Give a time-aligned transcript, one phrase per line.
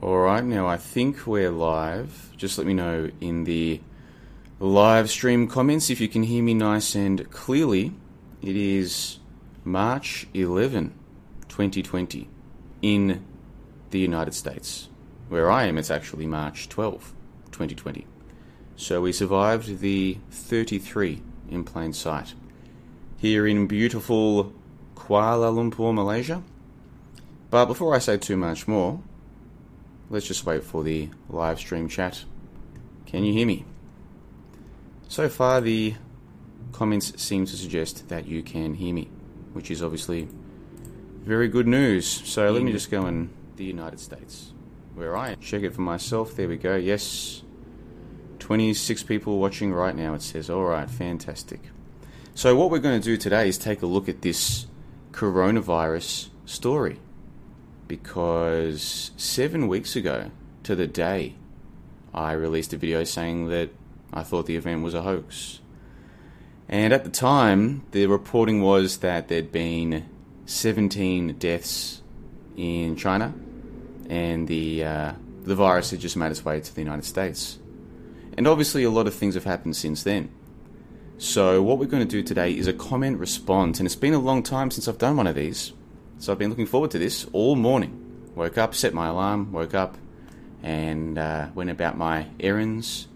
[0.00, 2.30] All right, now I think we're live.
[2.36, 3.80] Just let me know in the
[4.60, 7.94] live stream comments if you can hear me nice and clearly.
[8.40, 9.18] It is
[9.64, 10.94] March 11,
[11.48, 12.28] 2020,
[12.80, 13.24] in
[13.90, 14.88] the United States.
[15.28, 17.12] Where I am, it's actually March 12,
[17.50, 18.06] 2020.
[18.76, 22.34] So we survived the 33 in plain sight.
[23.16, 24.52] Here in beautiful
[24.94, 26.44] Kuala Lumpur, Malaysia.
[27.50, 29.00] But before I say too much more,
[30.10, 32.24] let's just wait for the live stream chat.
[33.06, 33.64] Can you hear me?
[35.08, 35.94] So far, the
[36.72, 39.08] comments seem to suggest that you can hear me,
[39.52, 40.28] which is obviously
[41.24, 42.06] very good news.
[42.06, 44.52] So let me just go in the United States,
[44.94, 45.40] where I am.
[45.40, 46.36] Check it for myself.
[46.36, 46.76] There we go.
[46.76, 47.42] Yes,
[48.38, 50.48] 26 people watching right now, it says.
[50.50, 51.60] All right, fantastic.
[52.34, 54.66] So, what we're going to do today is take a look at this
[55.10, 57.00] coronavirus story.
[57.88, 60.30] Because seven weeks ago
[60.62, 61.34] to the day,
[62.12, 63.70] I released a video saying that
[64.12, 65.60] I thought the event was a hoax.
[66.68, 70.06] And at the time, the reporting was that there'd been
[70.44, 72.02] 17 deaths
[72.56, 73.32] in China,
[74.10, 75.12] and the, uh,
[75.44, 77.58] the virus had just made its way to the United States.
[78.36, 80.30] And obviously, a lot of things have happened since then.
[81.16, 84.18] So, what we're going to do today is a comment response, and it's been a
[84.18, 85.72] long time since I've done one of these.
[86.20, 88.32] So, I've been looking forward to this all morning.
[88.34, 89.96] Woke up, set my alarm, woke up,
[90.64, 93.06] and uh, went about my errands.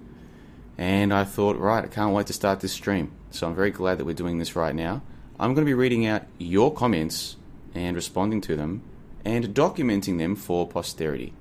[0.78, 3.10] And I thought, right, I can't wait to start this stream.
[3.32, 5.02] So, I'm very glad that we're doing this right now.
[5.40, 7.34] I'm going to be reading out your comments
[7.74, 8.82] and responding to them
[9.24, 11.32] and documenting them for posterity.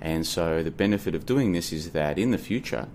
[0.00, 2.88] And so, the benefit of doing this is that in the future,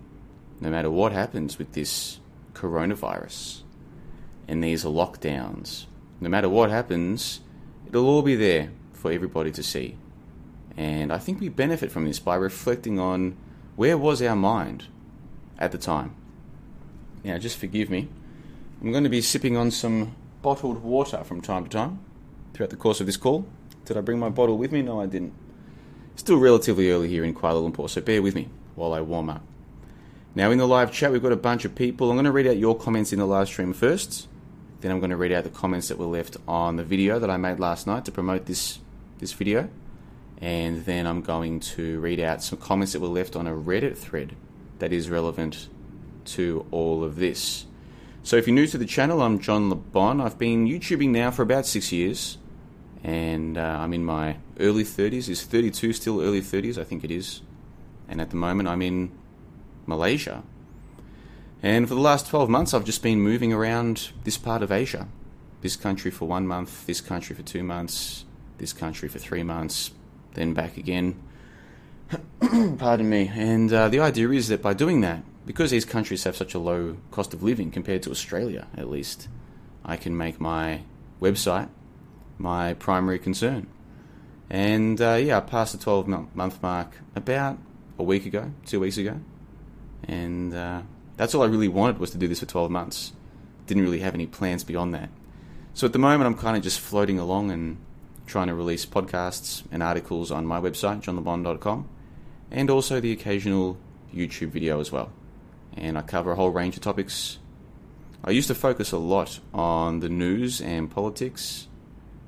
[0.59, 2.19] no matter what happens with this
[2.55, 3.61] coronavirus
[4.47, 5.85] and these lockdowns,
[6.19, 7.41] no matter what happens,
[7.89, 9.97] it'll all be there for everybody to see.
[10.75, 13.35] And I think we benefit from this by reflecting on
[13.75, 14.85] where was our mind
[15.57, 16.15] at the time.
[17.23, 18.09] Now, just forgive me.
[18.81, 21.99] I'm going to be sipping on some bottled water from time to time
[22.53, 23.45] throughout the course of this call.
[23.85, 24.81] Did I bring my bottle with me?
[24.81, 25.33] No, I didn't.
[26.15, 29.43] Still relatively early here in Kuala Lumpur, so bear with me while I warm up.
[30.35, 32.09] Now, in the live chat, we've got a bunch of people.
[32.09, 34.27] I'm going to read out your comments in the live stream first.
[34.81, 37.29] Then I'm going to read out the comments that were left on the video that
[37.29, 38.79] I made last night to promote this
[39.19, 39.69] this video.
[40.39, 43.97] And then I'm going to read out some comments that were left on a Reddit
[43.97, 44.35] thread
[44.77, 45.67] that is relevant
[46.25, 47.65] to all of this.
[48.21, 50.21] So if you're new to the channel, I'm John LeBon.
[50.21, 52.37] I've been YouTubing now for about six years.
[53.03, 55.29] And uh, I'm in my early 30s.
[55.29, 56.77] Is 32 still early 30s?
[56.77, 57.41] I think it is.
[58.07, 59.11] And at the moment, I'm in
[59.85, 60.43] Malaysia.
[61.67, 65.09] And for the last 12 months, I've just been moving around this part of Asia.
[65.59, 68.23] This country for one month, this country for two months,
[68.57, 69.91] this country for three months,
[70.35, 71.21] then back again.
[72.77, 73.29] Pardon me.
[73.35, 76.57] And uh, the idea is that by doing that, because these countries have such a
[76.57, 79.27] low cost of living compared to Australia, at least,
[79.83, 80.83] I can make my
[81.21, 81.67] website
[82.37, 83.67] my primary concern.
[84.49, 87.57] And uh, yeah, I passed the 12 month mark about
[87.99, 89.19] a week ago, two weeks ago
[90.03, 90.81] and uh,
[91.17, 93.11] that's all I really wanted was to do this for 12 months.
[93.65, 95.09] Didn't really have any plans beyond that.
[95.73, 97.77] So at the moment, I'm kind of just floating along and
[98.25, 101.87] trying to release podcasts and articles on my website, johnlebon.com,
[102.51, 103.77] and also the occasional
[104.13, 105.11] YouTube video as well.
[105.75, 107.39] And I cover a whole range of topics.
[108.23, 111.67] I used to focus a lot on the news and politics,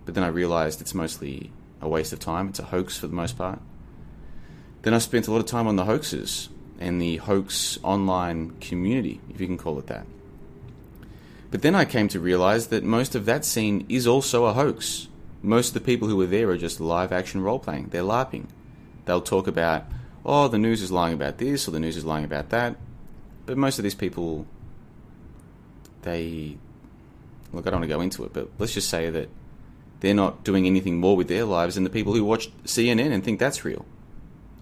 [0.05, 1.51] but then I realized it's mostly
[1.81, 2.49] a waste of time.
[2.49, 3.61] It's a hoax for the most part.
[4.81, 9.19] Then I spent a lot of time on the hoaxes, and the hoax online community,
[9.29, 10.05] if you can call it that.
[11.51, 15.07] But then I came to realize that most of that scene is also a hoax.
[15.41, 17.89] Most of the people who are there are just live action role playing.
[17.89, 18.47] They're LARPing.
[19.05, 19.85] They'll talk about,
[20.25, 22.75] oh, the news is lying about this or the news is lying about that.
[23.45, 24.45] But most of these people,
[26.03, 26.57] they.
[27.51, 29.27] Look, I don't want to go into it, but let's just say that
[30.01, 33.23] they're not doing anything more with their lives than the people who watch CNN and
[33.23, 33.85] think that's real.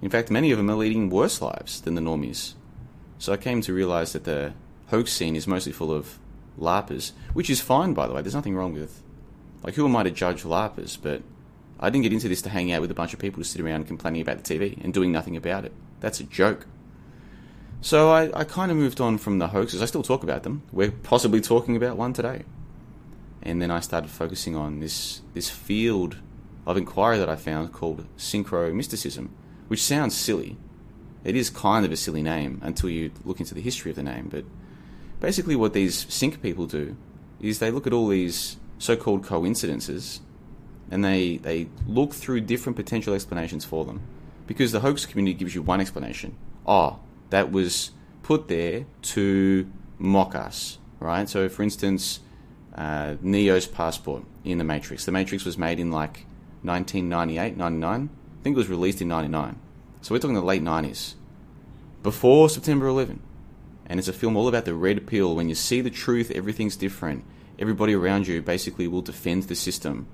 [0.02, 2.54] In fact, many of them are leading worse lives than the normies.
[3.18, 4.54] So I came to realize that the
[4.88, 6.20] hoax scene is mostly full of
[6.60, 8.22] LARPers, which is fine, by the way.
[8.22, 9.02] There's nothing wrong with.
[9.64, 10.98] Like, who am I to judge LARPers?
[11.02, 11.24] But
[11.80, 13.62] I didn't get into this to hang out with a bunch of people to sit
[13.62, 15.74] around complaining about the TV and doing nothing about it.
[16.00, 16.68] That's a joke.
[17.82, 19.82] So I, I kind of moved on from the hoaxes.
[19.82, 20.64] I still talk about them.
[20.72, 22.44] We're possibly talking about one today.
[23.42, 26.18] And then I started focusing on this, this field
[26.66, 29.34] of inquiry that I found called synchro mysticism
[29.68, 30.58] which sounds silly.
[31.24, 34.04] It is kind of a silly name until you look into the history of the
[34.04, 34.46] name, but
[35.20, 36.96] basically, what these sync people do
[37.42, 40.22] is they look at all these so called coincidences
[40.90, 44.02] and they, they look through different potential explanations for them.
[44.48, 46.36] because the hoax community gives you one explanation.
[46.66, 47.00] Oh,
[47.30, 47.92] that was
[48.24, 49.70] put there to
[50.00, 51.30] mock us, right?
[51.30, 52.22] So, for instance,
[52.74, 55.06] uh, Neo's passport in The Matrix.
[55.06, 56.26] The Matrix was made in like
[56.64, 58.10] 1998, 99.
[58.48, 59.60] Think it was released in 99.
[60.00, 61.16] So we're talking the late 90s.
[62.02, 63.20] Before September 11.
[63.88, 65.36] And it's a film all about the red pill.
[65.36, 67.26] When you see the truth, everything's different.
[67.60, 70.08] Everybody around you basically will defend the system.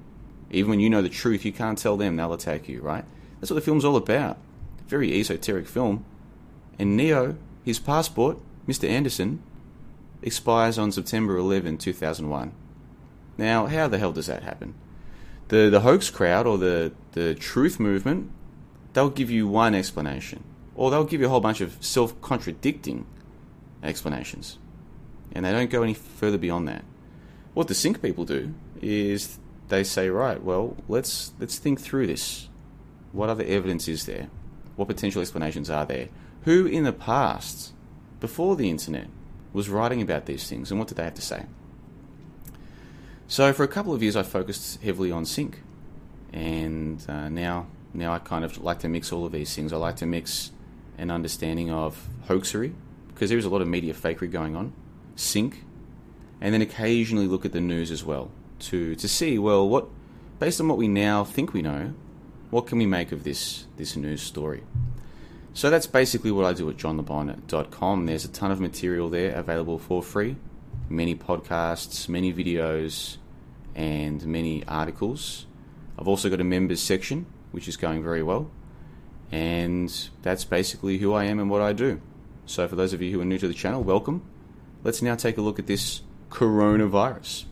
[0.50, 3.06] Even when you know the truth, you can't tell them, they'll attack you, right?
[3.40, 4.40] That's what the film's all about.
[4.88, 6.04] Very esoteric film.
[6.80, 8.90] And Neo, his passport, Mr.
[8.90, 9.44] Anderson,
[10.24, 12.52] expires on September 11, 2001.
[13.38, 14.74] Now, how the hell does that happen?
[15.50, 18.32] The, the hoax crowd or the, the truth movement,
[18.94, 20.44] they'll give you one explanation.
[20.76, 23.06] Or they'll give you a whole bunch of self contradicting
[23.84, 24.58] explanations.
[25.32, 26.84] And they don't go any further beyond that.
[27.54, 29.38] What the sync people do is
[29.70, 32.50] they say, right, well, let's let's think through this.
[33.12, 34.30] What other evidence is there?
[34.76, 36.10] What potential explanations are there?
[36.46, 37.74] Who in the past,
[38.20, 39.08] before the internet,
[39.54, 41.46] was writing about these things and what did they have to say?
[43.28, 45.62] So for a couple of years, I focused heavily on sync,
[46.32, 49.72] and uh, now now I kind of like to mix all of these things.
[49.72, 50.52] I like to mix
[50.98, 52.74] an understanding of hoaxery
[53.08, 54.74] because there is a lot of media fakery going on,
[55.16, 55.64] sync,
[56.42, 59.88] and then occasionally look at the news as well to to see well what
[60.40, 61.94] based on what we now think we know,
[62.50, 64.64] what can we make of this this news story.
[65.54, 68.06] So that's basically what I do at johnlebon.com.
[68.08, 70.36] There's a ton of material there available for free,
[70.94, 73.18] many podcasts, many videos,
[73.76, 75.46] and many articles.
[75.98, 78.50] I've also got a members section, which is going very well.
[79.32, 79.92] And
[80.22, 82.00] that's basically who I am and what I do.
[82.46, 84.24] So, for those of you who are new to the channel, welcome.
[84.84, 87.46] Let's now take a look at this coronavirus.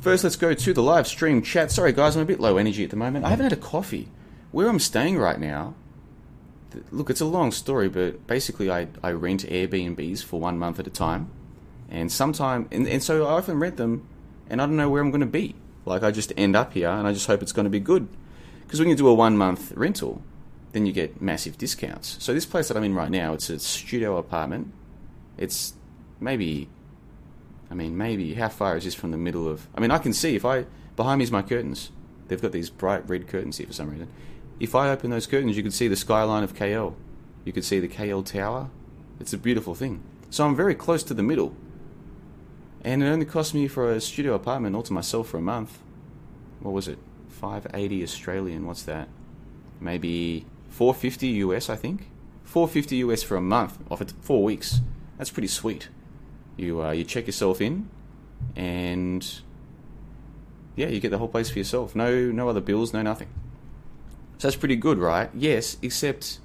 [0.00, 1.72] First, let's go to the live stream chat.
[1.72, 3.24] Sorry, guys, I'm a bit low energy at the moment.
[3.24, 4.08] I haven't had a coffee.
[4.52, 5.74] Where I'm staying right now,
[6.90, 10.86] look, it's a long story, but basically, I, I rent Airbnbs for one month at
[10.86, 11.30] a time,
[11.88, 14.06] and sometime, and, and so I often rent them,
[14.48, 15.54] and I don't know where I'm going to be.
[15.84, 18.08] Like, I just end up here, and I just hope it's going to be good.
[18.62, 20.22] Because when you do a one month rental,
[20.72, 22.16] then you get massive discounts.
[22.20, 24.72] So this place that I'm in right now, it's a studio apartment.
[25.38, 25.72] It's
[26.20, 26.68] maybe,
[27.70, 29.66] I mean, maybe how far is this from the middle of?
[29.74, 31.90] I mean, I can see if I behind me is my curtains.
[32.26, 34.08] They've got these bright red curtains here for some reason.
[34.60, 36.94] If I open those curtains, you can see the skyline of KL.
[37.44, 38.68] You could see the KL Tower.
[39.18, 40.02] It's a beautiful thing.
[40.28, 41.54] So I'm very close to the middle.
[42.84, 45.78] And it only cost me for a studio apartment all to myself for a month.
[46.60, 46.98] What was it?
[47.28, 48.66] 580 Australian.
[48.66, 49.08] What's that?
[49.80, 52.08] Maybe 450 US, I think.
[52.44, 54.80] 450 US for a month, off it four weeks.
[55.18, 55.88] That's pretty sweet.
[56.56, 57.90] You uh, you check yourself in,
[58.56, 59.40] and
[60.74, 61.94] yeah, you get the whole place for yourself.
[61.94, 63.28] No no other bills, no nothing.
[64.38, 65.30] So that's pretty good, right?
[65.34, 66.38] Yes, except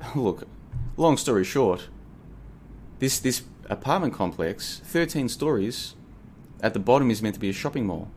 [0.14, 0.48] look,
[0.96, 1.88] long story short,
[2.98, 5.94] this this apartment complex, 13 stories,
[6.62, 8.10] at the bottom is meant to be a shopping mall.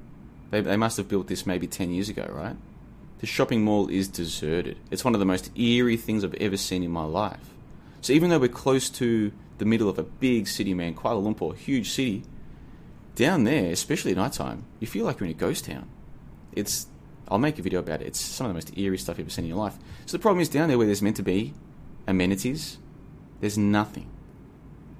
[0.50, 2.58] They, they must have built this maybe 10 years ago, right?
[3.20, 4.78] The shopping mall is deserted.
[4.92, 7.52] It's one of the most eerie things I've ever seen in my life.
[8.02, 11.56] So even though we're close to the middle of a big city, man, Kuala Lumpur,
[11.56, 12.24] huge city,
[13.16, 15.88] down there, especially at night time, you feel like you're in a ghost town.
[16.52, 16.88] It's
[17.30, 18.08] I'll make a video about it.
[18.08, 19.78] It's some of the most eerie stuff you've ever seen in your life.
[20.06, 21.54] So the problem is down there where there's meant to be
[22.06, 22.78] amenities,
[23.40, 24.10] there's nothing.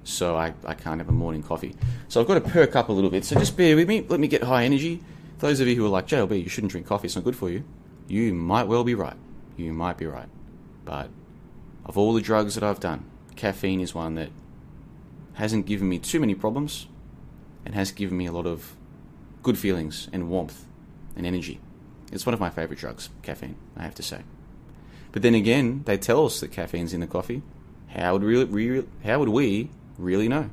[0.04, 1.74] So I, I can't have a morning coffee.
[2.08, 3.24] So I've got to perk up a little bit.
[3.24, 4.04] So just bear with me.
[4.06, 5.02] Let me get high energy.
[5.38, 7.50] Those of you who are like, JLB, you shouldn't drink coffee, it's not good for
[7.50, 7.64] you.
[8.06, 9.16] You might well be right.
[9.56, 10.28] You might be right.
[10.84, 11.10] But
[11.84, 14.30] of all the drugs that I've done, caffeine is one that
[15.34, 16.86] hasn't given me too many problems
[17.64, 18.76] and has given me a lot of
[19.42, 20.64] good feelings and warmth
[21.16, 21.60] and energy.
[22.12, 24.22] It's one of my favourite drugs, caffeine, I have to say.
[25.12, 27.42] But then again, they tell us that caffeine's in the coffee.
[27.88, 30.50] How would, we, re, how would we really know?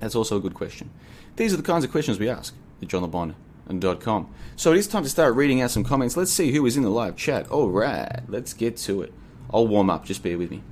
[0.00, 0.90] That's also a good question.
[1.36, 4.34] These are the kinds of questions we ask at johnlebon.com.
[4.56, 6.16] So it is time to start reading out some comments.
[6.16, 7.48] Let's see who is in the live chat.
[7.48, 9.12] All right, let's get to it.
[9.52, 10.62] I'll warm up, just bear with me.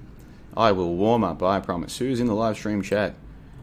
[0.56, 1.98] I will warm up, I promise.
[1.98, 3.14] Who's in the live stream chat?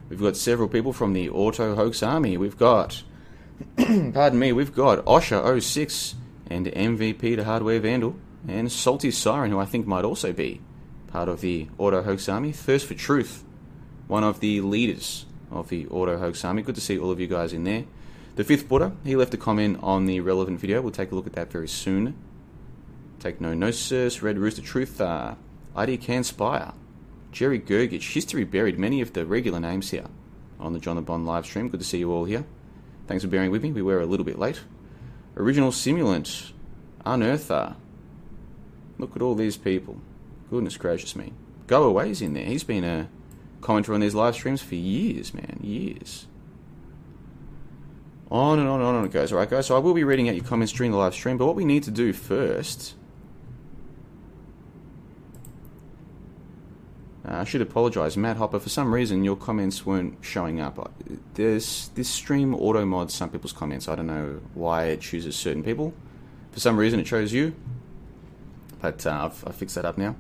[0.10, 2.38] We've got several people from the Auto Hoax Army.
[2.38, 3.04] We've got
[3.78, 6.16] pardon me, we've got Osher06
[6.48, 8.16] and MVP to Hardware Vandal
[8.48, 10.62] and Salty Siren, who I think might also be
[11.08, 12.52] part of the Auto Hoax Army.
[12.52, 13.44] Thirst for Truth,
[14.12, 16.64] one of the leaders of the Auto Hoax Army.
[16.64, 17.86] Good to see all of you guys in there.
[18.36, 20.82] The fifth Buddha, he left a comment on the relevant video.
[20.82, 22.14] We'll take a look at that very soon.
[23.22, 24.22] Take no notice.
[24.22, 25.36] Red Rooster Truth, uh,
[25.78, 26.74] ID Can Spire,
[27.32, 30.08] Jerry Gergich, History Buried, many of the regular names here
[30.60, 31.70] on the John LeBon live stream.
[31.70, 32.44] Good to see you all here.
[33.08, 33.72] Thanks for bearing with me.
[33.72, 34.60] We were a little bit late.
[35.38, 36.52] Original Simulant,
[37.06, 37.78] Unearther,
[38.98, 40.02] Look at all these people.
[40.50, 41.32] Goodness gracious me.
[41.68, 42.44] Go Away's in there.
[42.44, 43.08] He's been a
[43.62, 45.60] commenter on these live streams for years, man.
[45.62, 46.28] Years.
[48.30, 49.32] On and on and on it goes.
[49.32, 51.46] Alright, guys, so I will be reading out your comments during the live stream, but
[51.46, 52.96] what we need to do first.
[57.28, 58.60] Uh, I should apologise, Matt Hopper.
[58.60, 60.92] For some reason, your comments weren't showing up.
[61.36, 63.88] There's this stream auto mods some people's comments.
[63.88, 65.94] I don't know why it chooses certain people.
[66.52, 67.54] For some reason, it chose you,
[68.82, 70.16] but uh, I've, I've fixed that up now.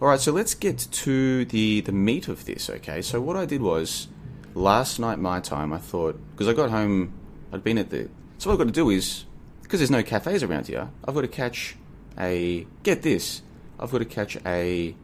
[0.00, 2.68] All right, so let's get to the the meat of this.
[2.68, 4.08] Okay, so what I did was
[4.54, 5.72] last night my time.
[5.72, 7.14] I thought because I got home,
[7.52, 8.08] I'd been at the.
[8.38, 9.24] So what I've got to do is
[9.62, 10.90] because there's no cafes around here.
[11.04, 11.76] I've got to catch
[12.18, 13.42] a get this.
[13.80, 14.94] I've got to catch a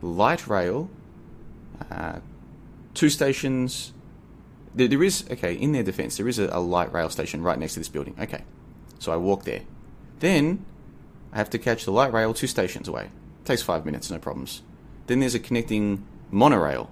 [0.00, 0.88] light rail
[1.90, 2.20] uh,
[2.94, 3.92] two stations.
[4.74, 6.16] There, there is okay in their defence.
[6.16, 8.14] There is a, a, light rail station right next to this building.
[8.20, 8.44] Okay,
[8.98, 9.62] so I walk there.
[10.20, 10.64] Then
[11.32, 13.10] I have to catch the light rail two stations away.
[13.48, 14.60] Takes five minutes, no problems.
[15.06, 16.90] Then there's a connecting monorail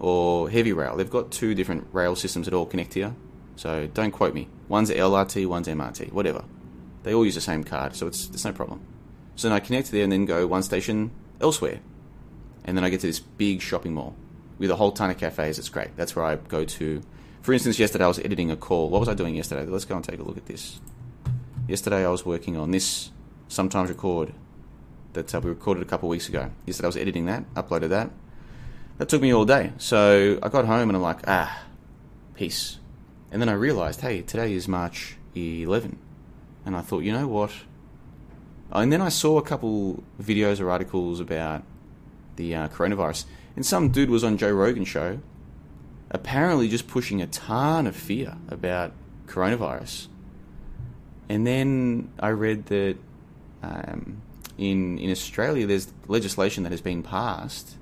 [0.00, 0.96] or heavy rail.
[0.96, 3.14] They've got two different rail systems that all connect here.
[3.54, 4.48] So don't quote me.
[4.66, 6.42] One's LRT, one's MRT, whatever.
[7.04, 8.80] They all use the same card, so it's it's no problem.
[9.36, 11.78] So then I connect there and then go one station elsewhere
[12.64, 14.16] and then I get to this big shopping mall
[14.58, 15.60] with a whole ton of cafes.
[15.60, 15.96] It's great.
[15.96, 17.02] That's where I go to.
[17.42, 18.90] For instance, yesterday I was editing a call.
[18.90, 19.64] What was I doing yesterday?
[19.64, 20.80] Let's go and take a look at this.
[21.68, 23.12] Yesterday I was working on this
[23.46, 24.34] sometimes record
[25.12, 26.50] that uh, we recorded a couple weeks ago.
[26.66, 28.10] Yesterday I was editing that, uploaded that.
[28.98, 29.72] That took me all day.
[29.78, 31.62] So I got home and I'm like, ah,
[32.34, 32.78] peace.
[33.30, 35.98] And then I realized, hey, today is March 11.
[36.64, 37.52] And I thought, you know what?
[38.72, 41.62] And then I saw a couple videos or articles about
[42.36, 43.24] the uh, coronavirus.
[43.56, 45.20] And some dude was on Joe Rogan's show,
[46.10, 48.92] apparently just pushing a ton of fear about
[49.26, 50.08] coronavirus.
[51.28, 52.96] And then I read that
[53.62, 54.22] um,
[54.58, 57.76] in in Australia, there's legislation that has been passed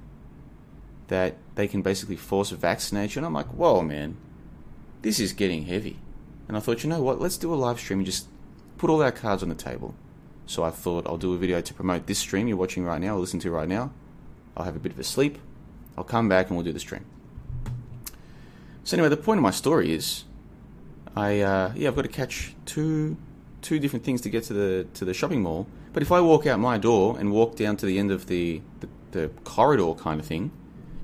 [1.08, 3.24] that they can basically force a vaccination.
[3.24, 4.16] I'm like, whoa, man,
[5.02, 5.98] this is getting heavy.
[6.48, 7.20] And I thought, you know what?
[7.20, 8.28] Let's do a live stream and just
[8.76, 9.94] put all our cards on the table.
[10.46, 13.16] So I thought I'll do a video to promote this stream you're watching right now,
[13.16, 13.92] or listen to right now.
[14.56, 15.38] I'll have a bit of a sleep.
[15.96, 17.04] I'll come back and we'll do the stream.
[18.84, 20.24] So anyway, the point of my story is,
[21.16, 23.16] I uh, yeah, I've got to catch two
[23.62, 25.66] two different things to get to the to the shopping mall.
[25.96, 28.60] But if I walk out my door and walk down to the end of the,
[28.80, 30.50] the, the corridor kind of thing,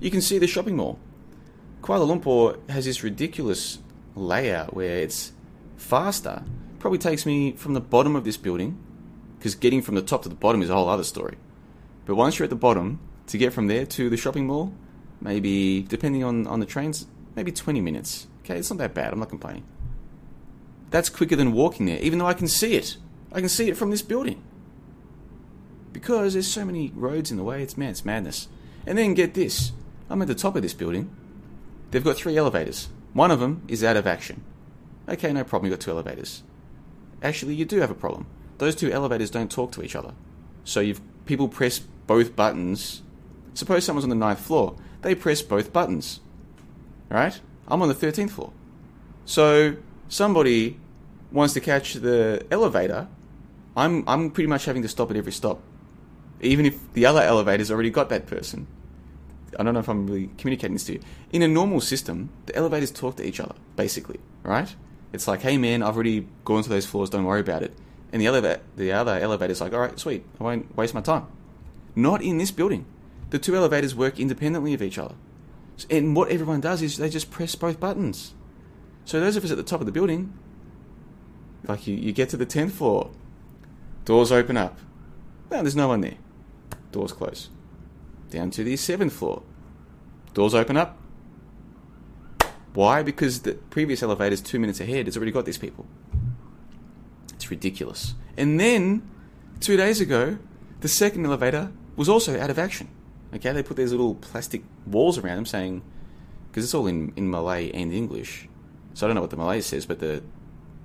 [0.01, 0.99] you can see the shopping mall.
[1.81, 3.79] Kuala Lumpur has this ridiculous
[4.15, 5.33] layout where it's
[5.79, 6.43] faster.
[6.79, 8.79] Probably takes me from the bottom of this building,
[9.39, 11.39] because getting from the top to the bottom is a whole other story.
[12.05, 14.75] But once you're at the bottom, to get from there to the shopping mall,
[15.23, 18.27] maybe depending on, on the trains, maybe 20 minutes.
[18.45, 19.15] Okay, it's not that bad.
[19.15, 19.65] I'm not complaining.
[20.91, 22.99] That's quicker than walking there, even though I can see it.
[23.33, 24.45] I can see it from this building.
[25.93, 28.49] Because there's so many roads in the way, it's man, it's madness.
[28.87, 29.73] And then get this.
[30.09, 31.15] I'm at the top of this building.
[31.91, 32.89] They've got three elevators.
[33.13, 34.43] One of them is out of action.
[35.09, 36.43] Okay, no problem, you've got two elevators.
[37.23, 38.27] Actually, you do have a problem.
[38.59, 40.15] Those two elevators don't talk to each other.
[40.65, 43.03] So you've people press both buttons
[43.55, 44.77] Suppose someone's on the ninth floor.
[45.03, 46.21] They press both buttons.
[47.09, 47.39] Right?
[47.69, 48.53] I'm on the 13th floor.
[49.25, 49.77] So
[50.09, 50.79] somebody
[51.31, 53.09] wants to catch the elevator.
[53.77, 55.61] I'm, I'm pretty much having to stop at every stop.
[56.43, 58.67] Even if the other elevator's already got that person.
[59.59, 61.01] I don't know if I'm really communicating this to you.
[61.31, 64.75] In a normal system, the elevators talk to each other, basically, right?
[65.13, 67.75] It's like, hey man, I've already gone to those floors, don't worry about it.
[68.13, 71.27] And the elevator, the other elevator's like, all right, sweet, I won't waste my time.
[71.95, 72.87] Not in this building
[73.33, 75.15] the two elevators work independently of each other.
[75.89, 78.35] And what everyone does is they just press both buttons.
[79.07, 80.35] So those of us at the top of the building,
[81.67, 83.11] like you, you get to the 10th floor,
[84.05, 84.79] doors open up.
[85.51, 86.19] No, there's no one there.
[86.93, 87.51] Doors close.
[88.31, 89.43] Down to the 7th floor,
[90.35, 90.99] doors open up.
[92.75, 93.03] Why?
[93.03, 95.07] Because the previous elevator is two minutes ahead.
[95.07, 95.87] It's already got these people.
[97.35, 98.15] It's ridiculous.
[98.37, 99.09] And then,
[99.61, 100.39] two days ago,
[100.81, 102.89] the second elevator was also out of action.
[103.35, 105.83] Okay, they put these little plastic walls around them saying,
[106.51, 108.49] because it's all in, in Malay and English.
[108.95, 110.23] So I don't know what the Malay says, but the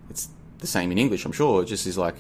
[0.10, 1.62] it's the same in English, I'm sure.
[1.62, 2.16] It just is like,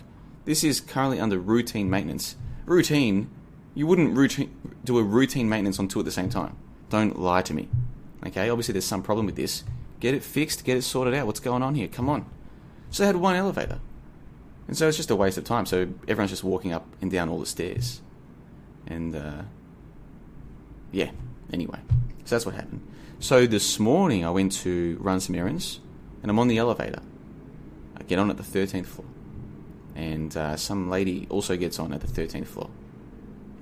[0.45, 2.35] this is currently under routine maintenance.
[2.65, 3.29] Routine,
[3.77, 4.49] you wouldn't routine,
[4.83, 6.57] do a routine maintenance on two at the same time.
[6.89, 7.69] Don't lie to me.
[8.25, 9.63] Okay, obviously there's some problem with this.
[9.99, 11.27] Get it fixed, get it sorted out.
[11.27, 11.87] What's going on here?
[11.87, 12.25] Come on.
[12.89, 13.79] So they had one elevator.
[14.67, 15.67] And so it's just a waste of time.
[15.67, 18.01] So everyone's just walking up and down all the stairs.
[18.87, 19.43] And uh,
[20.91, 21.11] yeah,
[21.53, 21.77] anyway.
[22.25, 22.81] So that's what happened.
[23.19, 25.81] So this morning I went to run some errands
[26.23, 27.03] and I'm on the elevator.
[27.95, 29.07] I get on at the 13th floor.
[29.95, 32.71] And uh, some lady also gets on at the 13th floor.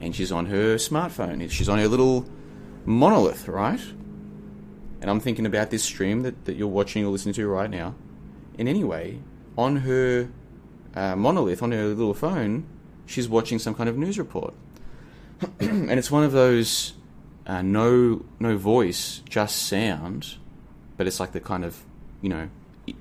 [0.01, 1.49] And she's on her smartphone.
[1.49, 2.25] She's on her little
[2.85, 3.81] monolith, right?
[5.01, 7.95] And I'm thinking about this stream that, that you're watching or listening to right now.
[8.57, 9.19] And anyway,
[9.57, 10.29] on her
[10.95, 12.65] uh, monolith, on her little phone,
[13.05, 14.53] she's watching some kind of news report.
[15.59, 16.93] and it's one of those
[17.45, 20.35] uh, no no voice, just sound,
[20.97, 21.83] but it's like the kind of
[22.21, 22.49] you know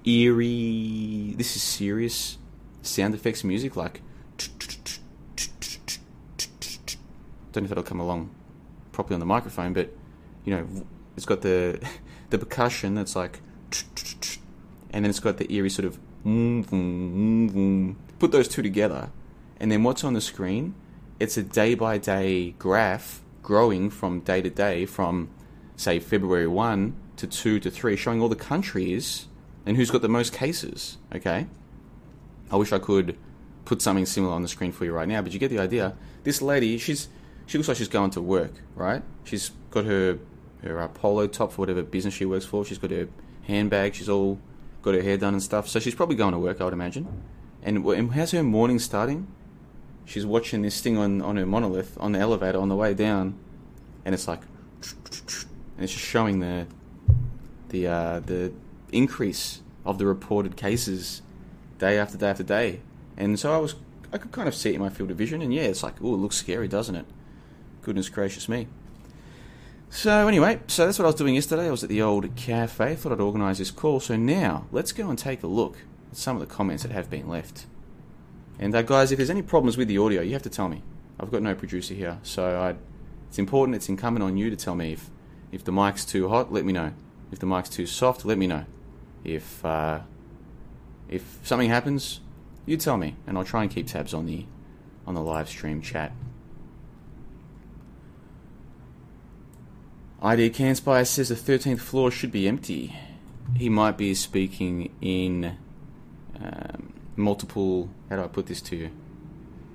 [0.05, 1.35] eerie.
[1.37, 2.39] This is serious
[2.83, 4.03] sound effects music, like.
[7.55, 8.35] Don't know if it'll come along
[8.91, 9.91] properly on the microphone, but
[10.45, 10.67] you know,
[11.17, 11.81] it's got the
[12.31, 13.41] the percussion that's like,
[14.91, 15.99] and then it's got the eerie sort of.
[16.27, 19.11] Mm, mm, put those two together,
[19.61, 20.75] and then what's on the screen?
[21.21, 25.29] It's a day by day graph growing from day to day, from
[25.77, 29.29] say February one to two to three, showing all the countries
[29.65, 30.99] and who's got the most cases.
[31.15, 31.47] Okay,
[32.51, 33.17] I wish I could
[33.65, 35.95] put something similar on the screen for you right now, but you get the idea.
[36.25, 37.09] This lady, she's
[37.47, 39.03] she looks like she's going to work, right?
[39.25, 40.19] She's got her
[40.63, 42.65] her uh, polo top for whatever business she works for.
[42.65, 43.09] She's got her
[43.47, 43.95] handbag.
[43.95, 44.39] She's all
[44.83, 45.69] got her hair done and stuff.
[45.69, 47.07] So she's probably going to work, I would imagine.
[47.63, 49.27] And, and how's her morning starting?
[50.05, 53.39] She's watching this thing on, on her monolith on the elevator on the way down,
[54.05, 54.41] and it's like,
[54.83, 56.67] and it's just showing the
[57.71, 58.53] the uh, the
[58.93, 61.23] increase of the reported cases
[61.79, 62.81] day after day after day.
[63.17, 63.77] And so I was
[64.13, 65.95] I could kind of see it in my field of vision, and yeah, it's like,
[66.03, 67.07] oh, it looks scary, doesn't it?
[67.85, 68.67] Goodness gracious me.
[69.91, 71.69] So anyway, so that's what I was doing yesterday.
[71.69, 72.95] I was at the old cafe.
[72.95, 74.01] Thought I'd organise this call.
[74.01, 75.77] So now let's go and take a look
[76.11, 77.67] at some of the comments that have been left.
[78.59, 80.83] And uh, guys, if there's any problems with the audio, you have to tell me.
[81.21, 82.79] I've got no producer here, so I'd,
[83.29, 83.77] it's important.
[83.77, 85.11] It's incumbent on you to tell me if
[85.53, 86.51] if the mic's too hot.
[86.51, 86.95] Let me know.
[87.31, 88.65] If the mic's too soft, let me know.
[89.25, 90.01] If uh,
[91.09, 92.21] if something happens,
[92.65, 94.47] you tell me, and I'll try and keep tabs on the
[95.07, 96.13] on the live stream chat.
[100.25, 102.97] ID Canspire says the 13th floor should be empty.
[103.57, 105.59] He might be speaking in
[106.43, 107.91] um, multiple.
[108.09, 108.91] How do I put this to you?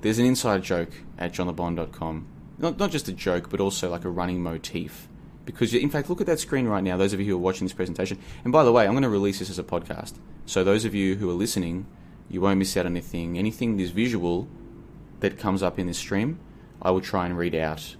[0.02, 2.28] There's an inside joke at johnlebon.com.
[2.58, 5.08] Not, not just a joke, but also like a running motif.
[5.46, 7.68] Because, in fact, look at that screen right now, those of you who are watching
[7.68, 8.18] this presentation.
[8.44, 10.14] And by the way, I'm going to release this as a podcast.
[10.48, 11.86] So, those of you who are listening,
[12.28, 13.38] you won't miss out on anything.
[13.38, 14.48] Anything that's visual
[15.20, 16.40] that comes up in this stream,
[16.82, 17.96] I will try and read out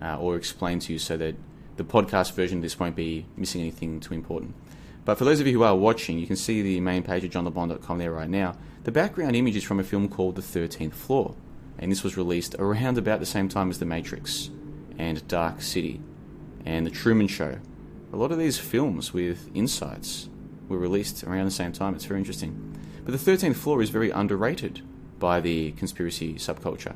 [0.00, 1.36] uh, or explain to you so that
[1.76, 4.54] the podcast version of this won't be missing anything too important.
[5.04, 7.30] But for those of you who are watching, you can see the main page of
[7.30, 8.56] johnlebon.com there right now.
[8.84, 11.34] The background image is from a film called The 13th Floor,
[11.78, 14.50] and this was released around about the same time as The Matrix
[14.98, 16.00] and Dark City
[16.64, 17.58] and The Truman Show.
[18.12, 20.28] A lot of these films with insights
[20.68, 21.94] were released around the same time.
[21.94, 22.76] It's very interesting.
[23.04, 24.82] But The 13th Floor is very underrated
[25.18, 26.94] by the conspiracy subculture.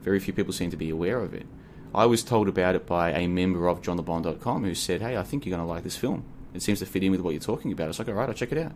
[0.00, 1.46] Very few people seem to be aware of it.
[1.94, 5.44] I was told about it by a member of johnlebon.com who said, Hey, I think
[5.44, 6.24] you're going to like this film.
[6.54, 7.84] It seems to fit in with what you're talking about.
[7.84, 8.72] I was like, All right, I'll check it out.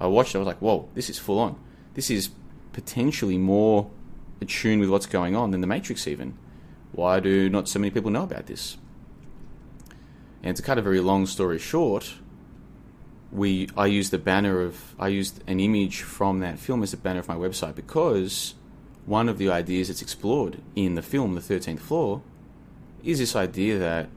[0.00, 0.38] I watched it.
[0.38, 1.58] I was like, Whoa, this is full on.
[1.94, 2.30] This is
[2.72, 3.90] potentially more
[4.40, 6.36] attuned with what's going on than The Matrix, even.
[6.92, 8.76] Why do not so many people know about this?
[10.42, 12.14] And to cut a very long story short,
[13.30, 16.96] we I used the banner of I used an image from that film as a
[16.96, 18.54] banner of my website because
[19.06, 22.22] one of the ideas that's explored in the film, The Thirteenth Floor,
[23.04, 24.08] is this idea that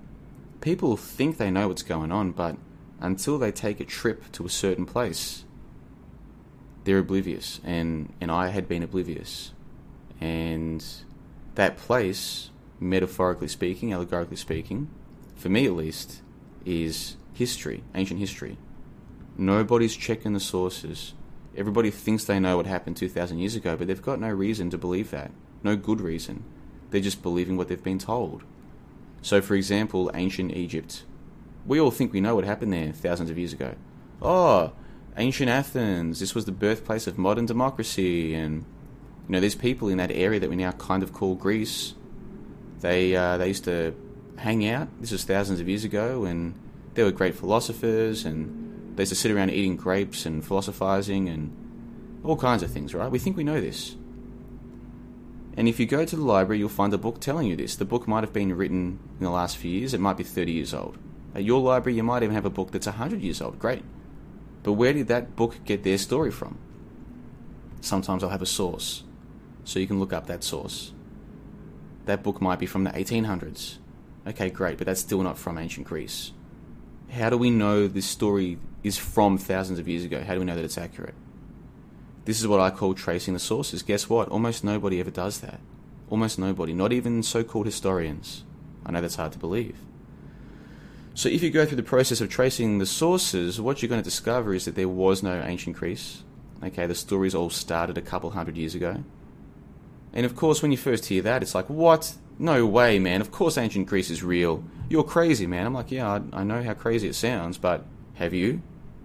[0.62, 2.58] people think they know what's going on, but
[3.00, 5.44] until they take a trip to a certain place,
[6.84, 7.60] they're oblivious.
[7.64, 9.52] And, and I had been oblivious.
[10.22, 10.84] And
[11.56, 14.90] that place, metaphorically speaking, allegorically speaking,
[15.36, 16.22] for me at least,
[16.66, 18.58] is history, ancient history.
[19.38, 21.14] Nobody's checking the sources.
[21.58, 24.78] Everybody thinks they know what happened 2,000 years ago, but they've got no reason to
[24.78, 25.32] believe that.
[25.62, 26.44] No good reason.
[26.90, 28.44] They're just believing what they've been told.
[29.24, 31.04] So, for example, ancient Egypt.
[31.66, 33.76] We all think we know what happened there thousands of years ago.
[34.22, 34.74] Oh,
[35.18, 38.66] ancient Athens, this was the birthplace of modern democracy, and
[39.28, 41.94] you know, there's people in that area that we now kind of call Greece.
[42.82, 43.96] They uh, they used to
[44.38, 44.90] hang out.
[45.00, 46.54] This was thousands of years ago, and
[46.94, 52.20] they were great philosophers, and they used to sit around eating grapes and philosophizing and
[52.26, 52.94] all kinds of things.
[52.94, 53.10] Right?
[53.10, 53.96] We think we know this.
[55.56, 57.76] And if you go to the library, you'll find a book telling you this.
[57.76, 60.52] The book might have been written in the last few years, it might be 30
[60.52, 60.98] years old.
[61.36, 63.60] At your library, you might even have a book that's 100 years old.
[63.60, 63.84] Great.
[64.64, 66.58] But where did that book get their story from?
[67.82, 69.04] Sometimes I'll have a source,
[69.64, 70.94] so you can look up that source.
[72.06, 73.78] That book might be from the 1800s.
[74.26, 76.32] Okay, great, but that's still not from ancient Greece.
[77.10, 80.24] How do we know this story is from thousands of years ago?
[80.24, 81.16] How do we know that it's accurate?
[82.26, 83.84] This is what I call tracing the sources.
[83.84, 84.30] Guess what?
[84.30, 85.60] Almost nobody ever does that.
[86.10, 88.44] Almost nobody, not even so called historians.
[88.86, 89.78] I know that's hard to believe.
[91.16, 94.10] So, if you go through the process of tracing the sources, what you're going to
[94.10, 96.24] discover is that there was no ancient Greece.
[96.64, 99.04] Okay, the stories all started a couple hundred years ago.
[100.14, 102.16] And of course, when you first hear that, it's like, what?
[102.40, 103.22] No way, man.
[103.22, 104.64] Of course, ancient Greece is real.
[104.90, 105.66] You're crazy, man.
[105.66, 108.62] I'm like, yeah, I, I know how crazy it sounds, but have you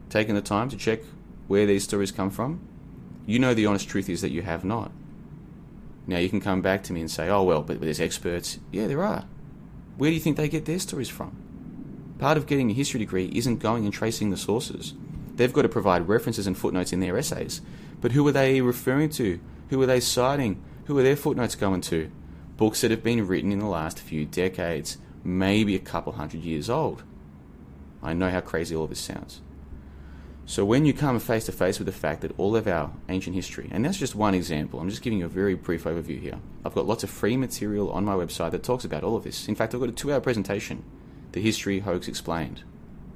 [0.09, 1.01] taken the time to check
[1.47, 2.61] where these stories come from?
[3.29, 4.91] You know the honest truth is that you have not.
[6.07, 8.59] Now, you can come back to me and say, oh, well, but there's experts.
[8.73, 9.27] Yeah, there are.
[9.99, 11.37] Where do you think they get their stories from?
[12.19, 14.95] Part of getting a history degree isn't going and tracing the sources.
[15.35, 17.61] They've got to provide references and footnotes in their essays.
[18.01, 19.39] But who are they referring to?
[19.69, 20.65] Who are they citing?
[20.87, 22.11] Who are their footnotes going to?
[22.57, 26.71] Books that have been written in the last few decades, maybe a couple hundred years
[26.71, 27.03] old.
[28.03, 29.43] I know how crazy all this sounds.
[30.49, 33.37] So when you come face to face with the fact that all of our ancient
[33.37, 36.39] history, and that's just one example, I'm just giving you a very brief overview here.
[36.65, 39.47] I've got lots of free material on my website that talks about all of this.
[39.47, 40.85] In fact, I've got a two hour presentation,
[41.33, 42.63] The History Hoax Explained,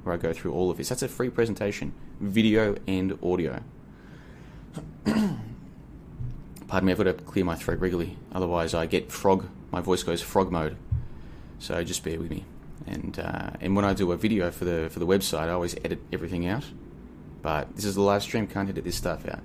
[0.02, 0.90] where I go through all of this.
[0.90, 3.62] That's a free presentation, video and audio.
[5.06, 5.38] Pardon
[6.84, 10.20] me, I've got to clear my throat regularly, otherwise I get frog, my voice goes
[10.20, 10.76] frog mode.
[11.58, 12.44] So just bear with me.
[12.86, 15.74] And uh, and when I do a video for the for the website, I always
[15.82, 16.64] edit everything out
[17.42, 19.42] but this is a live stream, can't edit this stuff out.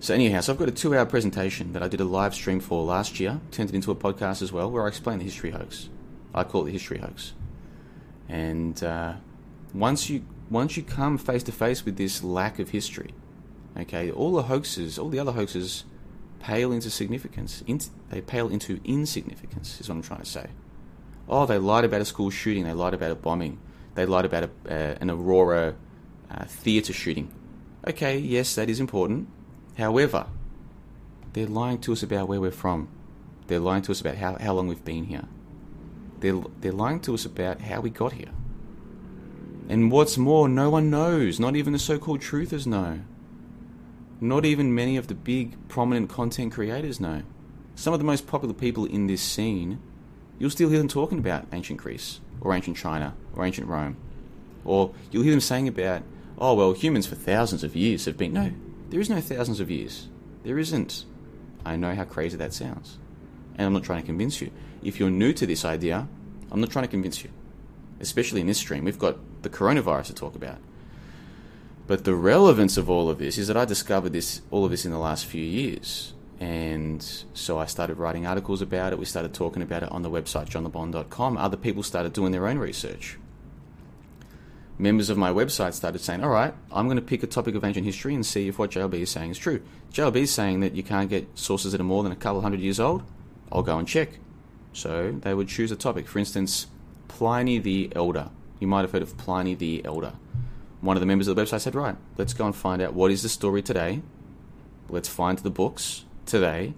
[0.00, 2.84] So anyhow, so I've got a two-hour presentation that I did a live stream for
[2.84, 5.88] last year, turned it into a podcast as well, where I explain the history hoax.
[6.34, 7.34] I call it the history hoax.
[8.28, 9.14] And uh,
[9.72, 13.14] once you once you come face to face with this lack of history,
[13.78, 15.84] okay, all the hoaxes, all the other hoaxes,
[16.40, 17.62] pale into significance.
[17.66, 17.80] In,
[18.10, 19.80] they pale into insignificance.
[19.80, 20.48] Is what I'm trying to say.
[21.28, 22.64] Oh, they lied about a school shooting.
[22.64, 23.60] They lied about a bombing.
[23.94, 25.76] They lied about a, uh, an Aurora
[26.32, 27.30] uh, theatre shooting.
[27.86, 29.28] Okay, yes, that is important.
[29.76, 30.26] However,
[31.32, 32.88] they're lying to us about where we're from.
[33.46, 35.24] They're lying to us about how, how long we've been here.
[36.20, 38.30] They're, they're lying to us about how we got here.
[39.68, 41.40] And what's more, no one knows.
[41.40, 43.00] Not even the so called truthers know.
[44.20, 47.22] Not even many of the big, prominent content creators know.
[47.74, 49.80] Some of the most popular people in this scene,
[50.38, 53.96] you'll still hear them talking about ancient Greece, or ancient China, or ancient Rome.
[54.64, 56.02] Or you'll hear them saying about
[56.42, 58.32] oh, well, humans for thousands of years have been.
[58.32, 58.90] No, mm.
[58.90, 60.08] there is no thousands of years.
[60.42, 61.04] There isn't.
[61.64, 62.98] I know how crazy that sounds.
[63.54, 64.50] And I'm not trying to convince you.
[64.82, 66.08] If you're new to this idea,
[66.50, 67.30] I'm not trying to convince you.
[68.00, 70.58] Especially in this stream, we've got the coronavirus to talk about.
[71.86, 74.84] But the relevance of all of this is that I discovered this all of this
[74.84, 76.12] in the last few years.
[76.40, 78.98] And so I started writing articles about it.
[78.98, 81.36] We started talking about it on the website, johnlebon.com.
[81.36, 83.16] Other people started doing their own research
[84.78, 87.64] members of my website started saying, all right, I'm going to pick a topic of
[87.64, 89.62] ancient history and see if what JLB is saying is true.
[89.92, 92.60] JLB is saying that you can't get sources that are more than a couple hundred
[92.60, 93.02] years old.
[93.50, 94.18] I'll go and check.
[94.72, 96.08] So they would choose a topic.
[96.08, 96.66] For instance,
[97.08, 98.30] Pliny the Elder.
[98.58, 100.14] You might have heard of Pliny the Elder.
[100.80, 103.10] One of the members of the website said, right, let's go and find out what
[103.10, 104.02] is the story today.
[104.88, 106.74] Let's find the books today.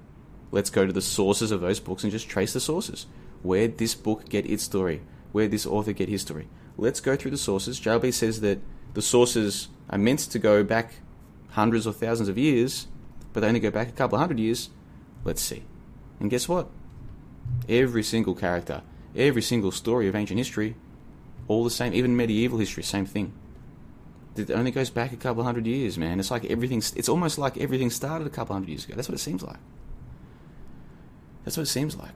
[0.51, 3.07] Let's go to the sources of those books and just trace the sources.
[3.43, 5.03] Where did this book get its story?
[5.33, 6.49] Where did this author get his story?
[6.77, 7.81] Let's go through the sources.
[7.81, 8.59] JLB says that
[8.95, 10.95] the sources are meant to go back
[11.51, 12.87] hundreds or thousands of years,
[13.33, 14.71] but they only go back a couple of hundred years.
[15.25, 15.65] Let's see.
[16.21, 16.69] And guess what?
[17.69, 18.83] Every single character,
[19.15, 20.77] every single story of ancient history,
[21.49, 23.33] all the same, even medieval history, same thing.
[24.37, 26.19] It only goes back a couple of hundred years, man.
[26.19, 28.95] It's like everything, it's almost like everything started a couple hundred years ago.
[28.97, 29.59] That's what it seems like.
[31.45, 32.15] That's what it seems like.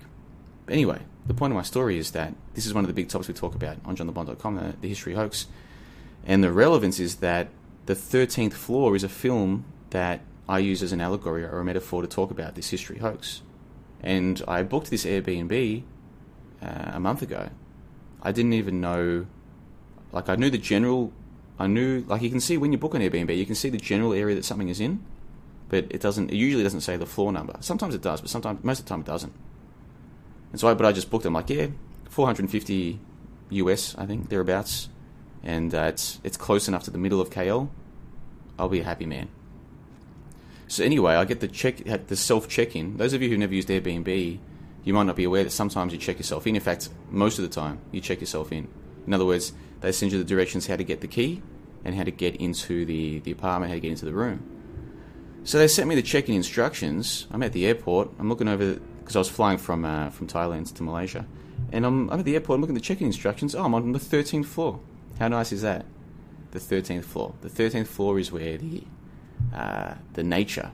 [0.70, 3.28] Anyway, the point of my story is that this is one of the big topics
[3.28, 5.46] we talk about on johnlebon.com, the, the history hoax.
[6.24, 7.48] And the relevance is that
[7.86, 12.02] the 13th floor is a film that I use as an allegory or a metaphor
[12.02, 13.42] to talk about this history hoax.
[14.02, 15.82] And I booked this Airbnb
[16.62, 17.50] uh, a month ago.
[18.22, 19.26] I didn't even know,
[20.12, 21.12] like, I knew the general,
[21.58, 23.78] I knew, like, you can see when you book an Airbnb, you can see the
[23.78, 25.04] general area that something is in,
[25.68, 27.56] but it doesn't, it usually doesn't say the floor number.
[27.60, 29.32] Sometimes it does, but sometimes, most of the time it doesn't.
[30.50, 31.26] And so I, but I just booked.
[31.26, 31.68] I'm like, yeah,
[32.10, 32.98] 450
[33.50, 34.88] US, I think, thereabouts.
[35.42, 37.68] And uh, it's, it's close enough to the middle of KL.
[38.58, 39.28] I'll be a happy man.
[40.66, 42.98] So anyway, I get the check, the self check-in.
[42.98, 44.38] Those of you who've never used Airbnb,
[44.84, 46.56] you might not be aware that sometimes you check yourself in.
[46.56, 48.68] In fact, most of the time, you check yourself in.
[49.06, 51.40] In other words, they send you the directions how to get the key
[51.84, 54.42] and how to get into the, the apartment, how to get into the room.
[55.44, 57.26] So they sent me the check-in instructions.
[57.30, 58.10] I'm at the airport.
[58.18, 61.24] I'm looking over because I was flying from uh, from Thailand to Malaysia,
[61.72, 62.56] and I'm, I'm at the airport.
[62.56, 63.54] I'm looking at the check-in instructions.
[63.54, 64.80] Oh, I'm on the 13th floor.
[65.18, 65.86] How nice is that?
[66.50, 67.34] The 13th floor.
[67.40, 68.82] The 13th floor is where the
[69.54, 70.72] uh, the nature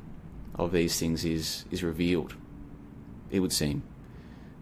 [0.56, 2.34] of these things is is revealed.
[3.30, 3.84] it would seem.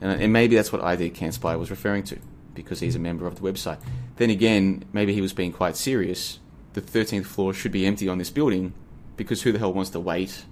[0.02, 2.18] And, and maybe that's what ID Can't Spy was referring to,
[2.52, 3.80] because he's a member of the website.
[4.16, 6.40] Then again, maybe he was being quite serious.
[6.74, 8.74] The 13th floor should be empty on this building,
[9.16, 10.44] because who the hell wants to wait,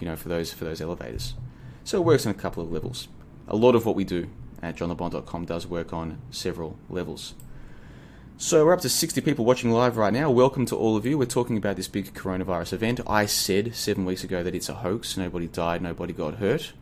[0.00, 1.34] you know, for those for those elevators?
[1.86, 3.06] So it works on a couple of levels.
[3.46, 4.28] A lot of what we do
[4.60, 7.34] at johnlebon.com does work on several levels.
[8.36, 10.28] So we're up to 60 people watching live right now.
[10.28, 11.16] Welcome to all of you.
[11.16, 13.02] We're talking about this big coronavirus event.
[13.06, 15.16] I said seven weeks ago that it's a hoax.
[15.16, 16.72] Nobody died, nobody got hurt.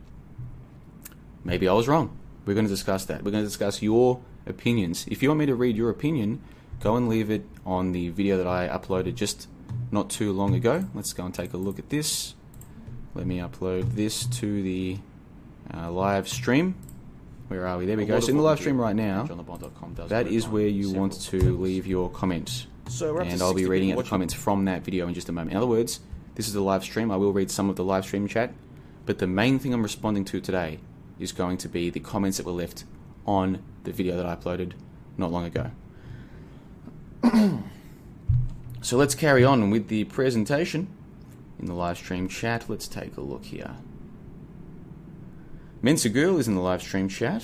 [1.43, 2.17] Maybe I was wrong.
[2.47, 3.23] We're going to discuss that.
[3.23, 5.05] We're going to discuss your opinions.
[5.07, 6.41] If you want me to read your opinion,
[6.79, 9.47] go and leave it on the video that I uploaded just
[9.91, 10.85] not too long ago.
[10.95, 12.33] Let's go and take a look at this.
[13.15, 14.97] Let me upload this to the
[15.73, 16.75] uh, live stream.
[17.47, 17.85] Where are we?
[17.85, 18.19] There we go.
[18.19, 19.23] So in the live stream right now,
[20.07, 22.67] that is where you want to leave your comments.
[22.89, 25.51] So and I'll be reading out the comments from that video in just a moment.
[25.51, 26.01] In other words,
[26.35, 27.09] this is the live stream.
[27.09, 28.53] I will read some of the live stream chat,
[29.05, 30.79] but the main thing I'm responding to today
[31.17, 32.83] is going to be the comments that were left
[33.25, 34.73] on the video that I uploaded
[35.17, 35.71] not long ago.
[38.81, 40.89] so let's carry on with the presentation
[41.59, 42.65] in the live stream chat.
[42.69, 43.75] Let's take a look here.
[45.81, 47.43] Mensa Girl is in the live stream chat.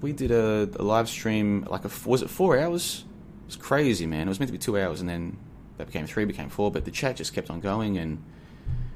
[0.00, 3.04] We did a, a live stream, like a was it four hours?
[3.42, 4.26] It was crazy, man.
[4.26, 5.36] It was meant to be two hours, and then
[5.76, 6.70] that became three, became four.
[6.70, 8.22] But the chat just kept on going, and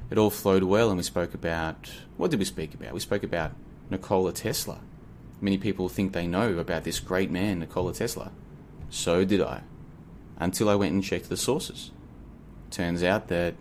[0.09, 0.89] it all flowed well.
[0.89, 2.93] And we spoke about what did we speak about?
[2.93, 3.51] We spoke about
[3.89, 4.79] Nikola Tesla.
[5.39, 8.31] Many people think they know about this great man, Nikola Tesla.
[8.89, 9.61] So did I,
[10.37, 11.91] until I went and checked the sources.
[12.71, 13.55] Turns out that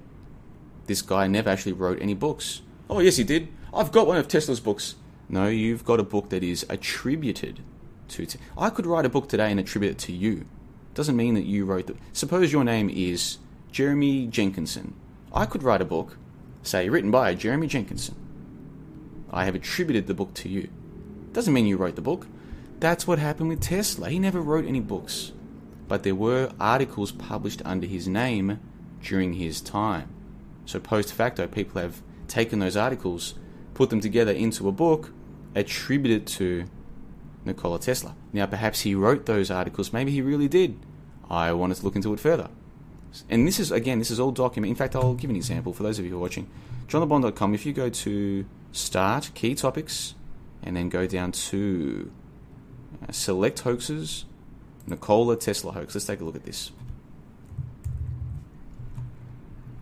[0.87, 2.63] this guy never actually wrote any books.
[2.89, 3.49] Oh yes, he did.
[3.75, 4.95] I've got one of Tesla's books.
[5.29, 7.61] No, you've got a book that is attributed
[8.09, 8.27] to.
[8.27, 10.47] Te- I could write a book today and attribute it to you.
[10.95, 11.97] Doesn't mean that you wrote the.
[12.13, 13.39] Suppose your name is
[13.73, 14.95] Jeremy Jenkinson.
[15.33, 16.17] I could write a book,
[16.63, 18.15] say written by Jeremy Jenkinson.
[19.31, 20.69] I have attributed the book to you.
[21.33, 22.27] Doesn't mean you wrote the book.
[22.79, 24.09] That's what happened with Tesla.
[24.09, 25.33] He never wrote any books.
[25.89, 28.61] But there were articles published under his name
[29.03, 30.09] during his time.
[30.67, 33.35] So post facto, people have taken those articles,
[33.75, 35.13] put them together into a book,
[35.55, 36.67] attributed to
[37.45, 38.15] Nikola Tesla.
[38.33, 39.93] Now, perhaps he wrote those articles.
[39.93, 40.79] Maybe he really did.
[41.31, 42.51] I wanted to look into it further.
[43.31, 44.73] And this is, again, this is all documented.
[44.73, 46.49] In fact, I'll give an example for those of you who are watching.
[46.89, 50.15] JohnLeBon.com, if you go to Start, Key Topics,
[50.63, 52.11] and then go down to
[53.09, 54.25] uh, Select Hoaxes,
[54.87, 55.95] Nikola Tesla hoax.
[55.95, 56.71] Let's take a look at this.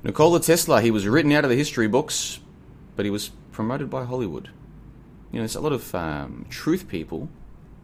[0.05, 2.39] Nikola Tesla, he was written out of the history books,
[2.95, 4.51] but he was promoted by Hollywood.
[5.33, 7.31] You know, there's a lot of um, truth people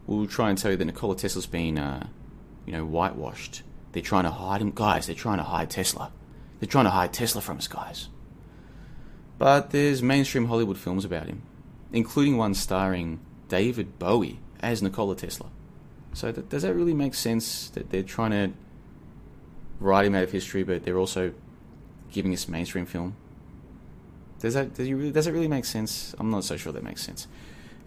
[0.05, 2.07] will try and tell you that Nikola Tesla's been, uh,
[2.67, 3.63] you know, whitewashed.
[3.91, 4.71] They're trying to hide him.
[4.71, 6.11] Guys, they're trying to hide Tesla.
[6.59, 8.07] They're trying to hide Tesla from us, guys.
[9.39, 11.41] But there's mainstream Hollywood films about him,
[11.91, 15.47] including one starring David Bowie as Nikola Tesla.
[16.13, 18.51] So does that really make sense that they're trying to
[19.79, 21.33] write him out of history, but they're also
[22.11, 23.15] giving us mainstream film?
[24.39, 26.15] Does that does, you really, does it really make sense?
[26.19, 27.27] I'm not so sure that makes sense.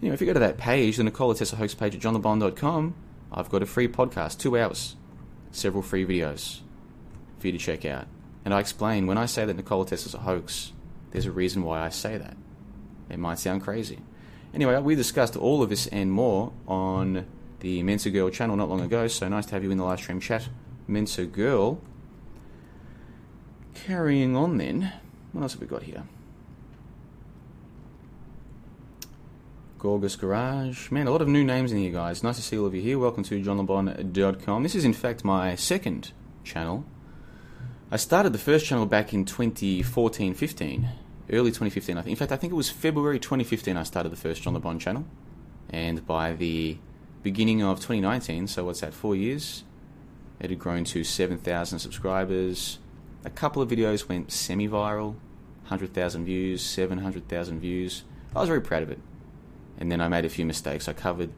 [0.01, 2.95] Know, if you go to that page, the Nikola Tesla hoax page at johnlebon.com,
[3.31, 4.95] I've got a free podcast, two hours,
[5.51, 6.59] several free videos
[7.39, 8.07] for you to check out.
[8.43, 10.73] And I explain when I say that Nikola Tesla's a hoax,
[11.11, 12.37] there's a reason why I say that.
[13.09, 13.99] It might sound crazy.
[14.53, 17.25] Anyway, we discussed all of this and more on
[17.59, 19.99] the Mensa Girl channel not long ago, so nice to have you in the live
[19.99, 20.47] stream chat.
[20.87, 21.81] Mensa Girl.
[23.75, 24.93] Carrying on then,
[25.31, 26.03] what else have we got here?
[29.77, 30.89] Gorgas Garage.
[30.89, 32.23] Man, a lot of new names in here, guys.
[32.23, 32.97] Nice to see all of you here.
[32.97, 34.63] Welcome to johnlebon.com.
[34.63, 36.85] This is, in fact, my second channel.
[37.91, 40.89] I started the first channel back in 2014 15,
[41.31, 42.11] early 2015, I think.
[42.11, 45.05] In fact, I think it was February 2015 I started the first John LeBon channel.
[45.69, 46.77] And by the
[47.21, 49.63] beginning of 2019, so what's that, four years,
[50.39, 52.79] it had grown to 7,000 subscribers.
[53.25, 55.15] A couple of videos went semi viral
[55.63, 58.03] 100,000 views, 700,000 views.
[58.35, 58.99] I was very proud of it
[59.77, 60.87] and then I made a few mistakes.
[60.87, 61.31] I covered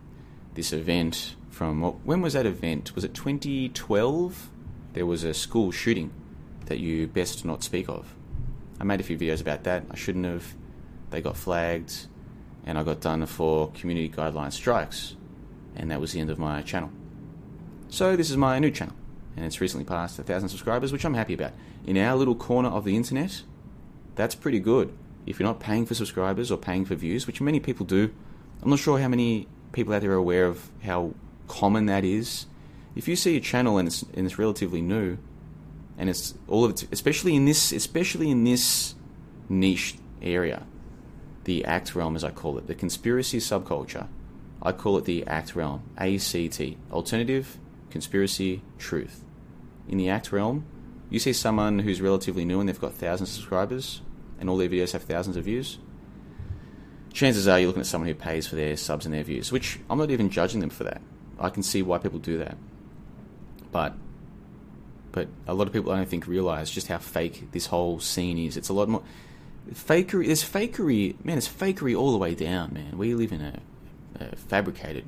[0.54, 2.94] this event from when was that event?
[2.96, 4.50] Was it 2012?
[4.94, 6.12] There was a school shooting
[6.66, 8.14] that you best not speak of.
[8.80, 9.86] I made a few videos about that.
[9.90, 10.56] I shouldn't have.
[11.10, 12.08] They got flagged,
[12.66, 15.16] and I got done for community guideline strikes,
[15.76, 16.92] and that was the end of my channel.
[17.90, 18.96] So this is my new channel,
[19.36, 21.54] and it's recently passed a thousand subscribers, which I'm happy about.
[21.88, 23.44] In our little corner of the internet,
[24.16, 24.96] that's pretty good.
[25.26, 28.14] If you're not paying for subscribers or paying for views, which many people do,
[28.62, 31.14] I'm not sure how many people out there are aware of how
[31.48, 32.46] common that is.
[32.94, 35.18] If you see a channel and it's, and it's relatively new,
[35.98, 38.96] and it's all of it, especially in this, especially in this
[39.48, 40.68] niche area,
[41.46, 44.08] the ACT realm, as I call it, the conspiracy subculture.
[44.62, 47.58] I call it the ACT realm, ACT, alternative,
[47.90, 49.24] conspiracy, truth.
[49.88, 50.66] In the ACT realm,
[51.10, 54.02] you see someone who's relatively new and they've got thousands of subscribers,
[54.40, 55.80] and all their videos have thousands of views.
[57.14, 59.80] Chances are you're looking at someone who pays for their subs and their views, which
[59.90, 61.02] I'm not even judging them for that.
[61.40, 62.58] I can see why people do that.
[63.72, 63.94] But
[65.12, 68.38] but a lot of people I don't think realize just how fake this whole scene
[68.38, 68.56] is.
[68.56, 69.02] It's a lot more
[69.72, 70.28] fakery.
[70.28, 71.38] There's fakery, man.
[71.38, 72.98] It's fakery all the way down, man.
[72.98, 73.60] We live in a,
[74.20, 75.06] a fabricated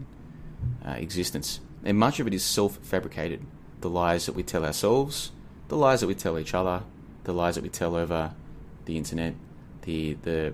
[0.84, 3.46] uh, existence, and much of it is self-fabricated.
[3.82, 5.32] The lies that we tell ourselves,
[5.70, 6.84] the lies that we tell each other,
[7.24, 8.34] the lies that we tell over
[8.86, 9.34] the internet,
[9.84, 10.54] the the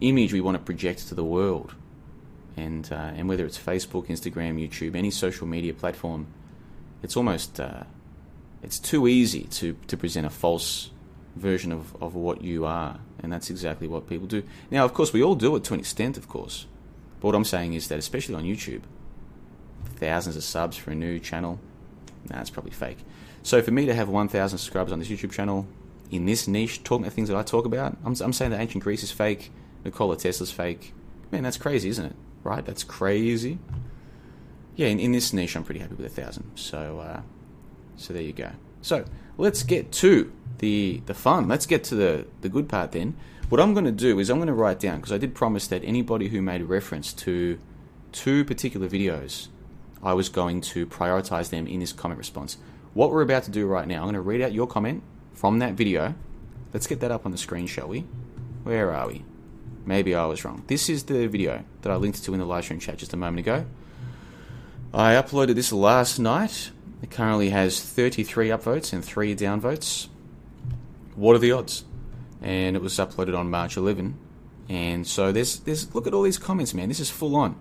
[0.00, 1.74] image we want to project to the world,
[2.56, 6.26] and uh, and whether it's Facebook, Instagram, YouTube, any social media platform,
[7.02, 7.84] it's almost uh,
[8.62, 10.90] it's too easy to, to present a false
[11.34, 14.44] version of, of what you are, and that's exactly what people do.
[14.70, 16.66] Now, of course, we all do it to an extent, of course.
[17.20, 18.82] But what I'm saying is that, especially on YouTube,
[19.96, 21.58] thousands of subs for a new channel,
[22.30, 22.98] nah, probably fake.
[23.42, 25.66] So for me to have 1,000 subscribers on this YouTube channel,
[26.10, 28.84] in this niche, talking about things that I talk about, I'm, I'm saying that ancient
[28.84, 29.50] Greece is fake,
[29.84, 30.92] Nikola Tesla's fake.
[31.30, 32.16] Man, that's crazy, isn't it?
[32.44, 32.64] Right?
[32.64, 33.58] That's crazy.
[34.76, 36.50] Yeah, in, in this niche, I'm pretty happy with a thousand.
[36.54, 37.22] So, uh,
[37.96, 38.50] so there you go.
[38.82, 39.04] So
[39.38, 41.48] let's get to the the fun.
[41.48, 43.16] Let's get to the the good part then.
[43.48, 45.66] What I'm going to do is I'm going to write down because I did promise
[45.68, 47.58] that anybody who made reference to
[48.10, 49.48] two particular videos,
[50.02, 52.56] I was going to prioritize them in this comment response.
[52.94, 55.02] What we're about to do right now, I'm going to read out your comment
[55.32, 56.14] from that video.
[56.74, 58.00] Let's get that up on the screen, shall we?
[58.64, 59.24] Where are we?
[59.86, 60.62] Maybe I was wrong.
[60.66, 63.16] This is the video that I linked to in the live stream chat just a
[63.16, 63.64] moment ago.
[64.92, 66.70] I uploaded this last night.
[67.00, 70.08] It currently has 33 upvotes and 3 downvotes.
[71.16, 71.84] What are the odds?
[72.42, 74.18] And it was uploaded on March 11.
[74.68, 76.88] And so there's, there's look at all these comments, man.
[76.88, 77.56] This is full on,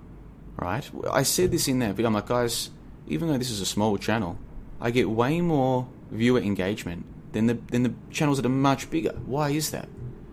[0.57, 0.89] right?
[1.09, 2.07] I said this in that video.
[2.07, 2.69] I'm like, guys,
[3.07, 4.37] even though this is a small channel,
[4.81, 9.11] I get way more viewer engagement than the than the channels that are much bigger.
[9.25, 9.87] Why is that?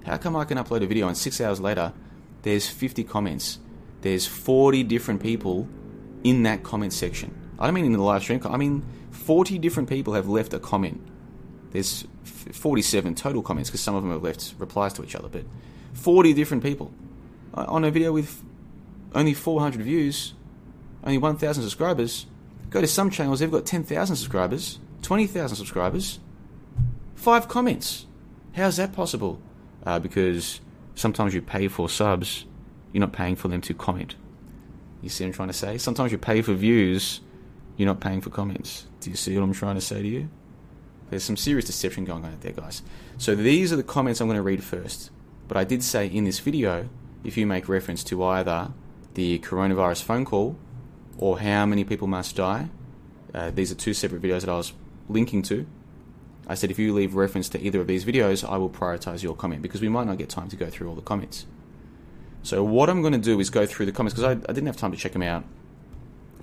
[0.05, 1.93] How come I can upload a video and six hours later,
[2.43, 3.59] there's 50 comments,
[4.01, 5.69] there's 40 different people
[6.25, 7.35] in that comment section?
[7.59, 8.41] I don't mean in the live stream.
[8.45, 11.07] I mean 40 different people have left a comment.
[11.73, 15.45] There's 47 total comments because some of them have left replies to each other, but
[15.93, 16.91] 40 different people
[17.53, 18.43] on a video with
[19.15, 20.35] only 400 views,
[21.05, 22.27] only 1,000 subscribers.
[22.71, 26.21] Go to some channels, they've got 10,000 subscribers, 20,000 subscribers,
[27.15, 28.07] five comments.
[28.53, 29.41] How's that possible?
[29.85, 30.61] Uh, because
[30.95, 32.45] sometimes you pay for subs,
[32.93, 34.17] you're not paying for them to comment.
[35.01, 35.79] You see what I'm trying to say?
[35.79, 37.21] Sometimes you pay for views,
[37.77, 38.87] you're not paying for comments.
[39.01, 40.29] Do you see what I'm trying to say to you?
[41.11, 42.83] There's some serious deception going on out there, guys.
[43.17, 45.11] So these are the comments I'm going to read first.
[45.47, 46.89] But I did say in this video,
[47.25, 48.73] if you make reference to either
[49.15, 50.57] the coronavirus phone call
[51.19, 52.69] or how many people must die,
[53.35, 54.73] uh, these are two separate videos that I was
[55.09, 55.67] linking to.
[56.47, 59.37] I said if you leave reference to either of these videos, I will prioritize your
[59.37, 61.45] comment because we might not get time to go through all the comments.
[62.43, 64.67] So what I'm going to do is go through the comments because I, I didn't
[64.67, 65.45] have time to check them out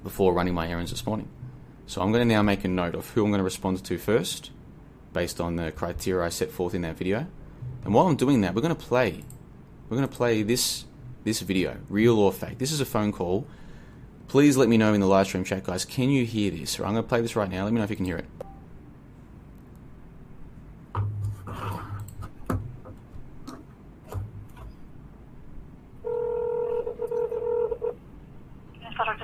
[0.04, 1.28] before running my errands this morning.
[1.88, 3.98] So I'm going to now make a note of who I'm going to respond to
[3.98, 4.52] first,
[5.14, 7.26] based on the criteria I set forth in that video.
[7.84, 9.24] And while I'm doing that, we're going to play.
[9.90, 10.86] We're going to play this
[11.24, 12.60] this video, real or fake.
[12.60, 13.48] This is a phone call.
[14.28, 15.86] Please let me know in the live stream chat, guys.
[15.86, 16.78] Can you hear this?
[16.80, 17.64] I'm going to play this right now.
[17.64, 18.26] Let me know if you can hear it.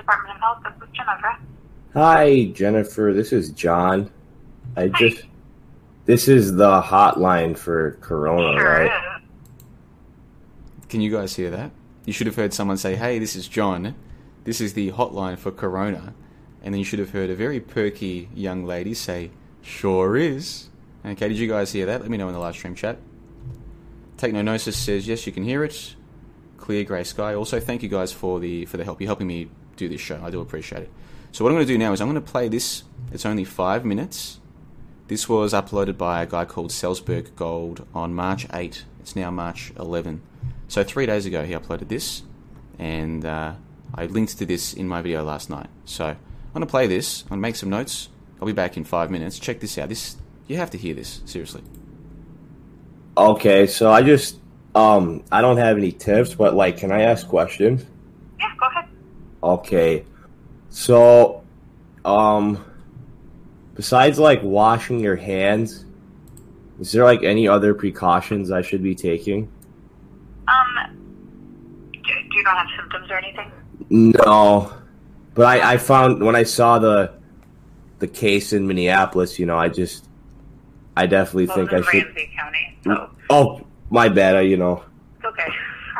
[0.02, 0.58] Department of Health.
[0.64, 1.36] This is Jennifer.
[1.94, 3.12] Hi, Jennifer.
[3.14, 4.10] This is John.
[4.76, 4.88] I Hi.
[4.88, 5.24] just.
[6.04, 9.20] This is the hotline for Corona, sure right?
[9.20, 10.88] Is.
[10.88, 11.70] Can you guys hear that?
[12.04, 13.94] You should have heard someone say, "Hey, this is John.
[14.44, 16.14] This is the hotline for Corona,"
[16.62, 20.68] and then you should have heard a very perky young lady say, "Sure is."
[21.04, 22.00] Okay, did you guys hear that?
[22.00, 22.98] Let me know in the live stream chat.
[24.16, 25.96] Technonosis says yes, you can hear it.
[26.58, 27.34] Clear grey sky.
[27.34, 29.00] Also, thank you guys for the for the help.
[29.00, 30.20] You're helping me do this show.
[30.22, 30.90] I do appreciate it.
[31.32, 32.84] So what I'm going to do now is I'm going to play this.
[33.10, 34.38] It's only five minutes.
[35.08, 38.84] This was uploaded by a guy called Salzburg Gold on March 8.
[39.00, 40.22] It's now March 11.
[40.68, 42.22] So three days ago he uploaded this,
[42.78, 43.54] and uh,
[43.94, 45.68] I linked to this in my video last night.
[45.84, 46.16] So I'm
[46.52, 47.22] going to play this.
[47.22, 48.08] I'm going to make some notes.
[48.40, 49.38] I'll be back in five minutes.
[49.38, 49.88] Check this out.
[49.88, 50.16] This
[50.48, 51.62] you have to hear this seriously.
[53.16, 54.38] Okay, so I just
[54.74, 57.84] um I don't have any tips, but like, can I ask questions?
[58.40, 58.88] Yeah, go ahead.
[59.42, 60.04] Okay.
[60.70, 61.44] So,
[62.04, 62.64] um,
[63.74, 65.84] besides like washing your hands,
[66.80, 69.52] is there like any other precautions I should be taking?
[70.48, 70.96] Um,
[71.94, 73.52] You don't have symptoms or anything?
[73.92, 74.72] No,
[75.34, 77.12] but I, I found when I saw the
[77.98, 80.08] the case in Minneapolis, you know, I just
[80.96, 82.04] I definitely Well, think I should.
[82.06, 84.34] Ramsey County, so Oh, my bad.
[84.36, 84.82] I, you know.
[85.16, 85.46] it's okay.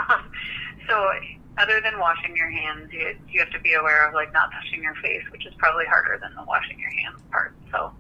[0.88, 1.10] so,
[1.58, 4.82] other than washing your hands, you, you have to be aware of like not touching
[4.82, 7.54] your face, which is probably harder than the washing your hands part.
[7.70, 7.92] So,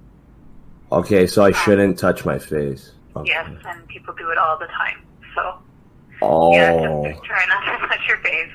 [0.90, 2.92] Okay, so I um, shouldn't touch my face.
[3.14, 3.30] Okay.
[3.30, 5.02] yes, and people do it all the time.
[5.34, 5.58] So,
[6.22, 6.54] Oh.
[6.54, 6.72] yeah,
[7.10, 7.26] just oh.
[7.26, 8.50] try not to touch your face.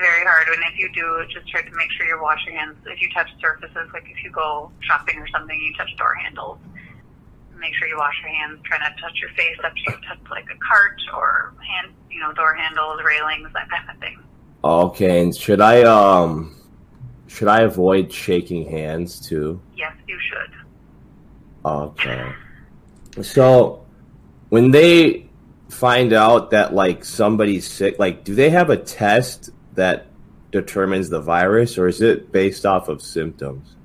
[0.00, 2.76] Very hard, and if you do, just try to make sure you're washing hands.
[2.86, 6.58] If you touch surfaces, like if you go shopping or something, you touch door handles.
[7.58, 8.60] Make sure you wash your hands.
[8.64, 11.92] Try not to touch your face up to you touch like a cart or hand,
[12.10, 14.18] you know, door handles, railings, that kind of thing.
[14.64, 16.56] Okay, and should I um
[17.26, 19.60] should I avoid shaking hands too?
[19.76, 20.50] Yes, you should.
[21.64, 22.32] Okay.
[23.22, 23.84] So
[24.48, 25.28] when they
[25.68, 30.06] find out that like somebody's sick, like do they have a test that
[30.50, 33.76] determines the virus or is it based off of symptoms?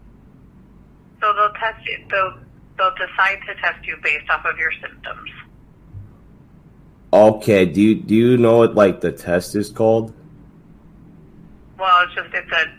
[1.22, 2.06] So they'll test you.
[2.10, 2.40] They'll
[2.78, 5.32] they'll decide to test you based off of your symptoms.
[7.14, 10.14] Okay, do you do you know what like the test is called?
[11.78, 12.74] Well, it's just it's a.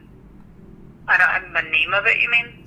[1.08, 1.28] I don't.
[1.28, 2.64] Have the name of it, you mean?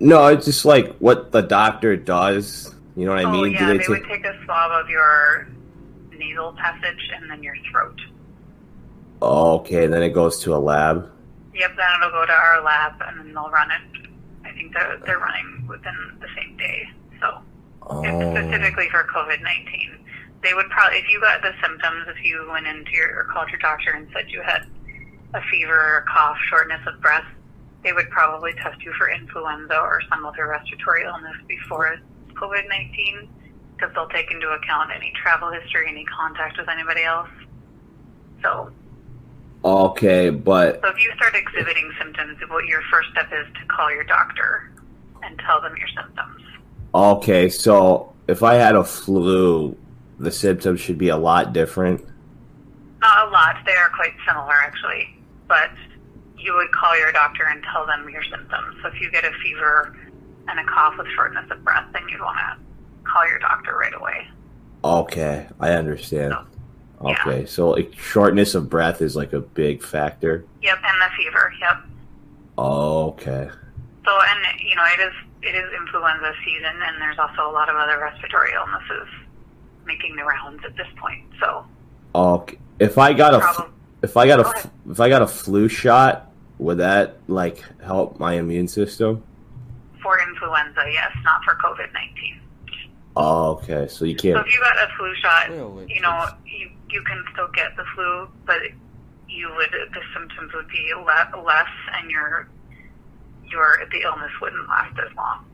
[0.00, 2.74] No, it's just like what the doctor does.
[2.96, 3.52] You know what I oh mean?
[3.52, 5.48] yeah, do they, they would take a swab of your
[6.16, 8.00] nasal passage and then your throat.
[9.20, 11.10] Okay, then it goes to a lab.
[11.54, 14.08] Yep, then it'll go to our lab and then they'll run it.
[14.44, 16.88] I think they're they're running within the same day.
[17.20, 17.40] So
[17.82, 18.02] Oh.
[18.02, 19.98] specifically for COVID nineteen.
[20.42, 23.48] They would probably, if you got the symptoms, if you went into your or called
[23.48, 24.66] your doctor and said you had
[25.34, 27.24] a fever, a cough, shortness of breath,
[27.82, 31.96] they would probably test you for influenza or some other respiratory illness before
[32.34, 33.28] COVID nineteen,
[33.74, 37.30] because they'll take into account any travel history, any contact with anybody else.
[38.42, 38.70] So,
[39.68, 43.92] Okay, but so if you start exhibiting symptoms, what your first step is to call
[43.92, 44.70] your doctor
[45.22, 46.42] and tell them your symptoms.
[46.94, 49.76] okay, so if I had a flu,
[50.18, 52.02] the symptoms should be a lot different.
[53.00, 53.56] Not a lot.
[53.66, 55.14] They are quite similar, actually.
[55.48, 55.70] But
[56.38, 58.74] you would call your doctor and tell them your symptoms.
[58.80, 59.94] So if you get a fever
[60.48, 62.56] and a cough with shortness of breath, then you'd want to
[63.10, 64.28] call your doctor right away.
[64.82, 66.32] Okay, I understand.
[66.32, 66.57] Yeah.
[67.00, 70.44] Okay, so like, shortness of breath is like a big factor.
[70.62, 71.52] Yep, and the fever.
[71.60, 71.76] Yep.
[72.58, 73.50] Okay.
[74.04, 77.68] So, and you know, it is it is influenza season, and there's also a lot
[77.68, 79.08] of other respiratory illnesses
[79.86, 81.24] making the rounds at this point.
[81.40, 81.64] So,
[82.14, 82.58] Okay.
[82.80, 83.74] If I got a f- Problem.
[84.02, 84.70] if I got a Go f- ahead.
[84.90, 89.22] if I got a flu shot, would that like help my immune system?
[90.02, 92.40] for influenza, yes, not for COVID nineteen.
[93.16, 93.88] Oh, okay.
[93.88, 94.36] So you can't.
[94.36, 95.50] So if you got a flu shot,
[95.90, 98.58] you know, you you can still get the flu, but
[99.28, 101.66] you would the symptoms would be le- less,
[102.00, 102.48] and your
[103.44, 105.44] your the illness wouldn't last as long.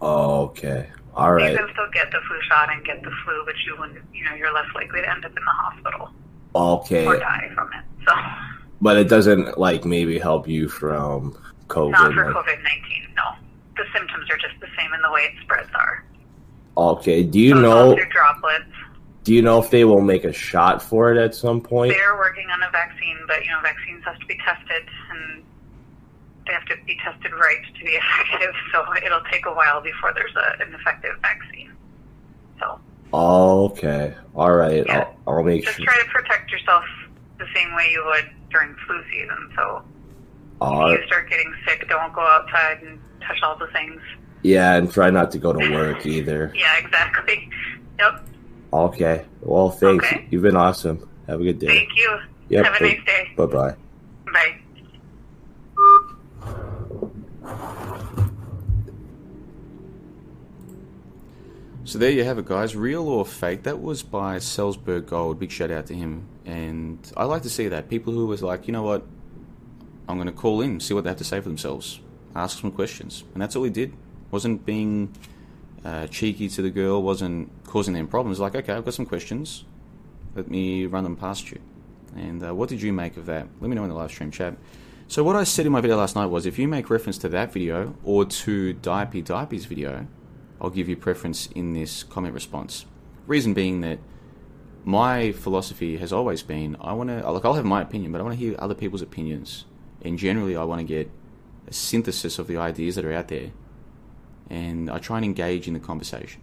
[0.00, 0.88] Oh, okay.
[1.14, 1.52] All right.
[1.52, 4.04] You can still get the flu shot and get the flu, but you wouldn't.
[4.14, 6.10] You know, you're less likely to end up in the hospital
[6.54, 7.06] Okay.
[7.06, 7.84] or die from it.
[8.08, 8.14] So
[8.80, 11.32] But it doesn't like maybe help you from
[11.68, 11.90] COVID.
[11.92, 13.08] not for like- COVID nineteen.
[13.16, 13.32] No,
[13.76, 16.04] the symptoms are just the same, and the way it spreads are.
[16.76, 17.22] Okay.
[17.24, 17.94] Do you so know?
[17.94, 18.64] through droplets.
[19.30, 21.92] Do you know if they will make a shot for it at some point?
[21.92, 25.44] They're working on a vaccine, but you know, vaccines have to be tested and
[26.48, 28.52] they have to be tested right to be effective.
[28.72, 31.70] So it'll take a while before there's a, an effective vaccine.
[32.58, 32.80] So
[33.14, 34.14] okay.
[34.34, 34.84] All right.
[34.84, 35.06] Yeah.
[35.28, 35.86] I'll, I'll make just sure.
[35.86, 36.82] try to protect yourself
[37.38, 39.52] the same way you would during flu season.
[39.54, 39.84] So
[40.60, 44.02] All if uh, you start getting sick, don't go outside and touch all the things.
[44.42, 46.52] yeah, and try not to go to work either.
[46.56, 47.48] Yeah, exactly.
[48.00, 48.29] Yep.
[48.72, 49.24] Okay.
[49.40, 50.04] Well, thanks.
[50.06, 50.26] Okay.
[50.30, 51.08] You've been awesome.
[51.26, 51.66] Have a good day.
[51.66, 52.18] Thank you.
[52.50, 52.64] Yep.
[52.64, 53.32] Have a nice day.
[53.36, 53.74] Bye bye.
[54.32, 54.56] Bye.
[61.84, 62.76] So there you have it, guys.
[62.76, 63.64] Real or fake?
[63.64, 65.40] That was by Salzburg Gold.
[65.40, 66.28] Big shout out to him.
[66.46, 69.04] And I like to see that people who was like, you know what,
[70.08, 72.00] I'm going to call in, see what they have to say for themselves,
[72.34, 73.92] ask some questions, and that's all he did.
[74.30, 75.14] wasn't being
[75.84, 78.40] uh, cheeky to the girl, wasn't causing them problems.
[78.40, 79.64] Like, okay, I've got some questions.
[80.34, 81.60] Let me run them past you.
[82.16, 83.46] And uh, what did you make of that?
[83.60, 84.56] Let me know in the live stream chat.
[85.08, 87.28] So what I said in my video last night was, if you make reference to
[87.30, 90.06] that video or to Dipey Dipey's video,
[90.60, 92.84] I'll give you preference in this comment response.
[93.26, 93.98] Reason being that
[94.84, 98.24] my philosophy has always been I want to like I'll have my opinion, but I
[98.24, 99.64] want to hear other people's opinions,
[100.02, 101.10] and generally I want to get
[101.68, 103.50] a synthesis of the ideas that are out there,
[104.48, 106.40] and I try and engage in the conversation.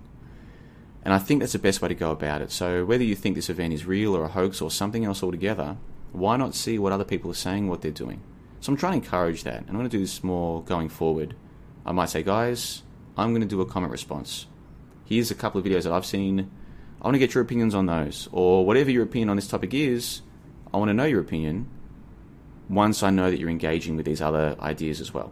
[1.04, 2.52] And I think that's the best way to go about it.
[2.52, 5.78] So whether you think this event is real or a hoax or something else altogether,
[6.12, 8.22] why not see what other people are saying, what they're doing?
[8.60, 9.60] So I'm trying to encourage that.
[9.60, 11.36] And I'm going to do this more going forward.
[11.86, 12.84] I might say, guys,
[13.16, 14.48] I'm going to do a comment response.
[15.06, 16.52] Here's a couple of videos that I've seen.
[17.02, 18.28] I want to get your opinions on those.
[18.32, 20.22] Or whatever your opinion on this topic is,
[20.74, 21.70] I want to know your opinion
[22.68, 25.32] once I know that you're engaging with these other ideas as well.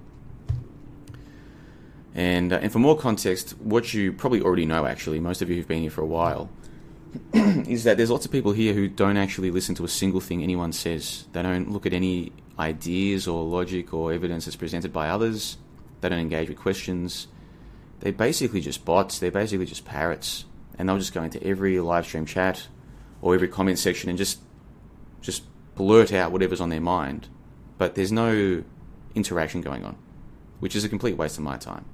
[2.15, 5.57] And, uh, and for more context, what you probably already know, actually, most of you
[5.57, 6.49] who've been here for a while,
[7.33, 10.41] is that there's lots of people here who don't actually listen to a single thing
[10.41, 11.25] anyone says.
[11.33, 15.57] They don't look at any ideas or logic or evidence that's presented by others.
[15.99, 17.27] They don't engage with questions.
[17.99, 19.19] They're basically just bots.
[19.19, 20.45] They're basically just parrots.
[20.79, 22.67] And they'll just go into every live stream chat
[23.21, 24.39] or every comment section and just
[25.21, 25.43] just
[25.75, 27.27] blurt out whatever's on their mind.
[27.77, 28.63] But there's no
[29.15, 29.97] interaction going on,
[30.59, 31.85] which is a complete waste of my time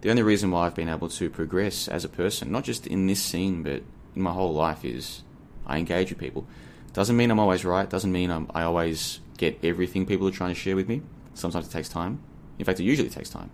[0.00, 3.06] the only reason why I've been able to progress as a person, not just in
[3.06, 3.82] this scene, but
[4.16, 5.22] in my whole life, is
[5.66, 6.46] I engage with people.
[6.92, 7.88] Doesn't mean I'm always right.
[7.88, 11.02] Doesn't mean I'm, I always get everything people are trying to share with me.
[11.34, 12.20] Sometimes it takes time.
[12.58, 13.50] In fact, it usually takes time.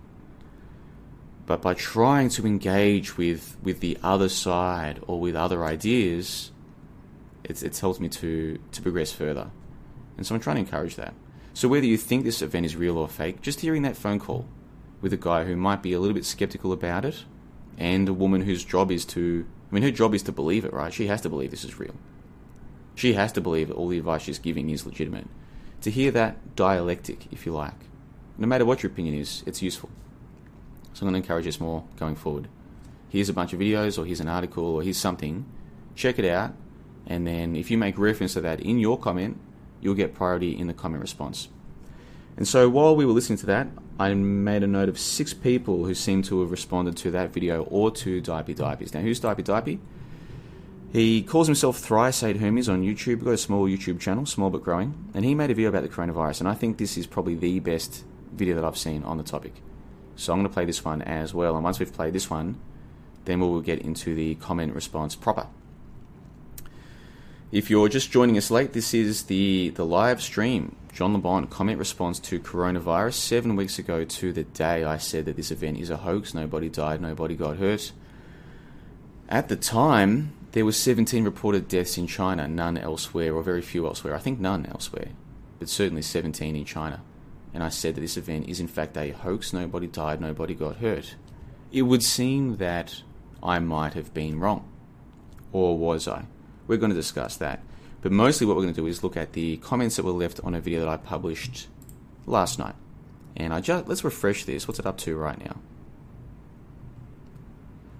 [1.45, 6.51] But by trying to engage with, with the other side or with other ideas,
[7.43, 9.51] it's, it's helped me to, to progress further.
[10.17, 11.13] And so I'm trying to encourage that.
[11.53, 14.45] So whether you think this event is real or fake, just hearing that phone call
[15.01, 17.23] with a guy who might be a little bit skeptical about it,
[17.77, 20.73] and a woman whose job is to, I mean, her job is to believe it,
[20.73, 20.93] right?
[20.93, 21.95] She has to believe this is real.
[22.95, 25.27] She has to believe that all the advice she's giving is legitimate.
[25.81, 27.85] To hear that dialectic, if you like,
[28.37, 29.89] no matter what your opinion is, it's useful.
[30.93, 32.47] So I'm going to encourage us more going forward.
[33.09, 35.45] Here's a bunch of videos, or here's an article, or here's something.
[35.95, 36.55] Check it out,
[37.05, 39.39] and then if you make reference to that in your comment,
[39.79, 41.49] you'll get priority in the comment response.
[42.35, 43.67] And so while we were listening to that,
[43.99, 47.63] I made a note of six people who seem to have responded to that video
[47.63, 48.93] or to Dipey Dipey's.
[48.93, 49.79] Now, who's Dipey Dipey?
[50.93, 53.23] He calls himself Thrice Eight Hermes on YouTube.
[53.23, 55.89] Got a small YouTube channel, small but growing, and he made a video about the
[55.89, 56.41] coronavirus.
[56.41, 59.53] And I think this is probably the best video that I've seen on the topic.
[60.15, 61.55] So I'm going to play this one as well.
[61.55, 62.59] And once we've played this one,
[63.25, 65.47] then we will get into the comment response proper.
[67.51, 70.75] If you're just joining us late, this is the, the live stream.
[70.97, 73.13] John LeBon comment response to coronavirus.
[73.13, 76.33] Seven weeks ago to the day, I said that this event is a hoax.
[76.33, 77.91] Nobody died, nobody got hurt.
[79.29, 83.85] At the time, there were 17 reported deaths in China, none elsewhere, or very few
[83.85, 84.15] elsewhere.
[84.15, 85.09] I think none elsewhere,
[85.59, 87.03] but certainly 17 in China.
[87.53, 89.53] And I said that this event is in fact a hoax.
[89.53, 91.13] Nobody died, nobody got hurt.
[91.71, 93.03] It would seem that
[93.43, 94.67] I might have been wrong.
[95.51, 96.25] Or was I?
[96.65, 97.61] We're going to discuss that.
[98.01, 100.39] But mostly what we're going to do is look at the comments that were left
[100.43, 101.67] on a video that I published
[102.25, 102.75] last night.
[103.35, 104.67] And I just let's refresh this.
[104.67, 105.57] What's it up to right now?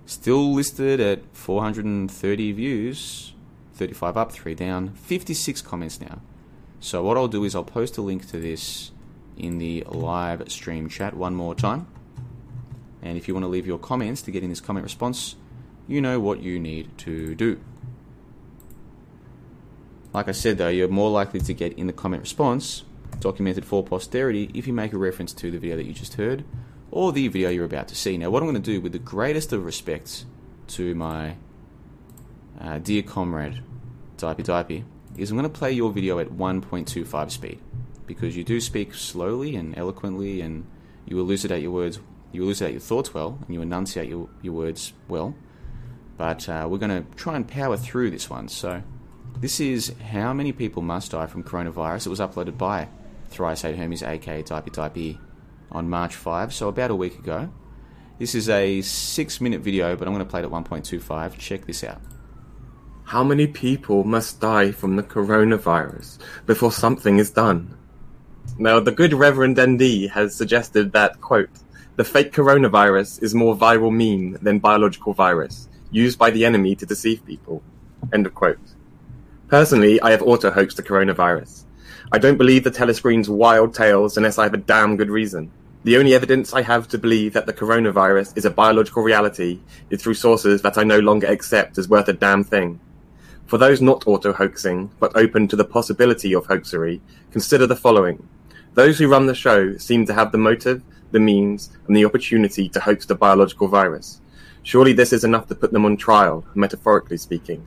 [0.06, 3.34] Still listed at 430 views,
[3.74, 6.22] 35 up, 3 down, 56 comments now.
[6.80, 8.92] So what I'll do is I'll post a link to this
[9.36, 11.88] in the live stream chat one more time.
[13.02, 15.36] And if you want to leave your comments to get in this comment response,
[15.88, 17.60] you know what you need to do.
[20.14, 22.84] Like I said though, you're more likely to get in the comment response
[23.20, 26.44] documented for posterity if you make a reference to the video that you just heard
[26.92, 28.18] or the video you're about to see.
[28.18, 30.26] Now, what I'm going to do with the greatest of respects
[30.70, 31.36] to my
[32.60, 33.62] uh, dear comrade,
[34.18, 34.84] Dipey Dipey,
[35.18, 37.60] is I'm going to play your video at 1.25 speed
[38.06, 40.66] because you do speak slowly and eloquently and
[41.06, 42.00] you elucidate your words,
[42.32, 45.36] you elucidate your thoughts well and you enunciate your, your words well.
[46.18, 48.48] But uh, we're going to try and power through this one.
[48.48, 48.82] So
[49.40, 52.08] this is How Many People Must Die from Coronavirus.
[52.08, 52.88] It was uploaded by
[53.30, 55.20] Thrice 8 Hermes, aka Dipey Dipey,
[55.72, 57.50] on March 5, so about a week ago.
[58.18, 61.38] This is a six minute video, but I'm going to play it at 1.25.
[61.38, 62.02] Check this out.
[63.04, 66.18] How many people must die from the coronavirus
[66.48, 67.78] before something is done?
[68.58, 71.52] Now, the good Reverend ND has suggested that, quote,
[71.96, 76.88] the fake coronavirus is more viral meme than biological virus, used by the enemy to
[76.88, 77.62] deceive people.
[78.12, 78.58] End of quote.
[79.48, 81.64] Personally, I have auto-hoaxed the coronavirus.
[82.12, 85.54] I don't believe the telescreen's wild tales unless I have a damn good reason.
[85.86, 90.04] The only evidence I have to believe that the coronavirus is a biological reality is
[90.04, 92.82] through sources that I no longer accept as worth a damn thing.
[93.46, 97.00] For those not auto-hoaxing, but open to the possibility of hoaxery,
[97.32, 98.28] consider the following.
[98.74, 102.68] Those who run the show seem to have the motive, the means, and the opportunity
[102.68, 104.20] to hoax the biological virus.
[104.64, 107.66] Surely this is enough to put them on trial, metaphorically speaking.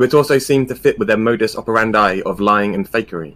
[0.00, 3.34] It also seemed to fit with their modus operandi of lying and fakery.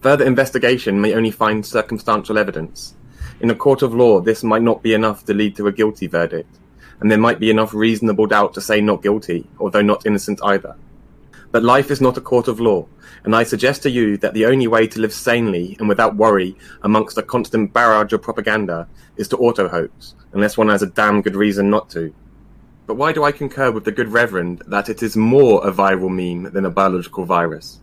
[0.00, 2.94] Further investigation may only find circumstantial evidence.
[3.40, 6.08] In a court of law, this might not be enough to lead to a guilty
[6.08, 6.58] verdict.
[7.02, 10.76] and there might be enough reasonable doubt to say not guilty, although not innocent either.
[11.50, 12.86] But life is not a court of law,
[13.24, 16.56] and I suggest to you that the only way to live sanely and without worry
[16.82, 18.86] amongst a constant barrage of propaganda
[19.16, 22.14] is to auto hoax, unless one has a damn good reason not to.
[22.92, 26.10] But why do I concur with the good Reverend that it is more a viral
[26.10, 27.80] meme than a biological virus?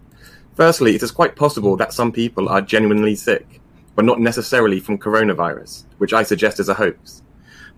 [0.54, 3.60] Firstly, it is quite possible that some people are genuinely sick,
[3.96, 7.24] but not necessarily from coronavirus, which I suggest is a hoax.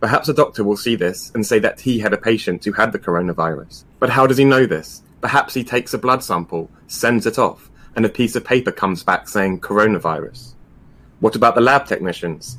[0.01, 2.91] Perhaps a doctor will see this and say that he had a patient who had
[2.91, 3.85] the coronavirus.
[3.97, 5.01] But how does he know this?
[5.21, 9.03] Perhaps he takes a blood sample, sends it off, and a piece of paper comes
[9.03, 10.53] back saying coronavirus.
[11.21, 12.57] What about the lab technicians?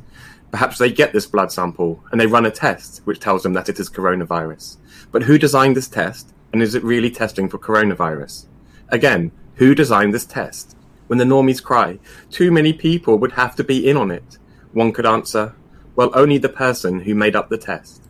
[0.52, 3.70] Perhaps they get this blood sample and they run a test which tells them that
[3.70, 4.76] it is coronavirus.
[5.10, 8.46] But who designed this test and is it really testing for coronavirus?
[8.90, 10.76] Again, who designed this test?
[11.06, 11.98] When the normies cry,
[12.30, 14.38] too many people would have to be in on it.
[14.72, 15.54] One could answer,
[15.96, 18.02] well, only the person who made up the test.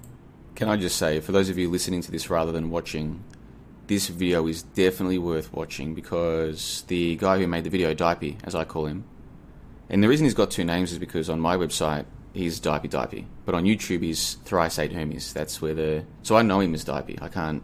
[0.56, 3.22] Can I just say, for those of you listening to this rather than watching,
[3.86, 8.54] this video is definitely worth watching because the guy who made the video, Dipey, as
[8.54, 9.04] I call him,
[9.88, 13.24] and the reason he's got two names is because on my website he's Dipey Dipey,
[13.44, 15.32] but on YouTube he's Thrice Eight Hermes.
[15.32, 17.20] That's where the so I know him as Dipey.
[17.22, 17.62] I can't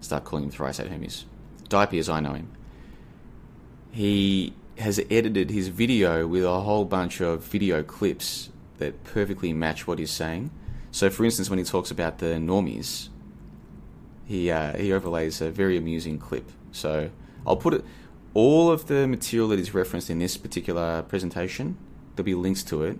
[0.00, 1.24] start calling him Thrice Eight Hermes.
[1.68, 2.50] Dipey as I know him.
[3.90, 9.86] He has edited his video with a whole bunch of video clips that perfectly match
[9.86, 10.50] what he's saying.
[10.90, 13.08] So, for instance, when he talks about the normies,
[14.24, 16.50] he uh, he overlays a very amusing clip.
[16.70, 17.10] So,
[17.46, 17.84] I'll put it
[18.34, 21.76] all of the material that is referenced in this particular presentation.
[22.14, 22.98] There'll be links to it.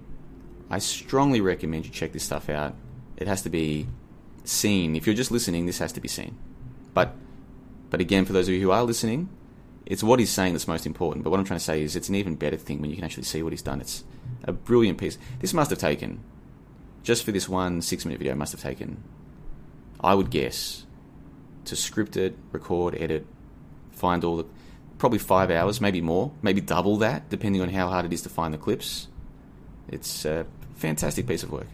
[0.70, 2.74] I strongly recommend you check this stuff out.
[3.16, 3.88] It has to be
[4.44, 4.96] seen.
[4.96, 6.36] If you're just listening, this has to be seen.
[6.94, 7.14] But
[7.90, 9.30] but again, for those of you who are listening,
[9.86, 11.24] it's what he's saying that's most important.
[11.24, 13.04] But what I'm trying to say is it's an even better thing when you can
[13.04, 13.80] actually see what he's done.
[13.80, 14.04] It's
[14.44, 15.16] a brilliant piece.
[15.40, 16.22] This must have taken,
[17.02, 19.02] just for this one six minute video, must have taken,
[20.00, 20.84] I would guess,
[21.64, 23.26] to script it, record, edit,
[23.92, 24.44] find all the,
[24.98, 28.28] probably five hours, maybe more, maybe double that, depending on how hard it is to
[28.28, 29.08] find the clips.
[29.88, 30.44] It's a
[30.78, 31.66] fantastic piece of work.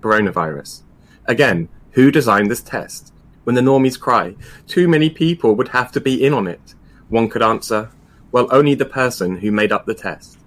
[0.00, 0.82] Coronavirus.
[1.26, 3.12] Again, who designed this test?
[3.44, 4.36] When the normies cry,
[4.68, 6.74] too many people would have to be in on it.
[7.08, 7.90] One could answer,
[8.30, 10.38] well, only the person who made up the test.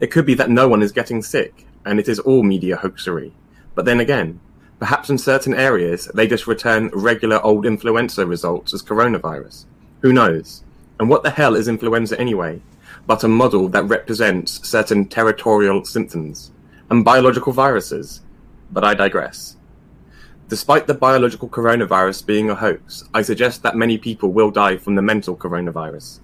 [0.00, 3.32] It could be that no one is getting sick, and it is all media hoaxery.
[3.74, 4.40] But then again,
[4.78, 9.66] perhaps in certain areas they just return regular old influenza results as coronavirus.
[10.02, 10.62] Who knows?
[11.00, 12.62] And what the hell is influenza anyway?
[13.06, 16.52] But a model that represents certain territorial symptoms
[16.90, 18.20] and biological viruses.
[18.70, 19.56] But I digress.
[20.48, 24.94] Despite the biological coronavirus being a hoax, I suggest that many people will die from
[24.94, 26.20] the mental coronavirus.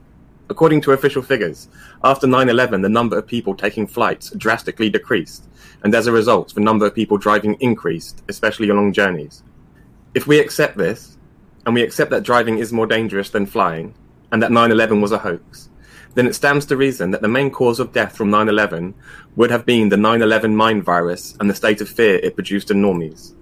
[0.50, 1.68] According to official figures,
[2.04, 5.48] after 9 11, the number of people taking flights drastically decreased,
[5.84, 9.42] and as a result, the number of people driving increased, especially on long journeys.
[10.12, 11.16] If we accept this,
[11.64, 13.94] and we accept that driving is more dangerous than flying,
[14.32, 15.69] and that 9 11 was a hoax,
[16.14, 18.94] then it stands to reason that the main cause of death from 9 11
[19.36, 22.70] would have been the 9 11 mind virus and the state of fear it produced
[22.70, 23.34] in normies.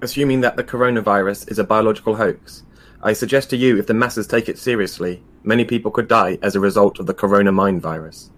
[0.00, 2.64] Assuming that the coronavirus is a biological hoax,
[3.02, 6.54] I suggest to you if the masses take it seriously, many people could die as
[6.54, 8.30] a result of the corona mind virus.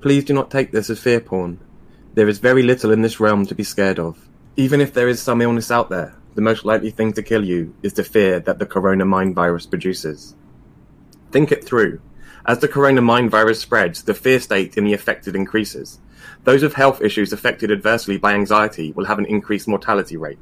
[0.00, 1.58] Please do not take this as fear porn.
[2.14, 4.28] There is very little in this realm to be scared of.
[4.56, 7.74] Even if there is some illness out there, the most likely thing to kill you
[7.82, 10.36] is the fear that the corona mind virus produces.
[11.32, 12.00] Think it through.
[12.48, 15.98] As the coronavirus virus spreads, the fear state in the affected increases.
[16.44, 20.38] Those with health issues affected adversely by anxiety will have an increased mortality rate.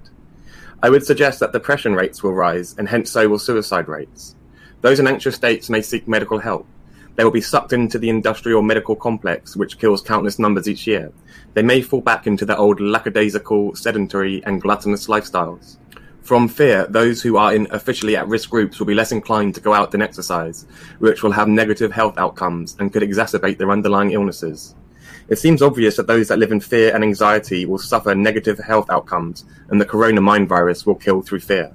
[0.80, 4.36] I would suggest that depression rates will rise, and hence so will suicide rates.
[4.82, 6.68] Those in anxious states may seek medical help.
[7.16, 11.10] They will be sucked into the industrial medical complex, which kills countless numbers each year.
[11.54, 15.78] They may fall back into their old lackadaisical, sedentary, and gluttonous lifestyles.
[16.26, 19.60] From fear, those who are in officially at risk groups will be less inclined to
[19.60, 20.66] go out and exercise,
[20.98, 24.74] which will have negative health outcomes and could exacerbate their underlying illnesses.
[25.28, 28.90] It seems obvious that those that live in fear and anxiety will suffer negative health
[28.90, 31.72] outcomes, and the corona mind virus will kill through fear.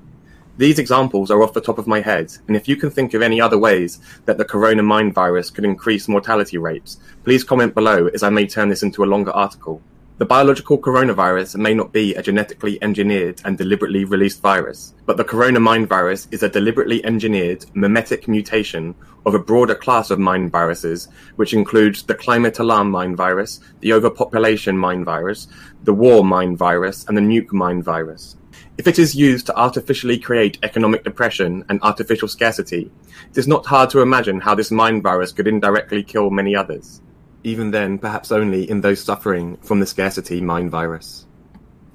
[0.58, 3.22] These examples are off the top of my head, and if you can think of
[3.22, 8.08] any other ways that the corona mind virus could increase mortality rates, please comment below
[8.08, 9.82] as I may turn this into a longer article.
[10.22, 15.24] The biological coronavirus may not be a genetically engineered and deliberately released virus, but the
[15.24, 18.94] corona mind virus is a deliberately engineered memetic mutation
[19.26, 21.08] of a broader class of mind viruses,
[21.38, 25.48] which includes the climate alarm mind virus, the overpopulation mind virus,
[25.86, 28.38] the war mind virus, and the nuke mind virus.
[28.78, 32.92] If it is used to artificially create economic depression and artificial scarcity,
[33.32, 37.02] it is not hard to imagine how this mind virus could indirectly kill many others
[37.44, 41.26] even then perhaps only in those suffering from the scarcity mind virus.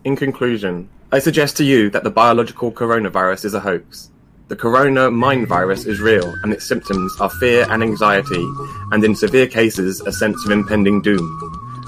[0.04, 4.10] In conclusion, I suggest to you that the biological coronavirus is a hoax.
[4.48, 8.46] The corona mind virus is real, and its symptoms are fear and anxiety,
[8.92, 11.26] and in severe cases, a sense of impending doom.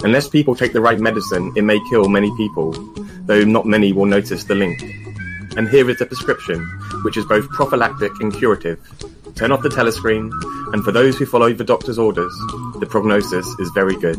[0.02, 2.72] Unless people take the right medicine, it may kill many people,
[3.26, 4.80] though not many will notice the link.
[5.56, 6.64] And here is the prescription,
[7.02, 8.78] which is both prophylactic and curative.
[9.39, 10.32] Turn off the telescreen,
[10.72, 12.36] and for those who follow the doctor's orders,
[12.80, 14.18] the prognosis is very good.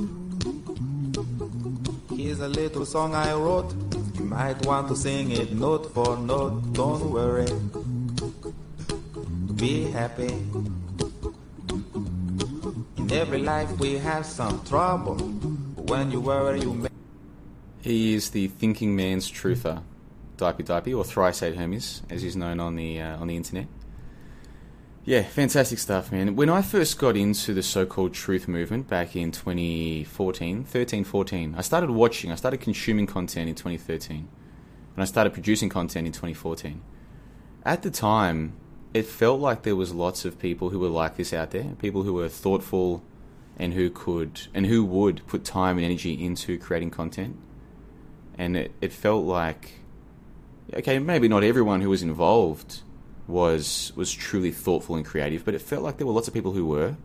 [2.16, 3.70] Here's a little song I wrote.
[4.18, 6.72] You might want to sing it note for note.
[6.72, 7.52] Don't worry.
[9.58, 10.32] Be happy.
[12.96, 15.16] In every life we have some trouble.
[15.16, 16.92] But when you worry, you make.
[17.82, 19.84] He is the thinking man's truther,
[20.38, 23.68] Dipey Dipey, or Thrice Eight Hermes, as he's known on the uh, on the internet.
[25.10, 26.36] Yeah, fantastic stuff, man.
[26.36, 31.62] When I first got into the so-called truth movement back in 2014, 13, 14, I
[31.62, 36.84] started watching, I started consuming content in 2013, and I started producing content in 2014.
[37.66, 38.54] At the time,
[38.94, 42.04] it felt like there was lots of people who were like this out there, people
[42.04, 43.04] who were thoughtful
[43.58, 47.36] and who could and who would put time and energy into creating content.
[48.38, 49.72] And it, it felt like
[50.72, 52.84] okay, maybe not everyone who was involved
[53.30, 56.52] was was truly thoughtful and creative, but it felt like there were lots of people
[56.52, 56.98] who were.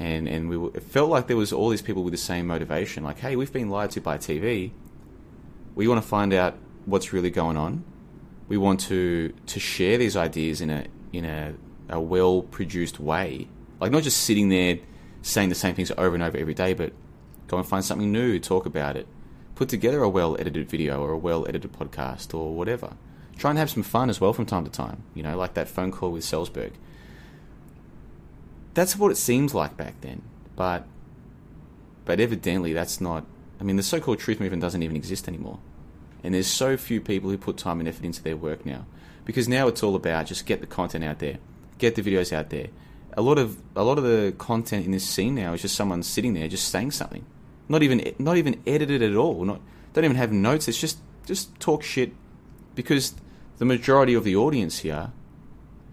[0.00, 2.46] And and we were, it felt like there was all these people with the same
[2.46, 4.72] motivation, like, hey, we've been lied to by TV.
[5.74, 6.56] We want to find out
[6.86, 7.84] what's really going on.
[8.48, 11.54] We want to to share these ideas in a in a,
[11.88, 13.48] a well produced way,
[13.80, 14.78] like not just sitting there
[15.20, 16.92] saying the same things over and over every day, but
[17.48, 19.06] go and find something new, talk about it,
[19.56, 22.96] put together a well edited video or a well edited podcast or whatever.
[23.38, 25.68] Try and have some fun as well from time to time, you know, like that
[25.68, 26.72] phone call with Salzburg.
[28.74, 30.22] That's what it seems like back then,
[30.56, 30.84] but
[32.04, 33.24] but evidently that's not.
[33.60, 35.58] I mean, the so-called truth movement doesn't even exist anymore,
[36.22, 38.86] and there's so few people who put time and effort into their work now,
[39.24, 41.38] because now it's all about just get the content out there,
[41.78, 42.68] get the videos out there.
[43.16, 46.02] A lot of a lot of the content in this scene now is just someone
[46.02, 47.24] sitting there just saying something,
[47.68, 49.60] not even not even edited at all, not
[49.92, 50.66] don't even have notes.
[50.66, 52.12] It's just just talk shit,
[52.74, 53.14] because
[53.58, 55.12] the majority of the audience here,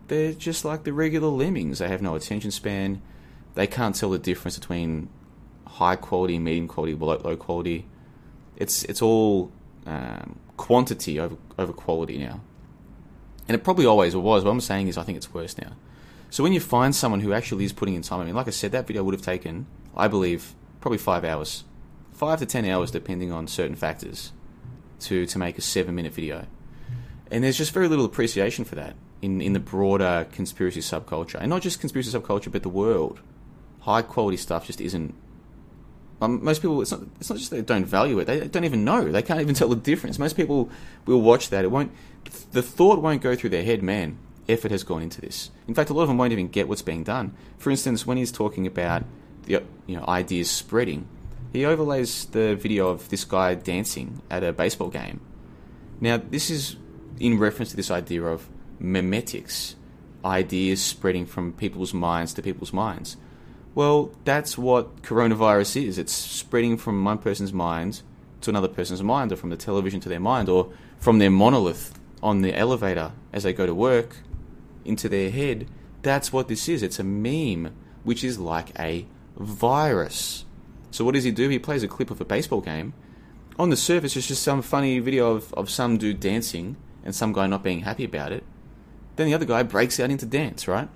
[0.07, 1.79] they're just like the regular lemmings.
[1.79, 3.01] They have no attention span.
[3.55, 5.09] They can't tell the difference between
[5.67, 7.87] high quality, medium quality, low, low quality.
[8.55, 9.51] It's it's all
[9.85, 12.41] um, quantity over over quality now,
[13.47, 14.43] and it probably always was.
[14.43, 15.73] What I'm saying is, I think it's worse now.
[16.29, 18.51] So when you find someone who actually is putting in time, I mean, like I
[18.51, 21.63] said, that video would have taken, I believe, probably five hours,
[22.11, 24.33] five to ten hours, depending on certain factors,
[25.01, 26.45] to to make a seven minute video
[27.31, 31.49] and there's just very little appreciation for that in, in the broader conspiracy subculture, and
[31.49, 33.19] not just conspiracy subculture, but the world.
[33.81, 35.13] High quality stuff just isn't.
[36.21, 37.01] Um, most people, it's not.
[37.19, 39.11] It's not just they don't value it; they don't even know.
[39.11, 40.17] They can't even tell the difference.
[40.17, 40.69] Most people
[41.05, 41.65] will watch that.
[41.65, 41.91] It won't.
[42.51, 43.83] The thought won't go through their head.
[43.83, 44.17] Man,
[44.47, 45.51] effort has gone into this.
[45.67, 47.35] In fact, a lot of them won't even get what's being done.
[47.57, 49.03] For instance, when he's talking about
[49.43, 51.07] the you know ideas spreading,
[51.51, 55.21] he overlays the video of this guy dancing at a baseball game.
[56.01, 56.75] Now, this is
[57.19, 58.49] in reference to this idea of
[58.81, 59.75] memetics,
[60.23, 63.17] ideas spreading from people's minds to people's minds.
[63.73, 65.97] Well, that's what coronavirus is.
[65.97, 68.01] It's spreading from one person's mind
[68.41, 71.99] to another person's mind, or from the television to their mind, or from their monolith
[72.23, 74.17] on the elevator as they go to work
[74.85, 75.67] into their head.
[76.03, 76.83] That's what this is.
[76.83, 79.05] It's a meme, which is like a
[79.35, 80.45] virus.
[80.91, 81.49] So, what does he do?
[81.49, 82.93] He plays a clip of a baseball game.
[83.57, 87.31] On the surface, it's just some funny video of, of some dude dancing and some
[87.31, 88.43] guy not being happy about it,
[89.15, 90.89] then the other guy breaks out into dance, right?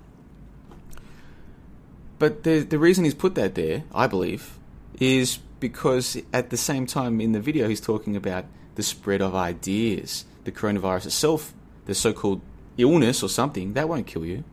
[2.18, 4.58] But the the reason he's put that there, I believe,
[4.98, 8.44] is because at the same time in the video he's talking about
[8.74, 11.54] the spread of ideas, the coronavirus itself,
[11.86, 12.40] the so-called
[12.76, 14.44] illness or something that won't kill you.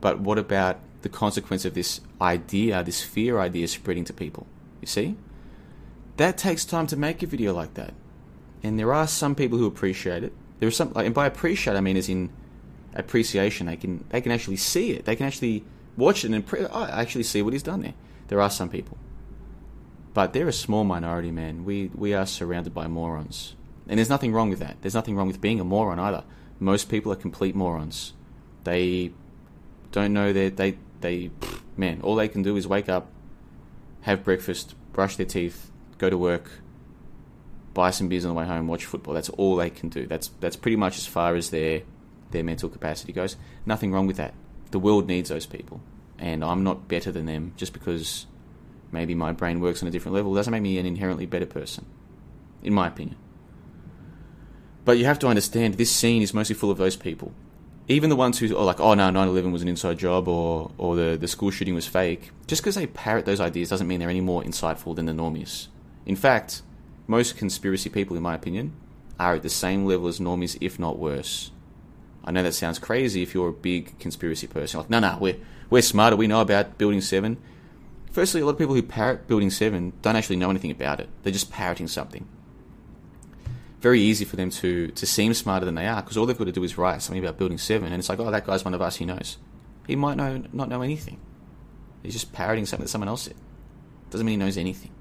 [0.00, 4.46] But what about the consequence of this idea, this fear idea spreading to people?
[4.80, 5.16] You see?
[6.16, 7.94] That takes time to make a video like that.
[8.62, 11.80] And there are some people who appreciate it, there's some, like, and by appreciate I
[11.80, 12.30] mean as in
[12.94, 13.66] appreciation.
[13.66, 15.04] They can they can actually see it.
[15.04, 15.64] They can actually
[15.96, 17.94] watch it and pre- oh, actually see what he's done there.
[18.28, 18.96] There are some people,
[20.14, 21.64] but they're a small minority, man.
[21.64, 23.56] We we are surrounded by morons,
[23.88, 24.76] and there's nothing wrong with that.
[24.82, 26.24] There's nothing wrong with being a moron either.
[26.58, 28.12] Most people are complete morons.
[28.64, 29.12] They
[29.92, 31.30] don't know that they they
[31.76, 32.00] man.
[32.02, 33.08] All they can do is wake up,
[34.02, 36.50] have breakfast, brush their teeth, go to work,
[37.80, 39.14] buy some beers on the way home, watch football.
[39.14, 40.06] That's all they can do.
[40.06, 41.80] That's that's pretty much as far as their
[42.30, 43.36] their mental capacity goes.
[43.64, 44.34] Nothing wrong with that.
[44.70, 45.80] The world needs those people,
[46.18, 48.26] and I'm not better than them just because
[48.92, 50.34] maybe my brain works on a different level.
[50.34, 51.86] Doesn't make me an inherently better person,
[52.62, 53.16] in my opinion.
[54.84, 57.32] But you have to understand this scene is mostly full of those people.
[57.88, 60.70] Even the ones who are like, oh no, 9 11 was an inside job or,
[60.76, 64.00] or the, the school shooting was fake, just because they parrot those ideas doesn't mean
[64.00, 65.68] they're any more insightful than the normies.
[66.04, 66.60] In fact,
[67.10, 68.72] most conspiracy people, in my opinion,
[69.18, 71.50] are at the same level as normies, if not worse.
[72.24, 74.78] I know that sounds crazy if you're a big conspiracy person.
[74.80, 75.36] Like, no, no, we're,
[75.68, 77.36] we're smarter, we know about Building 7.
[78.12, 81.08] Firstly, a lot of people who parrot Building 7 don't actually know anything about it.
[81.22, 82.28] They're just parroting something.
[83.80, 86.44] Very easy for them to, to seem smarter than they are because all they've got
[86.44, 88.74] to do is write something about Building 7 and it's like, oh, that guy's one
[88.74, 89.36] of us, he knows.
[89.86, 91.18] He might know, not know anything.
[92.04, 93.34] He's just parroting something that someone else said.
[94.10, 94.92] Doesn't mean he knows anything.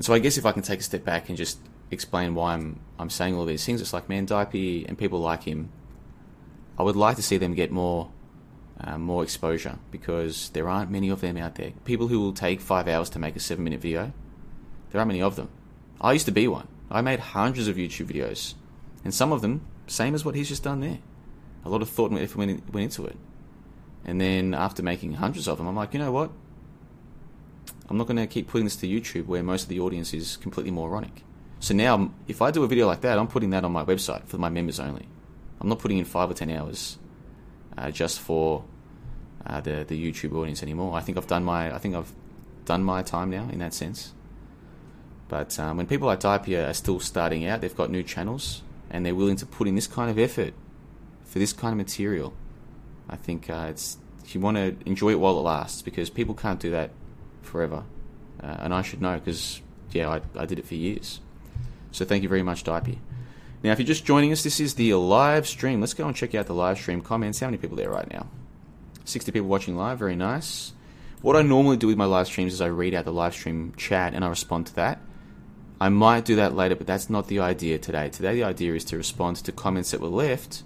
[0.00, 1.58] And so I guess if I can take a step back and just
[1.90, 5.42] explain why I'm I'm saying all these things, it's like man, Dipey and people like
[5.42, 5.70] him.
[6.78, 8.10] I would like to see them get more
[8.80, 11.72] uh, more exposure because there aren't many of them out there.
[11.84, 14.14] People who will take five hours to make a seven minute video,
[14.90, 15.50] there aren't many of them.
[16.00, 16.68] I used to be one.
[16.90, 18.54] I made hundreds of YouTube videos,
[19.04, 21.00] and some of them same as what he's just done there.
[21.62, 23.18] A lot of thought and effort went into it.
[24.06, 26.30] And then after making hundreds of them, I'm like, you know what?
[27.90, 30.36] I'm not going to keep putting this to YouTube where most of the audience is
[30.36, 31.24] completely moronic.
[31.58, 34.26] So now, if I do a video like that, I'm putting that on my website
[34.26, 35.08] for my members only.
[35.60, 36.98] I'm not putting in five or ten hours
[37.76, 38.64] uh, just for
[39.44, 40.96] uh, the the YouTube audience anymore.
[40.96, 42.12] I think I've done my I think I've
[42.64, 44.12] done my time now in that sense.
[45.28, 49.04] But um, when people like Dipey are still starting out, they've got new channels and
[49.04, 50.54] they're willing to put in this kind of effort
[51.24, 52.32] for this kind of material.
[53.08, 56.60] I think uh, it's you want to enjoy it while it lasts because people can't
[56.60, 56.90] do that
[57.42, 57.84] forever,
[58.42, 59.60] uh, and I should know because
[59.92, 61.20] yeah, I, I did it for years.
[61.92, 62.98] So thank you very much, Dipey.
[63.62, 65.80] Now, if you're just joining us, this is the live stream.
[65.80, 67.40] Let's go and check out the live stream comments.
[67.40, 68.26] How many people there right now?
[69.04, 69.98] 60 people watching live.
[69.98, 70.72] Very nice.
[71.20, 73.74] What I normally do with my live streams is I read out the live stream
[73.76, 75.00] chat and I respond to that.
[75.78, 78.08] I might do that later, but that's not the idea today.
[78.08, 80.62] Today, the idea is to respond to comments that were left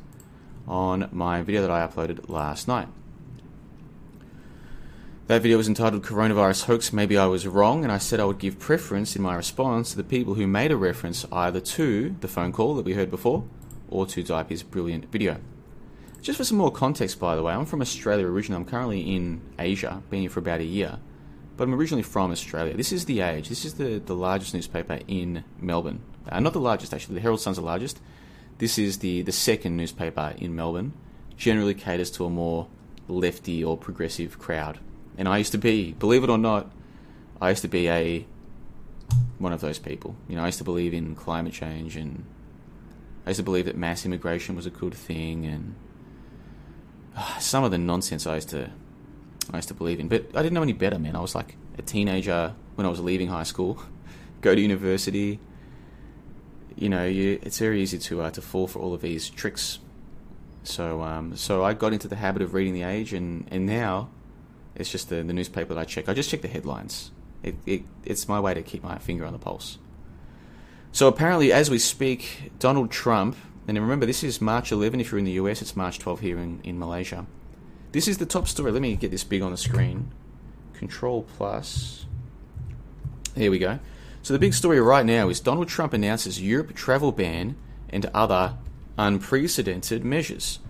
[0.69, 2.89] on my video that I uploaded last night.
[5.27, 8.39] That video was entitled Coronavirus Hoax Maybe I Was Wrong, and I said I would
[8.39, 12.29] give preference in my response to the people who made a reference either to the
[12.29, 13.43] phone call that we heard before
[13.89, 15.39] or to Dipey's brilliant video.
[16.21, 18.61] Just for some more context, by the way, I'm from Australia originally.
[18.61, 20.99] I'm currently in Asia, been here for about a year,
[21.57, 22.77] but I'm originally from Australia.
[22.77, 23.49] This is The Age.
[23.49, 26.03] This is the, the largest newspaper in Melbourne.
[26.29, 27.15] Uh, not the largest, actually.
[27.15, 27.99] The Herald Sun's the largest.
[28.59, 30.93] This is the, the second newspaper in Melbourne.
[31.39, 32.69] Generally caters to a more
[33.09, 34.81] lefty or progressive crowd.
[35.17, 36.71] And I used to be, believe it or not,
[37.41, 38.27] I used to be a
[39.39, 40.17] one of those people.
[40.29, 42.25] You know, I used to believe in climate change and
[43.27, 45.75] I used to believe that mass immigration was a good thing and
[47.17, 48.71] uh, some of the nonsense I used to
[49.53, 50.09] I used to believe in.
[50.09, 51.17] But I didn't know any better, man.
[51.17, 53.83] I was like a teenager when I was leaving high school,
[54.41, 55.39] go to university.
[56.77, 59.79] You know, you, it's very easy to uh, to fall for all of these tricks.
[60.65, 64.09] So um, so I got into the habit of reading the Age, and, and now
[64.77, 66.09] it's just the, the newspaper that I check.
[66.09, 67.11] I just check the headlines.
[67.43, 69.79] It, it, it's my way to keep my finger on the pulse.
[70.93, 75.19] So apparently, as we speak, Donald Trump, and remember this is March 11 if you're
[75.19, 77.27] in the US, it's March 12 here in, in Malaysia.
[77.93, 78.73] This is the top story.
[78.73, 80.13] Let me get this big on the screen.
[80.75, 82.07] Control plus.
[83.37, 83.79] Here we go.
[84.23, 87.57] So the big story right now is Donald Trump announces Europe travel ban
[87.91, 88.57] and other
[88.97, 90.61] unprecedented measures.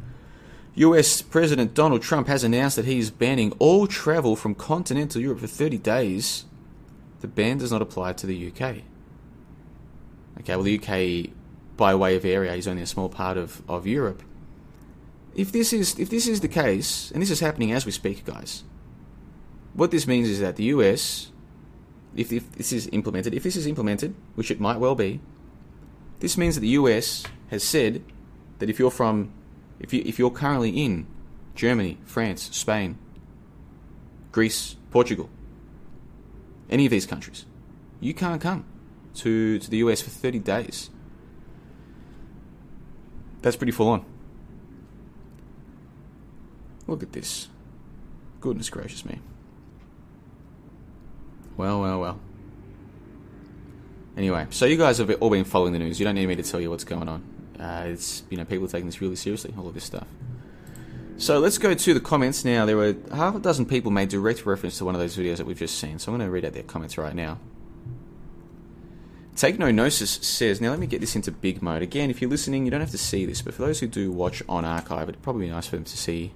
[0.77, 5.41] US President Donald Trump has announced that he is banning all travel from continental Europe
[5.41, 6.45] for 30 days.
[7.21, 8.83] The ban does not apply to the UK.
[10.41, 11.31] Okay, well, the UK,
[11.77, 14.23] by way of area, is only a small part of, of Europe.
[15.35, 18.25] If this is if this is the case, and this is happening as we speak,
[18.25, 18.65] guys,
[19.75, 21.31] what this means is that the US,
[22.17, 25.21] if, if this is implemented, if this is implemented, which it might well be,
[26.21, 28.05] this means that the US has said
[28.59, 29.33] that if you're from
[29.81, 31.07] if you if you're currently in
[31.55, 32.99] Germany, France, Spain,
[34.33, 35.29] Greece, Portugal,
[36.71, 37.47] any of these countries,
[38.01, 38.65] you can't come
[39.17, 40.91] to to the US for 30 days.
[43.43, 44.05] That's pretty full on.
[46.87, 47.49] Look at this.
[48.41, 49.21] Goodness gracious me.
[51.57, 52.21] Well, well, well.
[54.17, 55.99] Anyway, so you guys have all been following the news.
[55.99, 57.34] You don't need me to tell you what's going on.
[57.59, 60.07] Uh, it's you know people are taking this really seriously, all of this stuff.
[61.17, 62.67] So let's go to the comments now.
[62.67, 65.47] There were half a dozen people made direct reference to one of those videos that
[65.47, 65.99] we've just seen.
[65.99, 67.39] So I'm going to read out their comments right now.
[69.37, 71.83] Take No Gnosis says, now let me get this into big mode.
[71.83, 74.13] Again, if you're listening, you don't have to see this, but for those who do
[74.13, 76.33] watch on archive, it'd probably be nice for them to see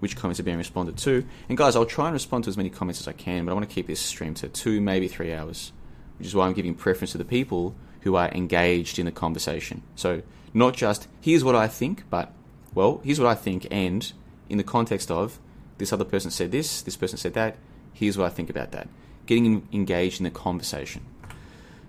[0.00, 1.24] which comments are being responded to.
[1.48, 3.54] And guys, I'll try and respond to as many comments as I can, but I
[3.54, 5.72] want to keep this stream to two, maybe three hours,
[6.18, 9.82] which is why I'm giving preference to the people who are engaged in the conversation.
[9.94, 10.22] So,
[10.52, 12.32] not just here's what I think, but
[12.74, 14.12] well, here's what I think, and
[14.48, 15.38] in the context of
[15.78, 17.56] this other person said this, this person said that,
[17.92, 18.88] here's what I think about that.
[19.26, 21.04] Getting engaged in the conversation.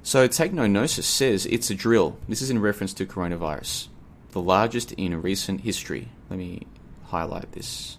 [0.03, 2.17] So, Take No Gnosis says it's a drill.
[2.27, 3.87] This is in reference to coronavirus,
[4.31, 6.09] the largest in recent history.
[6.29, 6.65] Let me
[7.05, 7.97] highlight this.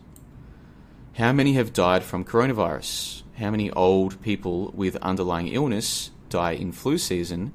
[1.14, 3.22] How many have died from coronavirus?
[3.38, 7.52] How many old people with underlying illness die in flu season?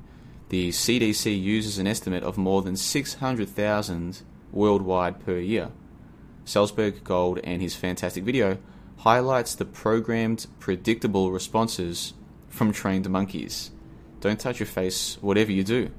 [0.49, 4.21] The CDC uses an estimate of more than 600,000
[4.51, 5.71] worldwide per year.
[6.45, 8.57] Salzburg Gold and his fantastic video
[8.99, 12.13] highlights the programmed, predictable responses
[12.47, 13.71] from trained monkeys.
[14.21, 15.91] Don't touch your face, whatever you do.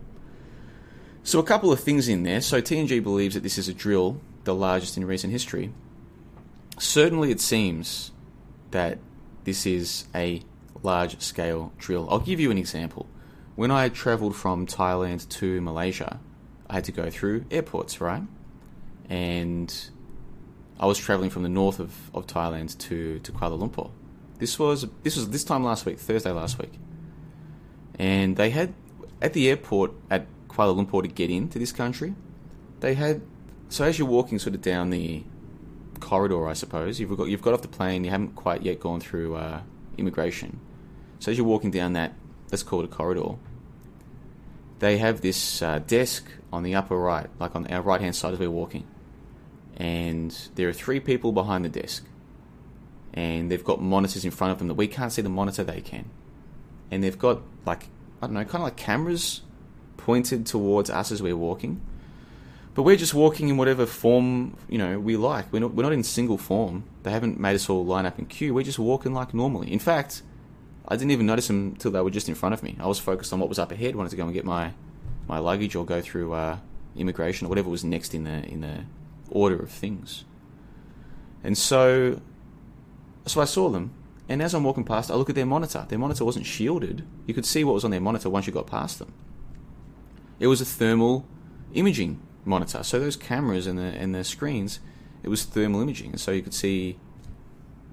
[1.23, 2.41] So, a couple of things in there.
[2.41, 5.73] So, TNG believes that this is a drill, the largest in recent history.
[6.79, 8.13] Certainly, it seems
[8.71, 8.99] that
[9.45, 10.43] this is a
[10.83, 12.09] large scale drill.
[12.11, 13.07] I'll give you an example.
[13.59, 16.21] When I travelled from Thailand to Malaysia,
[16.71, 18.23] I had to go through airports, right?
[19.09, 19.75] And
[20.79, 23.91] I was travelling from the north of, of Thailand to, to Kuala Lumpur.
[24.39, 26.71] This was this was this time last week, Thursday last week.
[27.99, 28.75] And they had
[29.21, 32.15] at the airport at Kuala Lumpur to get into this country,
[32.79, 33.23] they had
[33.69, 35.25] so as you're walking sort of down the
[35.99, 39.01] corridor, I suppose you've got you've got off the plane, you haven't quite yet gone
[39.01, 39.63] through uh,
[39.97, 40.61] immigration.
[41.19, 42.15] So as you're walking down that,
[42.53, 43.35] let's call it a corridor,
[44.79, 48.33] they have this uh, desk on the upper right, like on our right hand side
[48.33, 48.87] as we're walking,
[49.77, 52.05] and there are three people behind the desk,
[53.15, 55.81] and they've got monitors in front of them that we can't see the monitor, they
[55.81, 56.11] can,
[56.91, 57.89] and they've got like
[58.21, 59.43] I don't know, kind of like cameras
[59.97, 61.81] pointed towards us as we're walking.
[62.75, 65.53] But we're just walking in whatever form you know we like.
[65.53, 66.85] We're not we're not in single form.
[67.03, 68.55] They haven't made us all line up in queue.
[68.55, 69.73] We're just walking like normally.
[69.73, 70.23] In fact,
[70.89, 72.77] I didn't even notice them until they were just in front of me.
[72.81, 73.95] I was focused on what was up ahead.
[73.95, 74.73] Wanted to go and get my
[75.29, 76.59] my luggage or go through uh,
[76.97, 78.85] immigration or whatever was next in the in the
[79.31, 80.25] order of things.
[81.45, 82.21] And so,
[83.27, 83.93] so I saw them,
[84.29, 85.85] and as I'm walking past, I look at their monitor.
[85.87, 87.05] Their monitor wasn't shielded.
[87.27, 89.13] You could see what was on their monitor once you got past them.
[90.41, 91.27] It was a thermal
[91.75, 92.83] imaging monitor.
[92.83, 94.81] So those cameras and the and the screens,
[95.23, 96.99] it was thermal imaging, and so you could see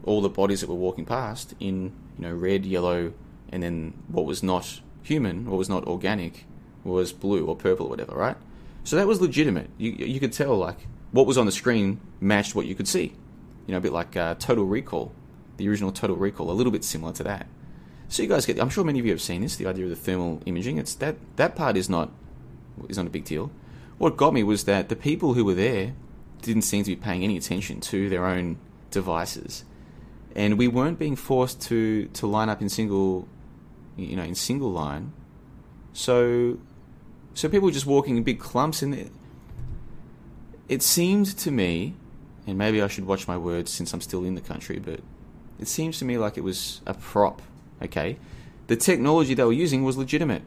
[0.06, 3.14] all the bodies that were walking past in you know red, yellow,
[3.50, 6.46] and then what was not human, what was not organic,
[6.84, 8.38] was blue or purple or whatever, right?
[8.84, 9.70] So that was legitimate.
[9.78, 13.14] You you could tell like what was on the screen matched what you could see.
[13.68, 15.12] You know, a bit like uh, Total Recall,
[15.58, 17.48] the original Total Recall, a little bit similar to that.
[18.08, 18.60] So you guys get.
[18.60, 19.56] I'm sure many of you have seen this.
[19.56, 20.78] The idea of the thermal imaging.
[20.78, 22.12] It's that that part is not
[22.88, 23.52] is not a big deal.
[23.98, 25.94] What got me was that the people who were there
[26.42, 28.58] didn't seem to be paying any attention to their own
[28.92, 29.64] devices,
[30.36, 33.28] and we weren't being forced to to line up in single,
[33.96, 35.14] you know, in single line.
[35.94, 36.60] So,
[37.34, 39.12] so people were just walking in big clumps, and it,
[40.68, 41.96] it seemed to me,
[42.46, 45.00] and maybe I should watch my words since I'm still in the country, but
[45.58, 47.42] it seems to me like it was a prop.
[47.82, 48.18] Okay,
[48.68, 50.44] the technology they were using was legitimate.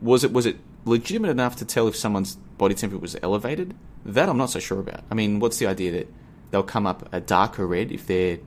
[0.00, 3.74] Was it was it legitimate enough to tell if someone's body temperature was elevated?
[4.06, 5.04] That I'm not so sure about.
[5.10, 6.08] I mean, what's the idea that
[6.50, 8.38] they'll come up a darker red if they're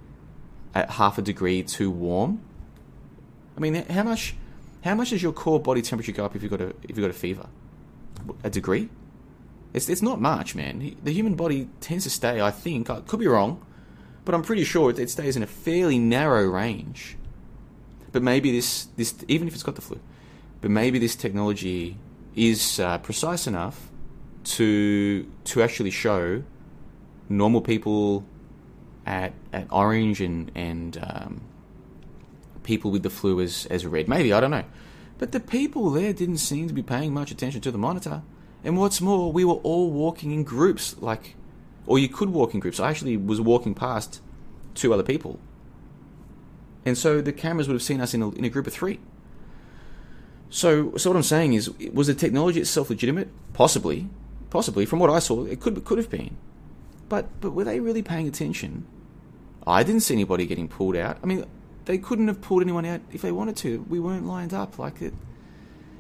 [0.74, 2.41] at half a degree too warm?
[3.57, 4.36] I mean, how much
[4.84, 7.01] how much does your core body temperature go up if you've got a if you've
[7.01, 7.47] got a fever?
[8.43, 8.89] A degree?
[9.74, 10.95] It's it's not much, man.
[11.03, 12.41] The human body tends to stay.
[12.41, 13.65] I think I could be wrong,
[14.26, 17.17] but I'm pretty sure it, stays in a fairly narrow range.
[18.11, 19.99] But maybe this this even if it's got the flu,
[20.61, 21.97] but maybe this technology
[22.36, 23.89] is uh, precise enough
[24.43, 26.43] to to actually show
[27.28, 28.24] normal people
[29.10, 31.41] at at orange and and um,
[32.64, 34.07] people with the flu as as red.
[34.07, 34.66] Maybe I don't know,
[35.18, 38.22] but the people there didn't seem to be paying much attention to the monitor.
[38.64, 41.36] And what's more, we were all walking in groups, like,
[41.86, 42.78] or you could walk in groups.
[42.78, 44.22] I actually was walking past
[44.76, 45.39] two other people,
[46.86, 48.99] and so the cameras would have seen us in a, in a group of three.
[50.49, 53.30] So, so what I'm saying is, was the technology itself legitimate?
[53.53, 54.10] Possibly,
[54.49, 54.86] possibly.
[54.86, 56.36] From what I saw, it could could have been.
[57.07, 58.86] But but were they really paying attention?
[59.70, 61.17] I didn't see anybody getting pulled out.
[61.24, 61.45] I mean,
[61.86, 63.86] they couldn't have pulled anyone out if they wanted to.
[63.89, 65.13] We weren't lined up like it.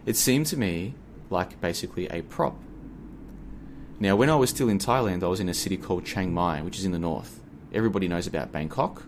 [0.05, 0.95] It seemed to me
[1.29, 2.57] like basically a prop.
[3.99, 6.61] Now, when I was still in Thailand, I was in a city called Chiang Mai,
[6.61, 7.41] which is in the north.
[7.73, 9.03] Everybody knows about Bangkok,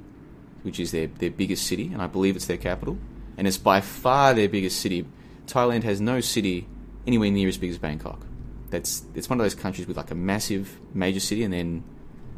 [0.64, 2.98] which is their, their biggest city, and I believe it's their capital.
[3.38, 5.06] And it's by far their biggest city
[5.48, 6.68] Thailand has no city
[7.06, 8.26] anywhere near as big as Bangkok.
[8.70, 11.84] That's it's one of those countries with like a massive major city and then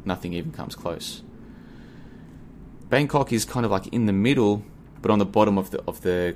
[0.04, 1.22] nothing even comes close.
[2.94, 4.64] Bangkok is kind of like in the middle,
[5.02, 6.36] but on the bottom of the of the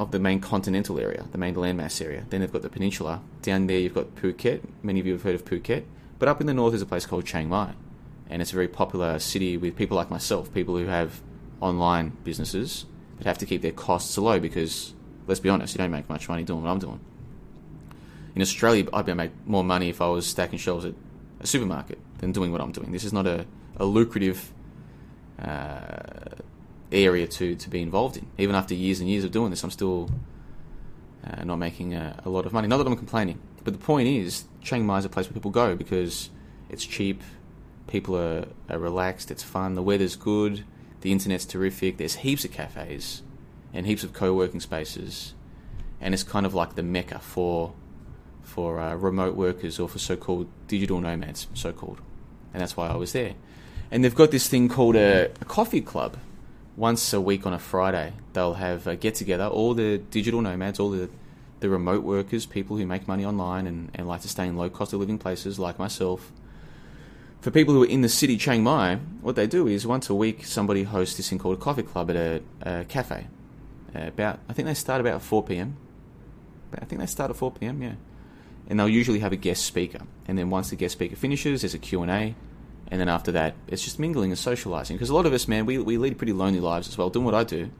[0.00, 2.26] of the main continental area, the main landmass area.
[2.28, 3.22] Then they've got the peninsula.
[3.42, 4.62] Down there, you've got Phuket.
[4.82, 5.84] Many of you have heard of Phuket.
[6.18, 7.74] But up in the north is a place called Chiang Mai.
[8.28, 11.22] And it's a very popular city with people like myself, people who have
[11.60, 12.86] online businesses
[13.18, 14.94] that have to keep their costs low because,
[15.28, 16.98] let's be honest, you don't make much money doing what I'm doing.
[18.34, 20.94] In Australia, I'd be able to make more money if I was stacking shelves at
[21.38, 22.90] a supermarket than doing what I'm doing.
[22.90, 23.46] This is not a,
[23.76, 24.52] a lucrative
[25.40, 26.36] uh,
[26.92, 28.26] area to, to be involved in.
[28.38, 30.10] Even after years and years of doing this, I'm still
[31.24, 32.68] uh, not making a, a, lot of money.
[32.68, 35.50] Not that I'm complaining, but the point is, Chiang Mai is a place where people
[35.50, 36.30] go because
[36.68, 37.22] it's cheap,
[37.86, 40.64] people are, are relaxed, it's fun, the weather's good,
[41.00, 43.22] the internet's terrific, there's heaps of cafes
[43.72, 45.34] and heaps of co working spaces,
[46.00, 47.74] and it's kind of like the mecca for
[48.42, 52.00] for uh, remote workers or for so-called digital nomads, so-called,
[52.52, 53.34] and that's why I was there.
[53.90, 56.16] And they've got this thing called a, a coffee club.
[56.76, 59.46] Once a week on a Friday, they'll have a get together.
[59.46, 61.10] All the digital nomads, all the
[61.60, 64.68] the remote workers, people who make money online and, and like to stay in low
[64.68, 66.32] cost of living places like myself.
[67.40, 70.14] For people who are in the city, Chiang Mai, what they do is once a
[70.14, 73.26] week somebody hosts this thing called a coffee club at a, a cafe.
[73.94, 75.76] Uh, about I think they start about 4 p.m.
[76.74, 77.82] I think they start at 4 p.m.
[77.82, 77.94] Yeah,
[78.68, 80.00] and they'll usually have a guest speaker.
[80.28, 82.34] And then once the guest speaker finishes, there's a Q and A,
[82.90, 84.96] and then after that, it's just mingling and socializing.
[84.96, 87.08] Because a lot of us, man, we we lead pretty lonely lives as well.
[87.08, 87.70] Doing what I do,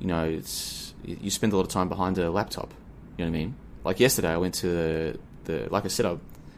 [0.00, 2.72] you know, it's you spend a lot of time behind a laptop.
[3.16, 3.56] You know what I mean?
[3.84, 6.16] Like yesterday, I went to the, the like I said, I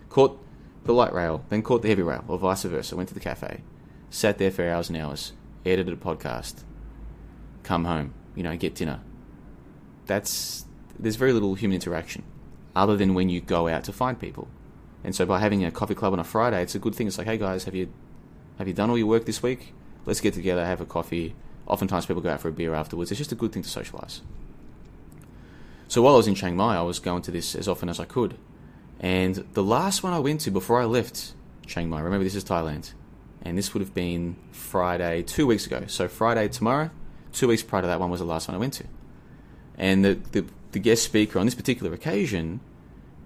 [0.09, 0.41] caught
[0.85, 2.97] the light rail, then caught the heavy rail, or vice versa.
[2.97, 3.63] Went to the cafe,
[4.11, 5.33] sat there for hours and hours,
[5.67, 6.63] edited a podcast,
[7.65, 9.01] come home, you know, get dinner.
[10.07, 10.65] That's
[10.99, 12.23] there's very little human interaction,
[12.77, 14.49] other than when you go out to find people.
[15.05, 17.07] And so by having a coffee club on a Friday, it's a good thing.
[17.07, 17.93] It's like, hey guys, have you
[18.59, 19.73] have you done all your work this week?
[20.05, 21.35] Let's get together, have a coffee.
[21.67, 23.11] Oftentimes people go out for a beer afterwards.
[23.11, 24.23] It's just a good thing to socialize.
[25.87, 28.01] So while I was in Chiang Mai, I was going to this as often as
[28.01, 28.37] I could.
[29.01, 31.35] And the last one I went to before I left
[31.67, 32.93] Chiang Mai, remember this is Thailand,
[33.43, 35.85] and this would have been Friday two weeks ago.
[35.87, 36.91] So Friday tomorrow,
[37.33, 38.85] two weeks prior to that one was the last one I went to.
[39.77, 42.61] And the, the, the guest speaker on this particular occasion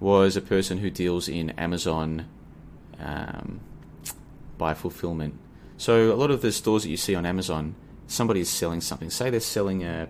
[0.02, 2.26] was a person who deals in Amazon
[2.98, 3.60] um,
[4.58, 5.38] by fulfillment.
[5.76, 7.76] So a lot of the stores that you see on Amazon,
[8.08, 9.10] somebody is selling something.
[9.10, 10.08] Say they're selling a,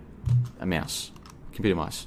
[0.59, 1.13] a mouse,
[1.53, 2.07] computer mouse.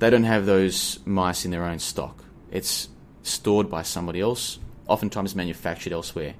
[0.00, 2.24] They don't have those mice in their own stock.
[2.50, 2.88] It's
[3.22, 6.34] stored by somebody else, oftentimes manufactured elsewhere.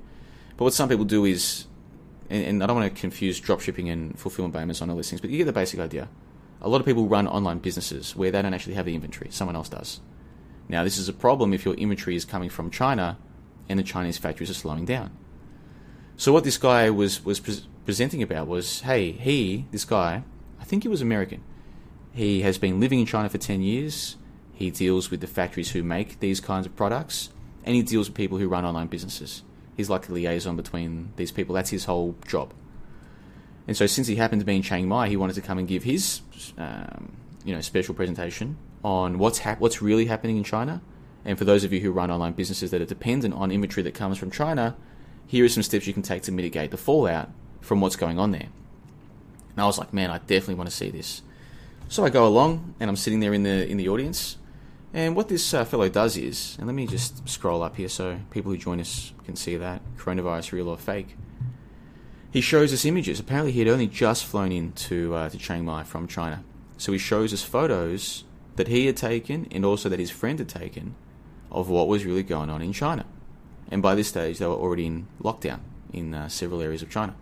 [0.56, 1.66] But what some people do is,
[2.28, 5.20] and, and I don't want to confuse dropshipping and fulfillment by Amazon, all these things,
[5.20, 6.08] but you get the basic idea.
[6.60, 9.54] A lot of people run online businesses where they don't actually have the inventory, someone
[9.54, 10.00] else does.
[10.70, 13.18] Now, this is a problem if your inventory is coming from China
[13.68, 15.10] and the Chinese factories are slowing down.
[16.16, 20.22] So, what this guy was, was pre- presenting about was hey, he, this guy,
[20.60, 21.42] I think he was American.
[22.12, 24.16] He has been living in China for 10 years.
[24.54, 27.30] He deals with the factories who make these kinds of products,
[27.64, 29.42] and he deals with people who run online businesses.
[29.76, 31.56] He's like a liaison between these people.
[31.56, 32.54] That's his whole job.
[33.66, 35.66] And so, since he happened to be in Chiang Mai, he wanted to come and
[35.66, 36.20] give his,
[36.58, 40.82] um, you know, special presentation on what's hap- what's really happening in China.
[41.24, 43.94] And for those of you who run online businesses that are dependent on inventory that
[43.94, 44.76] comes from China,
[45.26, 48.30] here are some steps you can take to mitigate the fallout from what's going on
[48.30, 48.48] there.
[49.50, 51.22] And I was like, man, I definitely want to see this.
[51.88, 54.36] So I go along, and I'm sitting there in the in the audience,
[54.94, 58.18] and what this uh, fellow does is, and let me just scroll up here so
[58.30, 61.16] people who join us can see that coronavirus real or fake.
[62.32, 63.18] He shows us images.
[63.18, 66.44] Apparently, he had only just flown in to, uh, to Chiang Mai from China.
[66.76, 68.22] So he shows us photos
[68.60, 70.94] that he had taken and also that his friend had taken
[71.50, 73.06] of what was really going on in China.
[73.70, 75.60] And by this stage, they were already in lockdown
[75.94, 77.14] in uh, several areas of China.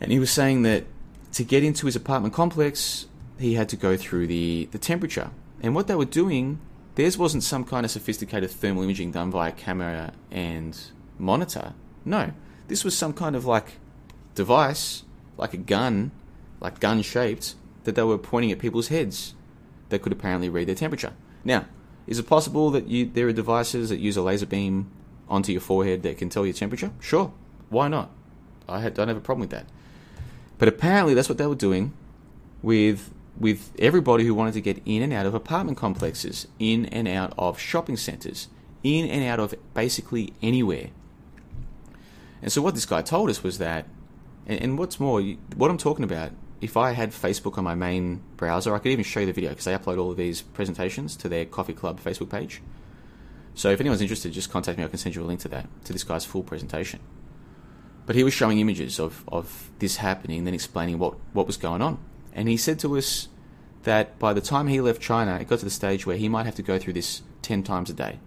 [0.00, 0.84] And he was saying that
[1.32, 3.06] to get into his apartment complex,
[3.36, 6.60] he had to go through the, the temperature and what they were doing,
[6.94, 10.78] theirs wasn't some kind of sophisticated thermal imaging done via camera and
[11.18, 11.72] monitor.
[12.04, 12.32] No,
[12.68, 13.78] this was some kind of like
[14.36, 15.02] device,
[15.36, 16.12] like a gun,
[16.60, 19.34] like gun shaped, that they were pointing at people's heads
[19.94, 21.12] that could apparently read their temperature.
[21.44, 21.66] Now,
[22.06, 24.90] is it possible that you, there are devices that use a laser beam
[25.28, 26.90] onto your forehead that can tell your temperature?
[27.00, 27.32] Sure,
[27.70, 28.10] why not?
[28.68, 29.66] I don't have a problem with that.
[30.58, 31.92] But apparently, that's what they were doing
[32.62, 37.08] with with everybody who wanted to get in and out of apartment complexes, in and
[37.08, 38.48] out of shopping centres,
[38.84, 40.90] in and out of basically anywhere.
[42.40, 43.86] And so, what this guy told us was that,
[44.46, 45.20] and, and what's more,
[45.56, 49.04] what I'm talking about, if I had Facebook on my main browser, I could even
[49.04, 52.00] show you the video because they upload all of these presentations to their Coffee Club
[52.00, 52.62] Facebook page.
[53.54, 54.84] So, if anyone's interested, just contact me.
[54.84, 57.00] I can send you a link to that, to this guy's full presentation.
[58.06, 61.80] But he was showing images of, of this happening, then explaining what, what was going
[61.80, 61.98] on.
[62.32, 63.28] And he said to us
[63.84, 66.46] that by the time he left China, it got to the stage where he might
[66.46, 68.18] have to go through this 10 times a day.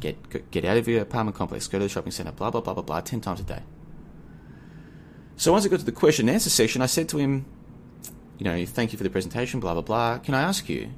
[0.00, 2.74] Get, get out of your apartment complex, go to the shopping center, blah, blah, blah,
[2.74, 3.62] blah, blah, 10 times a day.
[5.36, 7.46] So once I got to the question and answer section, I said to him,
[8.38, 10.18] you know, thank you for the presentation, blah, blah, blah.
[10.18, 10.90] Can I ask you,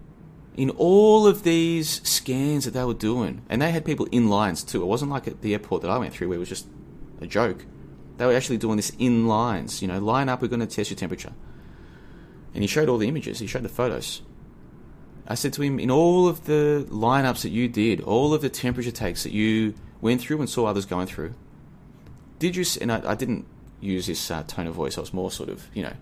[0.57, 4.63] in all of these scans that they were doing, and they had people in lines
[4.63, 6.67] too, it wasn't like at the airport that I went through where it was just
[7.21, 7.67] a joke.
[8.17, 10.91] They were actually doing this in lines, you know, line up, we're going to test
[10.91, 11.33] your temperature.
[12.55, 14.23] And he showed all the images, he showed the photos.
[15.29, 18.49] I said to him, in all of the lineups that you did, all of the
[18.49, 21.35] temperature takes that you went through and saw others going through,
[22.39, 23.45] did you, and I, I didn't
[23.81, 25.95] use this uh, tone of voice, I was more sort of, you know,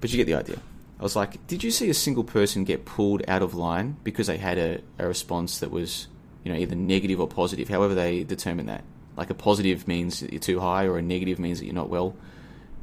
[0.00, 0.60] but you get the idea.
[0.98, 4.28] I was like, did you see a single person get pulled out of line because
[4.28, 6.08] they had a, a response that was,
[6.42, 8.82] you know, either negative or positive, however they determine that?
[9.16, 11.90] Like a positive means that you're too high, or a negative means that you're not
[11.90, 12.14] well.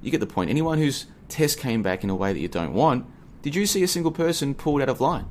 [0.01, 0.49] You get the point.
[0.49, 3.05] Anyone whose test came back in a way that you don't want,
[3.41, 5.25] did you see a single person pulled out of line?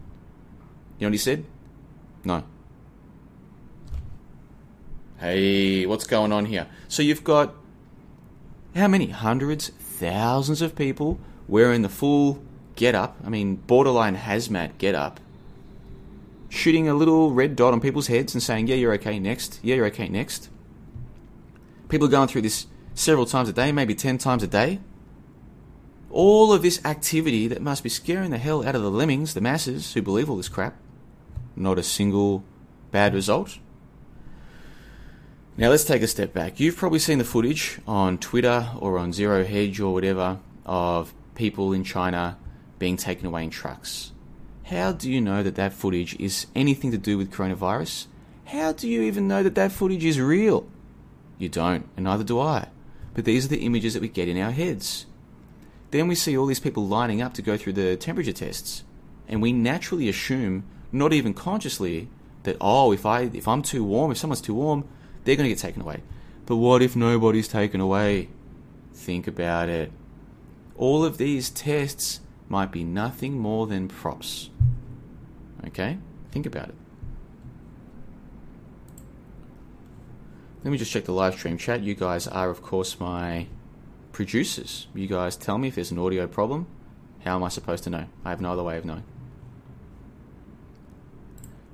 [0.98, 1.44] You know what he said?
[2.24, 2.44] No.
[5.18, 6.66] Hey, what's going on here?
[6.88, 7.54] So you've got
[8.74, 12.42] how many hundreds, thousands of people wearing the full
[12.76, 13.16] get up?
[13.24, 15.20] I mean, borderline hazmat get up,
[16.48, 19.60] shooting a little red dot on people's heads and saying, "Yeah, you're okay next.
[19.62, 20.48] Yeah, you're okay next."
[21.88, 24.80] People are going through this several times a day, maybe ten times a day.
[26.10, 29.40] All of this activity that must be scaring the hell out of the lemmings, the
[29.40, 30.76] masses who believe all this crap.
[31.56, 32.44] Not a single
[32.90, 33.58] bad result.
[35.56, 36.58] Now let's take a step back.
[36.60, 41.72] You've probably seen the footage on Twitter or on Zero Hedge or whatever of people
[41.72, 42.38] in China
[42.78, 44.12] being taken away in trucks.
[44.64, 48.06] How do you know that that footage is anything to do with coronavirus?
[48.46, 50.66] How do you even know that that footage is real?
[51.38, 52.68] You don't, and neither do I.
[53.14, 55.06] But these are the images that we get in our heads.
[55.90, 58.84] Then we see all these people lining up to go through the temperature tests,
[59.28, 62.08] and we naturally assume, not even consciously,
[62.44, 64.84] that oh, if I if I'm too warm, if someone's too warm,
[65.24, 66.02] they're going to get taken away.
[66.46, 68.28] But what if nobody's taken away?
[68.94, 69.92] Think about it.
[70.76, 74.50] All of these tests might be nothing more than props.
[75.66, 75.98] Okay?
[76.30, 76.74] Think about it.
[80.64, 81.82] Let me just check the live stream chat.
[81.82, 83.46] You guys are, of course, my
[84.12, 84.86] producers.
[84.94, 86.66] You guys tell me if there's an audio problem.
[87.24, 88.06] How am I supposed to know?
[88.24, 89.04] I have no other way of knowing.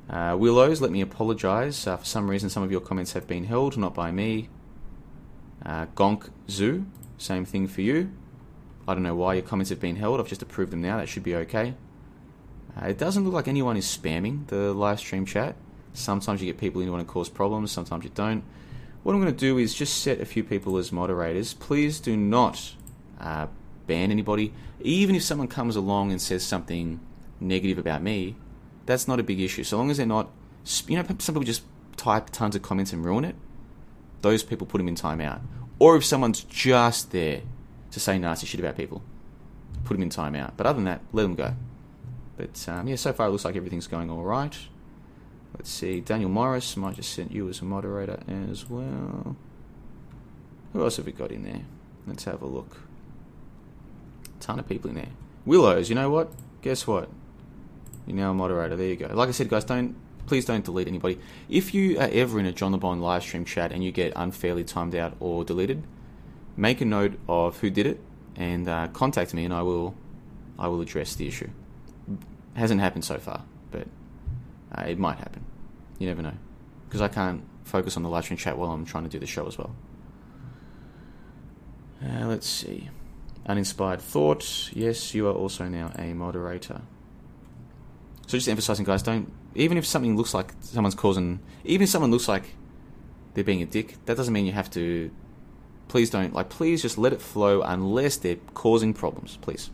[0.08, 1.86] Uh, Willows, let me apologise.
[1.86, 4.48] Uh, for some reason, some of your comments have been held, not by me.
[5.64, 6.86] Uh, Gonk Zoo,
[7.18, 8.10] same thing for you.
[8.88, 10.18] I don't know why your comments have been held.
[10.18, 10.96] I've just approved them now.
[10.96, 11.74] That should be okay.
[12.74, 15.56] Uh, it doesn't look like anyone is spamming the live stream chat.
[15.92, 18.42] Sometimes you get people who want to cause problems, sometimes you don't.
[19.02, 21.52] What I'm going to do is just set a few people as moderators.
[21.52, 22.74] Please do not
[23.20, 23.48] uh,
[23.86, 24.54] ban anybody.
[24.80, 26.98] Even if someone comes along and says something
[27.40, 28.36] negative about me,
[28.86, 29.64] that's not a big issue.
[29.64, 30.30] So long as they're not,
[30.86, 31.62] you know, some people just
[31.98, 33.36] type tons of comments and ruin it.
[34.22, 35.40] Those people put them in timeout.
[35.78, 37.42] Or if someone's just there
[37.90, 39.02] to say nasty shit about people,
[39.84, 40.52] put them in timeout.
[40.56, 41.54] But other than that, let them go.
[42.36, 44.56] But um, yeah, so far it looks like everything's going all right.
[45.54, 46.00] Let's see.
[46.00, 48.20] Daniel Morris might just sent you as a moderator
[48.50, 49.36] as well.
[50.72, 51.62] Who else have we got in there?
[52.06, 52.76] Let's have a look.
[54.36, 55.08] A Ton of people in there.
[55.44, 56.30] Willows, you know what?
[56.62, 57.08] Guess what?
[58.06, 58.76] You're now a moderator.
[58.76, 59.08] There you go.
[59.12, 59.96] Like I said, guys, don't
[60.26, 61.18] please don't delete anybody.
[61.48, 64.62] If you are ever in a John LeBon live stream chat and you get unfairly
[64.62, 65.82] timed out or deleted,
[66.58, 68.00] make a note of who did it
[68.36, 69.94] and uh, contact me, and I will
[70.58, 71.48] I will address the issue.
[72.10, 73.86] It Hasn't happened so far, but
[74.76, 75.44] uh, it might happen.
[75.98, 76.34] You never know,
[76.88, 79.26] because I can't focus on the live stream chat while I'm trying to do the
[79.26, 79.74] show as well.
[82.04, 82.90] Uh, let's see.
[83.46, 84.70] Uninspired thought.
[84.74, 86.82] Yes, you are also now a moderator.
[88.26, 92.10] So just emphasizing, guys, don't even if something looks like someone's causing, even if someone
[92.10, 92.44] looks like
[93.34, 95.10] they're being a dick, that doesn't mean you have to.
[95.88, 96.50] Please don't like.
[96.50, 99.38] Please just let it flow unless they're causing problems.
[99.40, 99.70] Please.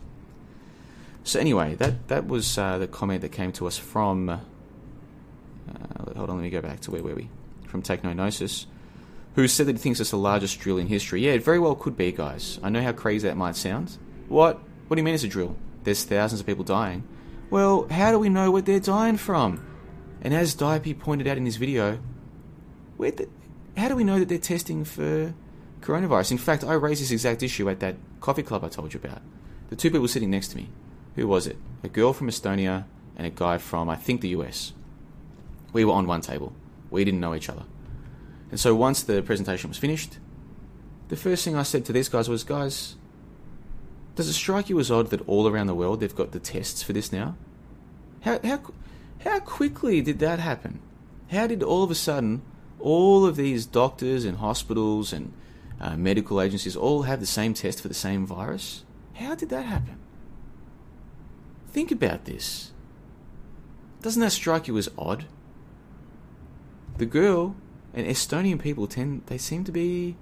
[1.23, 4.29] So anyway, that that was uh, the comment that came to us from.
[4.29, 4.37] Uh,
[6.15, 7.29] hold on, let me go back to where were we?
[7.67, 8.67] From Technognosis,
[9.33, 11.25] who said that he thinks it's the largest drill in history.
[11.25, 12.59] Yeah, it very well could be, guys.
[12.63, 13.97] I know how crazy that might sound.
[14.29, 14.59] What?
[14.87, 15.57] What do you mean it's a drill?
[15.83, 17.03] There's thousands of people dying.
[17.49, 19.65] Well, how do we know what they're dying from?
[20.21, 21.99] And as Dipey pointed out in his video,
[22.97, 23.27] where the,
[23.77, 25.33] how do we know that they're testing for
[25.85, 26.31] coronavirus?
[26.31, 29.21] In fact, I raised this exact issue at that coffee club I told you about.
[29.69, 30.69] The two people sitting next to me.
[31.15, 31.57] Who was it?
[31.83, 32.85] A girl from Estonia
[33.15, 34.73] and a guy from, I think, the US.
[35.73, 36.53] We were on one table.
[36.89, 37.63] We didn't know each other.
[38.51, 40.17] And so once the presentation was finished,
[41.07, 42.95] the first thing I said to these guys was, guys,
[44.15, 46.81] Does it strike you as odd that all around the world they've got the tests
[46.81, 47.35] for this now?
[48.21, 48.61] How how
[49.19, 50.79] how quickly did that happen?
[51.31, 52.41] How did all of a sudden
[52.79, 55.33] all of these doctors and hospitals and
[55.79, 58.83] uh, medical agencies all have the same test for the same virus?
[59.15, 59.97] How did that happen?
[61.69, 62.71] Think about this.
[64.01, 65.25] Doesn't that strike you as odd?
[66.97, 67.55] The girl
[67.93, 70.15] and Estonian people tend they seem to be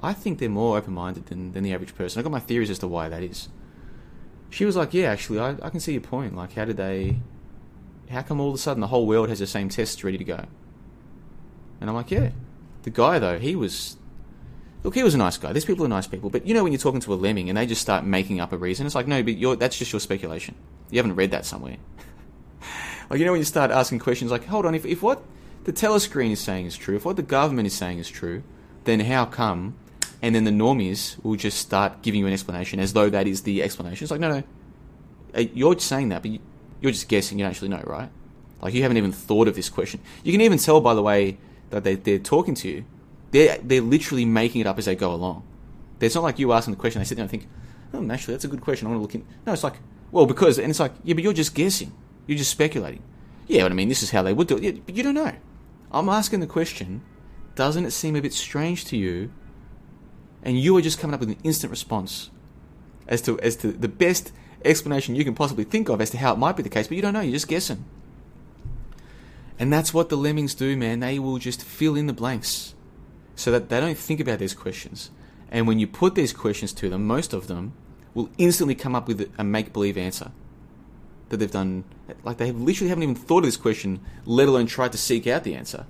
[0.00, 2.18] I think they're more open minded than, than the average person.
[2.18, 3.48] I've got my theories as to why that is.
[4.50, 6.36] She was like, Yeah, actually I, I can see your point.
[6.36, 7.16] Like how did they
[8.10, 10.24] how come all of a sudden the whole world has the same tests ready to
[10.24, 10.44] go?
[11.80, 12.30] And I'm like, Yeah.
[12.82, 13.96] The guy though, he was
[14.84, 15.52] Look, he was a nice guy.
[15.54, 17.56] These people are nice people, but you know when you're talking to a lemming and
[17.56, 20.54] they just start making up a reason, it's like, no, but that's just your speculation.
[20.90, 21.78] You haven't read that somewhere.
[23.10, 25.22] like you know when you start asking questions like, hold on, if, if what
[25.64, 28.42] the telescreen is saying is true, if what the government is saying is true,
[28.84, 29.74] then how come?
[30.20, 33.42] And then the normies will just start giving you an explanation as though that is
[33.42, 34.04] the explanation.
[34.04, 34.42] It's like, no, no,
[35.34, 36.38] Uh, you're saying that, but you,
[36.80, 37.38] you're just guessing.
[37.38, 38.10] You don't actually know, right?
[38.60, 40.00] Like you haven't even thought of this question.
[40.22, 41.38] You can even tell by the way
[41.70, 42.84] that they, they're talking to you.
[43.34, 45.42] They're they're literally making it up as they go along.
[45.98, 47.00] It's not like you asking the question.
[47.00, 47.48] They sit there and think,
[47.92, 48.86] oh, actually, that's a good question.
[48.86, 49.26] I want to look in.
[49.44, 49.80] No, it's like,
[50.12, 51.92] well, because, and it's like, yeah, but you're just guessing.
[52.28, 53.02] You're just speculating.
[53.48, 54.62] Yeah, but I mean, this is how they would do it.
[54.62, 55.32] Yeah, but you don't know.
[55.90, 57.02] I'm asking the question,
[57.56, 59.32] doesn't it seem a bit strange to you?
[60.44, 62.30] And you are just coming up with an instant response
[63.08, 64.30] as to as to the best
[64.64, 66.94] explanation you can possibly think of as to how it might be the case, but
[66.94, 67.84] you don't know, you're just guessing.
[69.58, 71.00] And that's what the lemmings do, man.
[71.00, 72.73] They will just fill in the blanks
[73.36, 75.10] so that they don't think about these questions.
[75.50, 77.74] And when you put these questions to them, most of them
[78.14, 80.30] will instantly come up with a make believe answer
[81.28, 81.84] that they've done.
[82.22, 85.44] Like they literally haven't even thought of this question, let alone tried to seek out
[85.44, 85.86] the answer.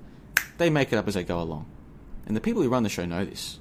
[0.57, 1.65] They make it up as they go along.
[2.25, 3.59] And the people who run the show know this,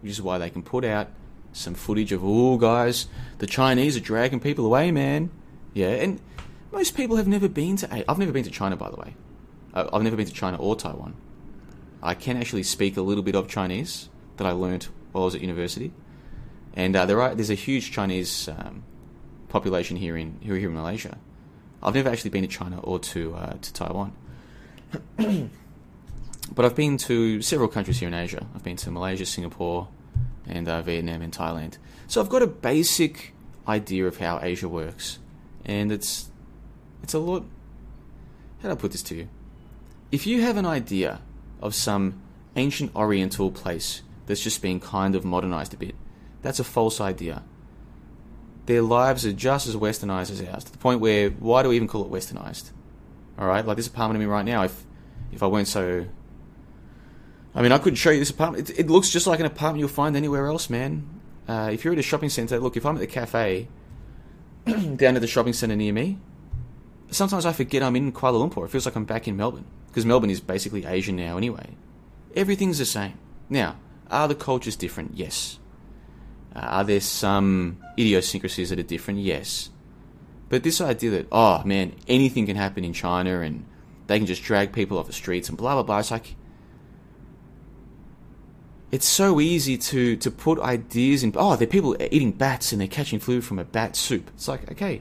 [0.00, 1.08] which is why they can put out
[1.52, 3.06] some footage of, oh, guys,
[3.38, 5.30] the Chinese are dragging people away, man.
[5.74, 6.20] Yeah, and
[6.70, 8.10] most people have never been to.
[8.10, 9.14] I've never been to China, by the way.
[9.74, 11.14] I've never been to China or Taiwan.
[12.02, 15.34] I can actually speak a little bit of Chinese that I learnt while I was
[15.34, 15.92] at university,
[16.74, 18.82] and uh, there are there's a huge Chinese um,
[19.48, 21.18] population here in here, in Malaysia.
[21.82, 24.12] I've never actually been to China or to uh, to Taiwan,
[25.16, 28.46] but I've been to several countries here in Asia.
[28.54, 29.86] I've been to Malaysia, Singapore,
[30.46, 31.78] and uh, Vietnam and Thailand.
[32.08, 33.32] So I've got a basic
[33.68, 35.20] idea of how Asia works,
[35.64, 36.30] and it's
[37.02, 37.44] it's a lot.
[38.60, 39.28] How do I put this to you?
[40.10, 41.20] If you have an idea
[41.62, 42.20] of some
[42.56, 45.94] ancient Oriental place that's just been kind of modernized a bit,
[46.42, 47.42] that's a false idea.
[48.66, 51.76] Their lives are just as westernized as ours, to the point where why do we
[51.76, 52.70] even call it westernized?
[53.38, 54.62] All right, like this apartment I'm right now.
[54.62, 54.84] If
[55.32, 56.06] if I weren't so
[57.54, 58.70] I mean, I couldn't show you this apartment.
[58.70, 61.20] It, it looks just like an apartment you'll find anywhere else, man.
[61.46, 63.68] Uh, if you're at a shopping centre, look, if I'm at the cafe
[64.66, 66.18] down at the shopping centre near me,
[67.14, 68.64] sometimes I forget I'm in Kuala Lumpur.
[68.64, 69.66] It feels like I'm back in Melbourne.
[69.86, 71.76] Because Melbourne is basically Asian now anyway.
[72.34, 73.18] Everything's the same.
[73.50, 73.76] Now,
[74.10, 75.14] are the cultures different?
[75.14, 75.58] Yes.
[76.54, 79.20] Uh, are there some idiosyncrasies that are different?
[79.20, 79.70] Yes.
[80.48, 83.64] But this idea that, oh man, anything can happen in China and
[84.06, 86.34] they can just drag people off the streets and blah blah blah, it's like,
[88.90, 91.32] it's so easy to to put ideas in.
[91.36, 94.30] Oh, there are people eating bats and they're catching flu from a bat soup.
[94.34, 95.00] It's like, okay,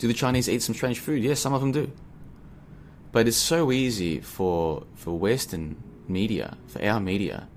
[0.00, 1.22] do the Chinese eat some strange food?
[1.22, 1.92] Yes, some of them do.
[3.12, 5.76] But it's so easy for for Western
[6.08, 7.48] media, for our media,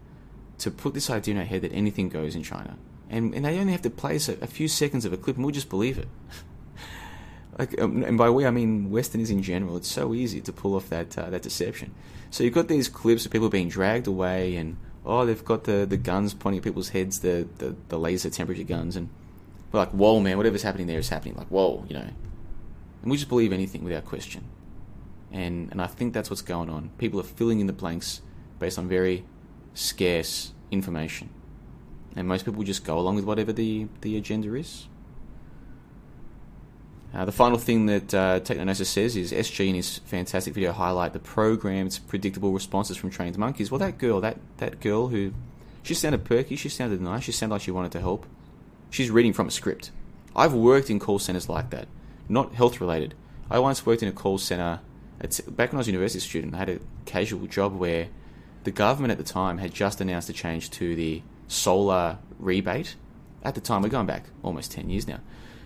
[0.60, 2.78] to put this idea in our head that anything goes in China,
[3.10, 5.45] and and they only have to place a, a few seconds of a clip, and
[5.45, 6.10] we'll just believe it.
[7.60, 9.78] like, um, and by we I mean Westerners in general.
[9.78, 11.94] It's so easy to pull off that uh, that deception.
[12.30, 14.76] So you've got these clips of people being dragged away, and
[15.06, 18.64] oh, they've got the, the guns pointing at people's heads, the, the, the laser temperature
[18.64, 19.10] guns, and
[19.72, 21.36] we're like, whoa, man, whatever's happening there is happening.
[21.36, 22.10] Like, whoa, you know.
[23.03, 24.45] And we just believe anything without question.
[25.31, 26.89] And and I think that's what's going on.
[26.97, 28.21] People are filling in the blanks
[28.59, 29.25] based on very
[29.73, 31.30] scarce information,
[32.15, 34.88] and most people just go along with whatever the the agenda is.
[37.13, 41.13] Uh, the final thing that uh, Technognosis says is SG in his fantastic video highlight
[41.13, 43.69] the programmed predictable responses from trained monkeys.
[43.69, 45.31] Well, that girl, that, that girl who,
[45.84, 48.25] she sounded perky, she sounded nice, she sounded like she wanted to help.
[48.89, 49.91] She's reading from a script.
[50.35, 51.88] I've worked in call centers like that,
[52.30, 53.14] not health related.
[53.50, 54.80] I once worked in a call center,
[55.20, 58.08] at, back when I was a university student, I had a casual job where
[58.64, 62.95] the government at the time had just announced a change to the solar rebate.
[63.44, 65.20] At the time, we're going back almost 10 years now.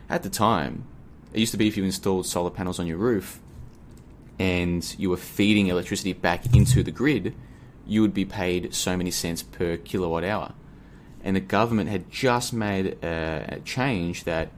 [0.09, 0.85] At the time,
[1.33, 3.39] it used to be if you installed solar panels on your roof
[4.39, 7.35] and you were feeding electricity back into the grid,
[7.85, 10.53] you would be paid so many cents per kilowatt hour.
[11.23, 14.49] and the government had just made a change that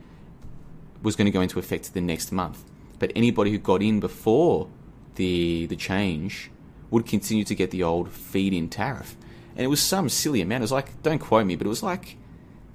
[1.01, 2.63] was going to go into effect the next month.
[2.97, 4.67] But anybody who got in before
[5.15, 6.51] the the change
[6.89, 9.15] would continue to get the old feed-in tariff,
[9.55, 10.61] and it was some silly amount.
[10.61, 12.17] It was like, don't quote me, but it was like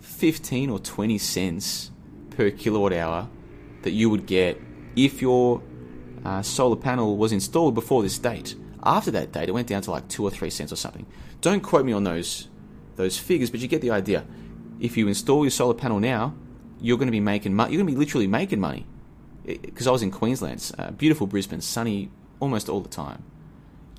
[0.00, 1.90] fifteen or twenty cents
[2.30, 3.28] per kilowatt hour
[3.82, 4.60] that you would get
[4.96, 5.62] if your
[6.24, 8.54] uh, solar panel was installed before this date.
[8.82, 11.06] After that date, it went down to like two or three cents or something.
[11.40, 12.48] Don't quote me on those
[12.96, 14.24] those figures, but you get the idea.
[14.80, 16.34] If you install your solar panel now,
[16.84, 17.72] you're going to be making money.
[17.72, 18.84] You're going to be literally making money.
[19.46, 23.22] Because I was in Queensland, uh, beautiful Brisbane, sunny almost all the time.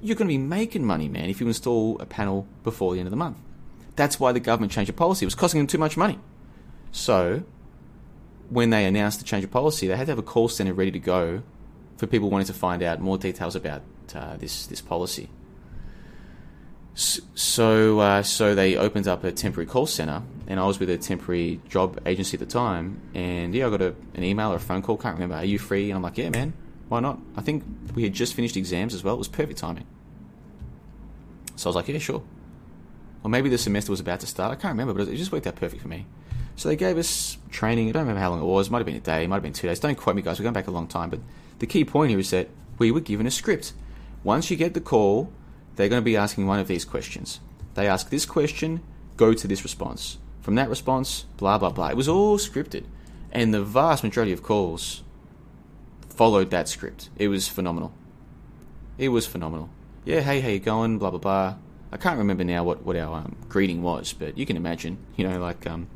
[0.01, 3.07] You're going to be making money, man, if you install a panel before the end
[3.07, 3.37] of the month.
[3.95, 5.25] That's why the government changed the policy.
[5.25, 6.19] It was costing them too much money.
[6.91, 7.43] So,
[8.49, 10.91] when they announced the change of policy, they had to have a call center ready
[10.91, 11.41] to go
[11.97, 13.81] for people wanting to find out more details about
[14.13, 15.29] uh, this this policy.
[16.95, 20.97] So, uh, so they opened up a temporary call center, and I was with a
[20.97, 23.01] temporary job agency at the time.
[23.13, 24.95] And yeah, I got a, an email or a phone call.
[24.95, 25.35] Can't remember.
[25.35, 25.91] Are you free?
[25.91, 26.53] And I'm like, yeah, man.
[26.87, 27.19] Why not?
[27.35, 27.63] I think
[27.95, 29.15] we had just finished exams as well.
[29.15, 29.85] It was perfect timing.
[31.57, 32.23] So I was like, yeah, sure.
[33.23, 34.51] Or maybe the semester was about to start.
[34.51, 36.05] I can't remember, but it just worked out perfect for me.
[36.55, 37.89] So they gave us training.
[37.89, 38.67] I don't remember how long it was.
[38.67, 39.23] It might have been a day.
[39.23, 39.79] It might have been two days.
[39.79, 40.39] Don't quote me, guys.
[40.39, 41.09] We're going back a long time.
[41.09, 41.19] But
[41.59, 42.47] the key point here is that
[42.77, 43.73] we were given a script.
[44.23, 45.33] Once you get the call,
[45.75, 47.39] they're going to be asking one of these questions.
[47.73, 48.81] They ask this question,
[49.17, 50.17] go to this response.
[50.41, 51.89] From that response, blah, blah, blah.
[51.89, 52.85] It was all scripted.
[53.31, 55.03] And the vast majority of calls
[56.07, 57.09] followed that script.
[57.17, 57.91] It was phenomenal.
[58.97, 59.69] It was phenomenal.
[60.05, 60.99] Yeah, hey, how you going?
[60.99, 61.55] Blah, blah, blah.
[61.91, 65.27] I can't remember now what, what our um, greeting was, but you can imagine, you
[65.27, 65.87] know, like, um,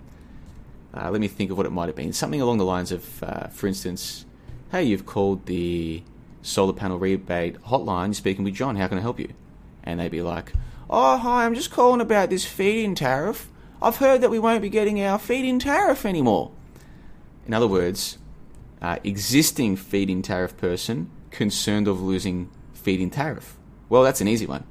[0.94, 2.14] uh, let me think of what it might have been.
[2.14, 4.26] Something along the lines of, uh, for instance,
[4.72, 6.04] hey, you've called the
[6.42, 9.34] solar panel rebate hotline, you're speaking with John, how can I help you?
[9.84, 10.54] And they'd be like,
[10.90, 13.50] oh, hi, I'm just calling about this feed-in tariff.
[13.82, 16.52] I've heard that we won't be getting our feed-in tariff anymore.
[17.48, 18.18] In other words,
[18.82, 23.58] uh, existing feed-in tariff person concerned of losing feed-in tariff.
[23.88, 24.66] Well, that's an easy one.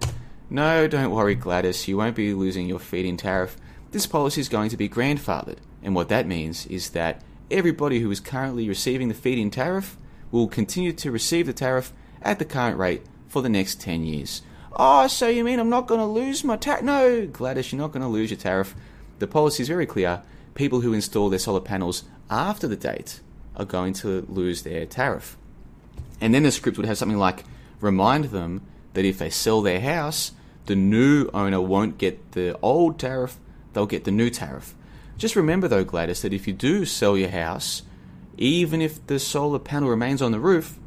[0.50, 3.56] No, don't worry, Gladys, you won't be losing your feed-in tariff.
[3.90, 8.10] This policy is going to be grandfathered, and what that means is that everybody who
[8.10, 9.96] is currently receiving the feed-in tariff
[10.30, 14.42] will continue to receive the tariff at the current rate for the next 10 years.
[14.72, 16.82] Oh, so you mean I'm not going to lose my tariff?
[16.82, 18.74] No, Gladys, you're not going to lose your tariff.
[19.18, 20.22] The policy is very clear.
[20.54, 23.20] People who install their solar panels after the date
[23.56, 25.36] are going to lose their tariff.
[26.20, 27.44] And then the script would have something like
[27.80, 28.62] remind them
[28.94, 30.32] that if they sell their house,
[30.66, 33.38] the new owner won't get the old tariff,
[33.72, 34.74] they'll get the new tariff.
[35.16, 37.82] Just remember though, Gladys, that if you do sell your house,
[38.36, 40.78] even if the solar panel remains on the roof,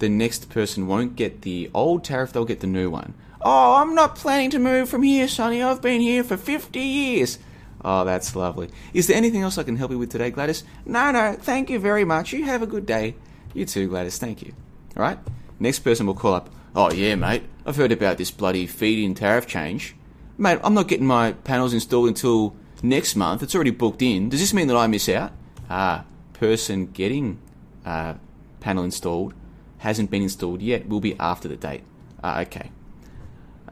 [0.00, 3.14] the next person won't get the old tariff, they'll get the new one.
[3.42, 5.62] Oh, I'm not planning to move from here, Sonny.
[5.62, 7.38] I've been here for 50 years.
[7.82, 8.68] Oh, that's lovely.
[8.92, 10.64] Is there anything else I can help you with today, Gladys?
[10.84, 12.32] No, no, thank you very much.
[12.32, 13.14] You have a good day.
[13.54, 14.18] You too, Gladys.
[14.18, 14.52] Thank you.
[14.96, 15.18] All right?
[15.58, 16.50] Next person will call up.
[16.76, 17.44] Oh, yeah, mate.
[17.64, 19.96] I've heard about this bloody feed in tariff change.
[20.36, 23.42] Mate, I'm not getting my panels installed until next month.
[23.42, 24.28] It's already booked in.
[24.28, 25.32] Does this mean that I miss out?
[25.70, 26.04] Ah,
[26.34, 27.38] person getting
[27.84, 28.14] uh,
[28.60, 29.34] panel installed
[29.80, 30.88] hasn't been installed yet.
[30.88, 31.82] Will be after the date.
[32.22, 32.70] Ah, okay.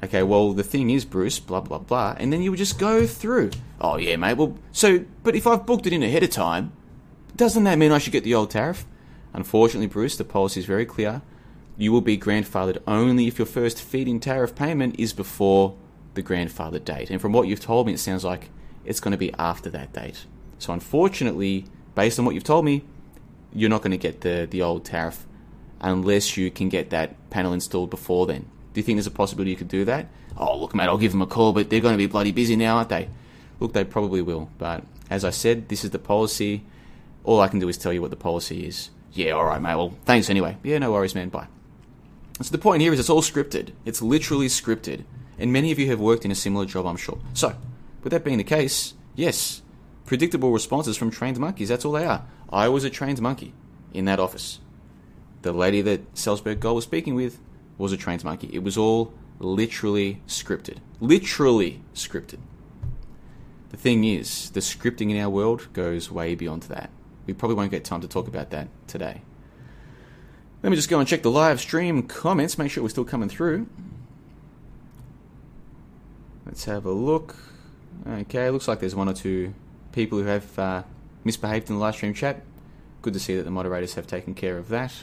[0.02, 2.14] Okay, well, the thing is, Bruce, blah, blah, blah.
[2.18, 3.50] And then you would just go through.
[3.80, 4.36] Oh, yeah, mate.
[4.36, 6.72] Well, so, but if I've booked it in ahead of time,
[7.36, 8.86] doesn't that mean I should get the old tariff?
[9.32, 11.22] Unfortunately, Bruce, the policy is very clear.
[11.76, 15.76] You will be grandfathered only if your first feed-in tariff payment is before
[16.14, 17.10] the grandfather date.
[17.10, 18.50] And from what you've told me, it sounds like
[18.84, 20.26] it's going to be after that date.
[20.58, 22.84] So, unfortunately, based on what you've told me,
[23.52, 25.26] you're not going to get the, the old tariff
[25.80, 28.42] unless you can get that panel installed before then.
[28.72, 30.08] Do you think there's a possibility you could do that?
[30.36, 32.56] Oh, look, mate, I'll give them a call, but they're going to be bloody busy
[32.56, 33.08] now, aren't they?
[33.60, 34.50] Look, they probably will.
[34.58, 36.64] But as I said, this is the policy.
[37.24, 38.90] All I can do is tell you what the policy is.
[39.12, 39.74] Yeah, all right, mate.
[39.74, 40.56] Well, thanks anyway.
[40.62, 41.28] Yeah, no worries, man.
[41.28, 41.48] Bye.
[42.40, 43.72] So the point here is it's all scripted.
[43.84, 45.04] It's literally scripted.
[45.38, 47.18] And many of you have worked in a similar job, I'm sure.
[47.32, 47.56] So,
[48.02, 49.62] with that being the case, yes,
[50.04, 51.68] predictable responses from trained monkeys.
[51.68, 52.24] That's all they are.
[52.50, 53.54] I was a trained monkey
[53.92, 54.60] in that office.
[55.42, 57.38] The lady that Salzburg Gold was speaking with
[57.76, 58.50] was a trained monkey.
[58.52, 60.78] It was all literally scripted.
[61.00, 62.38] Literally scripted.
[63.70, 66.90] The thing is, the scripting in our world goes way beyond that.
[67.26, 69.22] We probably won't get time to talk about that today.
[70.62, 73.28] Let me just go and check the live stream comments, make sure we're still coming
[73.28, 73.68] through.
[76.46, 77.36] Let's have a look.
[78.08, 79.54] Okay, looks like there's one or two
[79.92, 80.82] people who have uh,
[81.22, 82.42] misbehaved in the live stream chat.
[83.02, 84.94] Good to see that the moderators have taken care of that.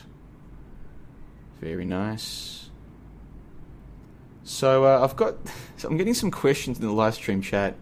[1.61, 2.69] Very nice.
[4.43, 5.35] So uh, I've got,
[5.77, 7.75] so I'm getting some questions in the live stream chat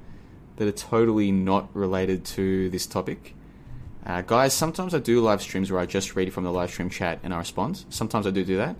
[0.57, 3.35] that are totally not related to this topic.
[4.05, 6.89] Uh, guys, sometimes I do live streams where I just read from the live stream
[6.89, 7.85] chat and I respond.
[7.89, 8.75] Sometimes I do do that.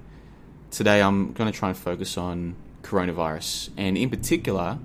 [0.70, 4.80] Today I'm going to try and focus on coronavirus, and in particular,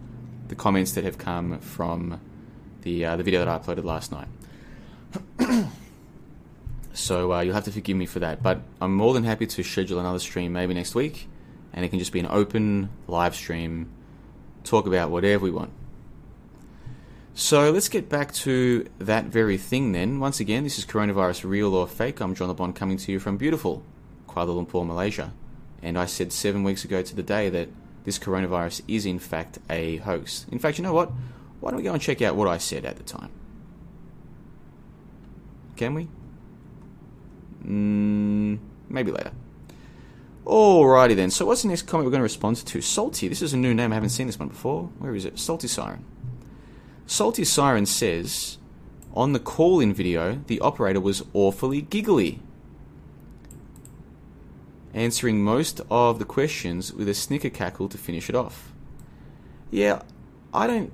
[0.49, 2.21] the comments that have come from
[2.83, 4.29] the uh, the video that I uploaded last night.
[6.99, 9.63] so uh, you'll have to forgive me for that, but I'm more than happy to
[9.63, 11.29] schedule another stream maybe next week,
[11.73, 13.91] and it can just be an open live stream,
[14.65, 15.71] talk about whatever we want.
[17.35, 20.19] So let's get back to that very thing then.
[20.19, 22.21] Once again, this is coronavirus real or fake.
[22.21, 23.85] I'm John LeBon coming to you from beautiful
[24.29, 25.33] Kuala Lumpur, Malaysia.
[25.81, 27.69] And I said seven weeks ago to the day that
[28.03, 30.47] this coronavirus is in fact a hoax.
[30.51, 31.13] In fact, you know what?
[31.61, 33.31] Why don't we go and check out what I said at the time?
[35.77, 36.09] Can we?
[37.65, 38.59] Mm,
[38.89, 39.33] maybe later.
[40.47, 41.31] Alrighty then.
[41.31, 42.81] So what's the next comment we're going to respond to?
[42.81, 43.29] Salty.
[43.29, 43.93] This is a new name.
[43.93, 44.85] I haven't seen this one before.
[44.99, 45.39] Where is it?
[45.39, 46.05] Salty Siren.
[47.07, 48.59] Salty Siren says,
[49.15, 52.41] on the call-in video, the operator was awfully giggly,
[54.95, 58.73] answering most of the questions with a snicker cackle to finish it off.
[59.71, 60.03] Yeah,
[60.53, 60.93] I don't.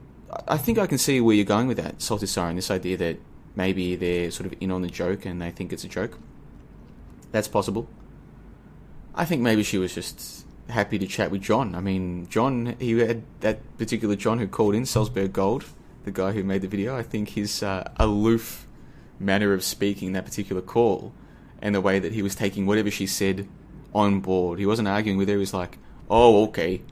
[0.48, 2.56] I think I can see where you're going with that, Salty Siren.
[2.56, 3.18] This idea that
[3.54, 6.18] maybe they're sort of in on the joke and they think it's a joke.
[7.34, 7.88] That's possible.
[9.12, 11.74] I think maybe she was just happy to chat with John.
[11.74, 15.64] I mean, John, he had that particular John who called in, Salzburg Gold,
[16.04, 16.96] the guy who made the video.
[16.96, 18.68] I think his uh, aloof
[19.18, 21.12] manner of speaking that particular call
[21.60, 23.48] and the way that he was taking whatever she said
[23.92, 24.60] on board.
[24.60, 25.34] He wasn't arguing with her.
[25.34, 25.78] He was like,
[26.08, 26.82] "Oh, okay."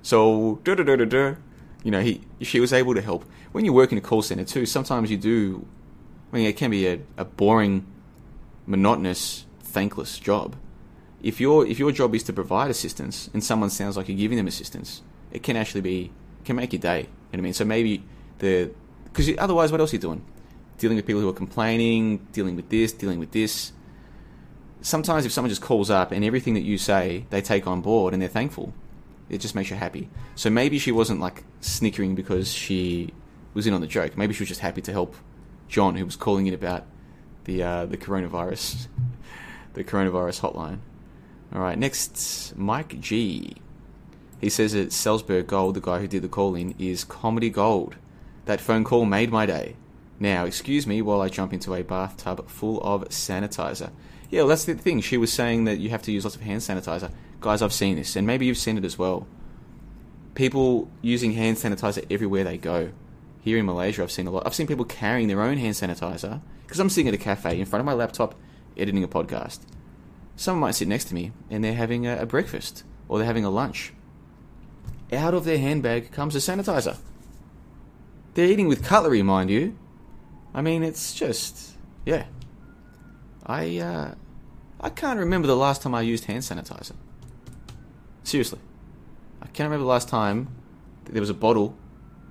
[0.00, 1.34] So, da da da da da.
[1.84, 3.26] You know, he she was able to help.
[3.52, 5.66] When you work in a call center too, sometimes you do.
[6.32, 7.84] I mean, it can be a, a boring,
[8.66, 10.56] monotonous, thankless job.
[11.22, 14.38] If your if your job is to provide assistance and someone sounds like you're giving
[14.38, 15.02] them assistance,
[15.32, 16.12] it can actually be
[16.44, 17.00] can make your day.
[17.00, 17.54] You know what I mean?
[17.54, 18.04] So maybe
[18.38, 18.70] the
[19.04, 20.24] because otherwise, what else are you doing?
[20.78, 23.72] Dealing with people who are complaining, dealing with this, dealing with this.
[24.82, 28.14] Sometimes, if someone just calls up and everything that you say they take on board
[28.14, 28.72] and they're thankful,
[29.28, 30.08] it just makes you happy.
[30.36, 33.12] So maybe she wasn't like snickering because she
[33.52, 34.16] was in on the joke.
[34.16, 35.14] Maybe she was just happy to help
[35.68, 36.86] John, who was calling in about
[37.44, 38.86] the uh, the coronavirus,
[39.74, 40.78] the coronavirus hotline.
[41.54, 43.56] All right, next, Mike G.
[44.40, 47.96] He says that Salzburg Gold, the guy who did the call in, is comedy gold.
[48.46, 49.76] That phone call made my day.
[50.18, 53.90] Now, excuse me while I jump into a bathtub full of sanitizer.
[54.30, 55.00] Yeah, well, that's the thing.
[55.00, 57.10] She was saying that you have to use lots of hand sanitizer.
[57.40, 59.26] Guys, I've seen this, and maybe you've seen it as well.
[60.34, 62.90] People using hand sanitizer everywhere they go.
[63.42, 64.46] Here in Malaysia, I've seen a lot.
[64.46, 67.66] I've seen people carrying their own hand sanitizer because I'm sitting at a cafe in
[67.66, 68.34] front of my laptop
[68.76, 69.60] editing a podcast.
[70.36, 73.44] Someone might sit next to me and they're having a, a breakfast or they're having
[73.44, 73.92] a lunch.
[75.12, 76.96] Out of their handbag comes a sanitizer.
[78.34, 79.76] They're eating with cutlery, mind you.
[80.54, 82.26] I mean, it's just yeah.
[83.44, 84.14] I uh,
[84.80, 86.94] I can't remember the last time I used hand sanitizer.
[88.22, 88.60] Seriously,
[89.42, 90.48] I can't remember the last time
[91.04, 91.76] there was a bottle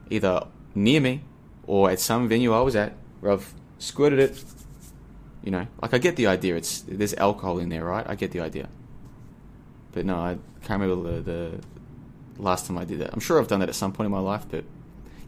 [0.09, 1.23] either near me
[1.67, 4.43] or at some venue I was at where I've squirted it.
[5.43, 6.55] You know, like I get the idea.
[6.55, 8.05] It's there's alcohol in there, right?
[8.07, 8.69] I get the idea.
[9.91, 13.11] But no, I can't remember the, the last time I did that.
[13.13, 14.63] I'm sure I've done that at some point in my life, but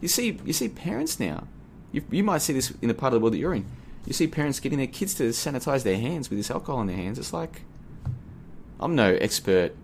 [0.00, 1.46] you see, you see parents now.
[1.90, 3.66] You, you might see this in the part of the world that you're in.
[4.06, 6.96] You see parents getting their kids to sanitize their hands with this alcohol in their
[6.96, 7.18] hands.
[7.18, 7.62] It's like
[8.80, 9.74] I'm no expert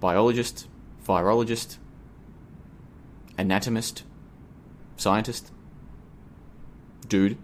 [0.00, 0.66] biologist,
[1.06, 1.76] virologist,
[3.36, 4.02] anatomist,
[4.96, 5.50] scientist,
[7.06, 7.36] dude.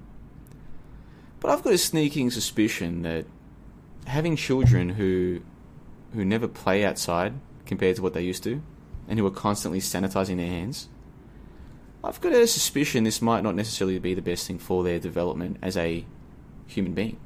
[1.47, 3.25] But I've got a sneaking suspicion that
[4.05, 5.43] having children who
[6.13, 7.35] who never play outside
[7.67, 8.61] compared to what they used to,
[9.07, 10.89] and who are constantly sanitizing their hands,
[12.03, 15.59] I've got a suspicion this might not necessarily be the best thing for their development
[15.63, 16.05] as a
[16.67, 17.17] human being.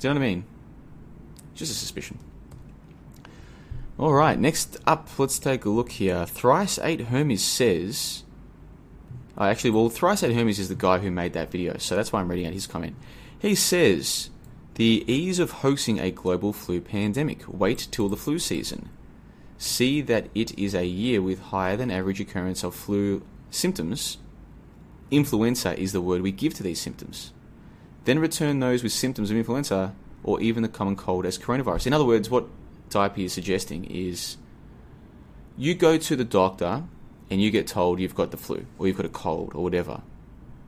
[0.00, 0.44] Do you know what I mean?
[1.54, 2.18] Just a suspicion.
[3.98, 6.26] All right, next up, let's take a look here.
[6.26, 8.24] Thrice Great Hermes says.
[9.40, 12.12] Oh, actually, well, Thrice Great Hermes is the guy who made that video, so that's
[12.12, 12.94] why I'm reading out his comment.
[13.38, 14.28] He says,
[14.74, 17.44] The ease of hoaxing a global flu pandemic.
[17.48, 18.90] Wait till the flu season.
[19.56, 24.18] See that it is a year with higher than average occurrence of flu symptoms.
[25.10, 27.32] Influenza is the word we give to these symptoms.
[28.04, 31.86] Then return those with symptoms of influenza or even the common cold as coronavirus.
[31.86, 32.46] In other words, what
[32.90, 34.36] Dipey is suggesting is
[35.56, 36.84] you go to the doctor
[37.30, 40.02] and you get told you've got the flu or you've got a cold or whatever.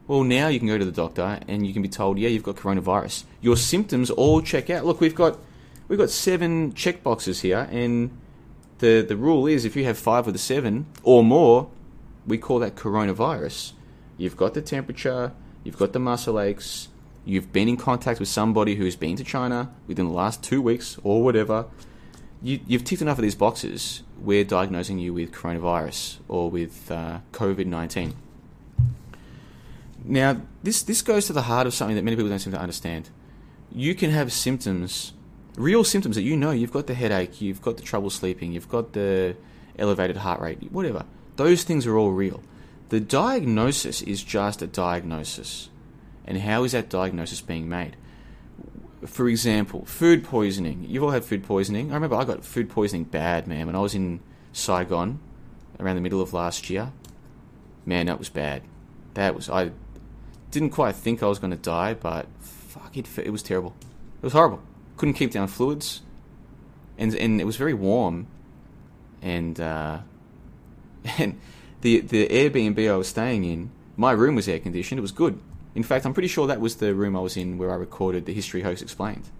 [0.06, 2.42] Well, now you can go to the doctor and you can be told, yeah, you've
[2.42, 3.24] got coronavirus.
[3.40, 4.84] Your symptoms all check out.
[4.84, 5.38] Look, we've got
[5.88, 8.10] we've got seven check boxes here, and
[8.78, 11.70] the the rule is if you have five of the seven or more,
[12.26, 13.72] we call that coronavirus.
[14.16, 15.32] you've got the temperature,
[15.64, 16.88] you've got the muscle aches,
[17.24, 20.98] you've been in contact with somebody who's been to China within the last two weeks
[21.02, 21.66] or whatever,
[22.42, 27.18] you, you've ticked enough of these boxes, we're diagnosing you with coronavirus or with uh,
[27.32, 28.14] COVID 19.
[30.04, 32.58] Now, this, this goes to the heart of something that many people don't seem to
[32.58, 33.10] understand.
[33.72, 35.12] You can have symptoms,
[35.56, 36.50] real symptoms that you know.
[36.50, 39.36] You've got the headache, you've got the trouble sleeping, you've got the
[39.78, 41.04] elevated heart rate, whatever.
[41.36, 42.42] Those things are all real.
[42.90, 45.70] The diagnosis is just a diagnosis.
[46.24, 47.96] And how is that diagnosis being made?
[49.06, 50.84] For example, food poisoning.
[50.88, 51.90] You've all had food poisoning.
[51.90, 54.20] I remember I got food poisoning bad, man, when I was in
[54.52, 55.18] Saigon
[55.80, 56.92] around the middle of last year.
[57.84, 58.62] Man, that was bad.
[59.14, 59.72] That was I
[60.50, 63.74] didn't quite think I was going to die, but fuck it, it was terrible.
[64.20, 64.62] It was horrible.
[64.96, 66.02] Couldn't keep down fluids,
[66.96, 68.28] and and it was very warm,
[69.20, 69.98] and uh,
[71.18, 71.40] and
[71.80, 74.98] the the Airbnb I was staying in, my room was air conditioned.
[74.98, 75.40] It was good.
[75.74, 78.26] In fact, I'm pretty sure that was the room I was in where I recorded
[78.26, 79.30] the History Hoax Explained.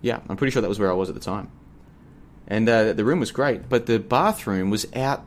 [0.00, 1.50] Yeah, I'm pretty sure that was where I was at the time.
[2.46, 5.24] And uh, the room was great, but the bathroom was out.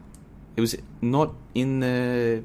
[0.56, 2.44] It was not in the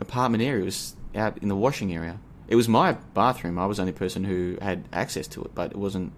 [0.00, 0.62] apartment area.
[0.62, 2.18] It was out in the washing area.
[2.48, 3.58] It was my bathroom.
[3.58, 6.12] I was the only person who had access to it, but it wasn't,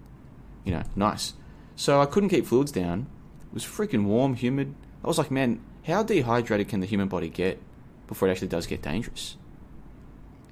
[0.65, 1.33] you know, nice.
[1.75, 3.07] So I couldn't keep fluids down.
[3.49, 4.75] It was freaking warm, humid.
[5.03, 7.61] I was like, man, how dehydrated can the human body get
[8.07, 9.37] before it actually does get dangerous?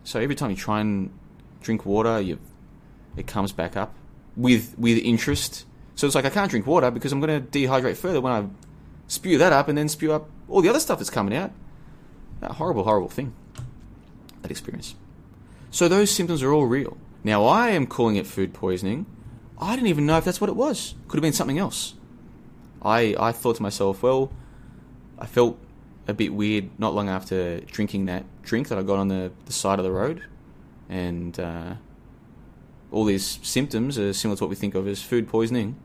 [0.06, 1.12] So every time you try and
[1.62, 2.40] drink water, you
[3.18, 3.94] it comes back up
[4.38, 5.66] with with interest.
[5.96, 8.46] So it's like I can't drink water because I'm going to dehydrate further when I
[9.08, 11.52] spew that up and then spew up all the other stuff that's coming out.
[12.40, 13.34] That horrible, horrible thing.
[14.42, 14.96] That experience.
[15.72, 16.98] So those symptoms are all real.
[17.24, 19.08] Now I am calling it food poisoning.
[19.58, 20.94] I didn't even know if that's what it was.
[21.08, 21.96] Could have been something else.
[22.84, 24.32] I I thought to myself, well,
[25.18, 25.58] I felt
[26.08, 29.54] a bit weird not long after drinking that drink that I got on the, the
[29.54, 30.24] side of the road.
[30.88, 31.76] And uh,
[32.92, 35.76] all these symptoms are similar to what we think of as food poisoning.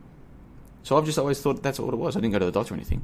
[0.82, 2.16] So I've just always thought that's what it was.
[2.16, 3.02] I didn't go to the doctor or anything.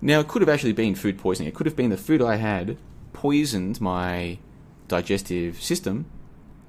[0.00, 1.48] Now, it could have actually been food poisoning.
[1.48, 2.76] It could have been the food I had
[3.12, 4.38] poisoned my
[4.88, 6.06] digestive system,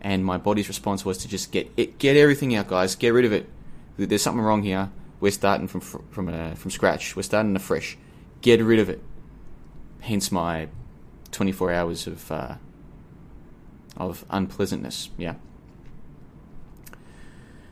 [0.02, 2.96] and my body's response was to just get it, get everything out, guys.
[2.96, 3.50] Get rid of it.
[3.98, 4.90] There's something wrong here.
[5.20, 7.16] We're starting from from uh, from scratch.
[7.16, 7.98] We're starting afresh.
[8.42, 9.04] Get rid of it.
[10.02, 10.70] Hence my
[11.32, 12.56] 24 hours of uh,
[13.96, 15.10] of unpleasantness.
[15.18, 15.36] Yeah.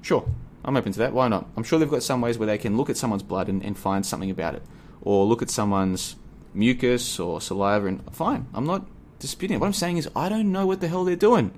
[0.00, 0.26] Sure.
[0.64, 1.12] I'm open to that.
[1.12, 1.48] Why not?
[1.56, 3.76] I'm sure they've got some ways where they can look at someone's blood and, and
[3.76, 4.62] find something about it,
[5.00, 6.16] or look at someone's
[6.54, 8.46] mucus or saliva and fine.
[8.54, 8.86] I'm not
[9.18, 9.60] disputing it.
[9.60, 11.52] What I'm saying is I don't know what the hell they're doing,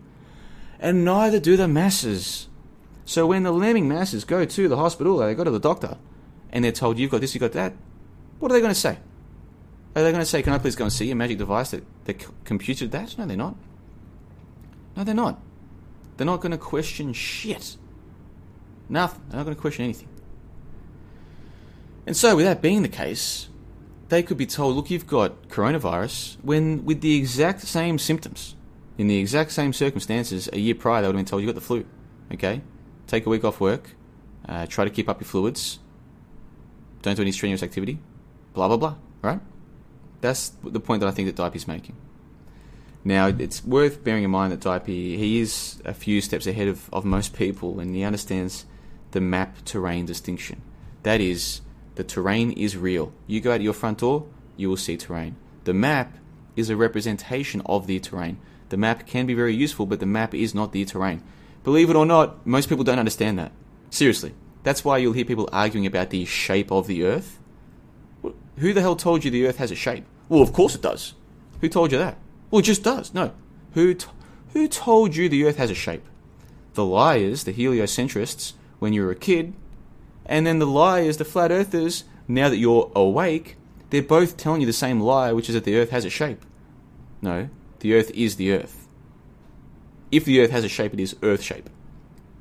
[0.81, 2.48] and neither do the masses.
[3.05, 5.98] So when the lambing masses go to the hospital, they go to the doctor,
[6.51, 7.74] and they're told you've got this, you've got that.
[8.39, 8.98] What are they going to say?
[9.97, 11.85] Are they going to say, "Can I please go and see a magic device that
[12.05, 13.16] that computed that"?
[13.16, 13.57] No, they're not.
[14.97, 15.41] No, they're not.
[16.16, 17.77] They're not going to question shit.
[18.89, 19.23] Nothing.
[19.29, 20.09] They're not going to question anything.
[22.07, 23.49] And so, with that being the case,
[24.09, 28.55] they could be told, look, you've got coronavirus, when with the exact same symptoms,
[28.99, 31.55] in the exact same circumstances, a year prior, they would have been told, you've got
[31.55, 31.85] the flu.
[32.33, 32.61] Okay?
[33.07, 33.91] Take a week off work,
[34.49, 35.79] uh, try to keep up your fluids,
[37.03, 37.99] don't do any strenuous activity,
[38.53, 38.97] blah, blah, blah.
[39.23, 39.41] Right?
[40.25, 41.97] That's the point that I think that Dipey is making.
[43.05, 46.89] Now, it's worth bearing in mind that Dipey, he is a few steps ahead of,
[46.95, 48.65] of most people and he understands
[49.11, 50.63] the map terrain distinction.
[51.03, 51.61] That is,
[51.97, 53.13] the terrain is real.
[53.27, 54.25] You go out your front door,
[54.57, 55.37] you will see terrain.
[55.65, 56.17] The map
[56.57, 58.39] is a representation of the terrain.
[58.71, 61.23] The map can be very useful, but the map is not the terrain.
[61.65, 63.53] Believe it or not, most people don't understand that.
[63.91, 64.33] Seriously.
[64.63, 67.39] That's why you'll hear people arguing about the shape of the Earth.
[68.57, 70.07] Who the hell told you the Earth has a shape?
[70.29, 71.15] Well, of course it does.
[71.61, 72.17] Who told you that?
[72.51, 73.15] Well, it just does.
[73.15, 73.33] No.
[73.73, 74.07] Who t-
[74.53, 76.05] Who told you the Earth has a shape?
[76.75, 79.55] The liars, the heliocentrists, when you were a kid,
[80.27, 83.57] and then the liars, the flat earthers, now that you're awake,
[83.91, 86.45] they're both telling you the same lie, which is that the Earth has a shape.
[87.23, 87.49] No,
[87.81, 88.89] the Earth is the Earth.
[90.11, 91.69] If the Earth has a shape, it is Earth shape.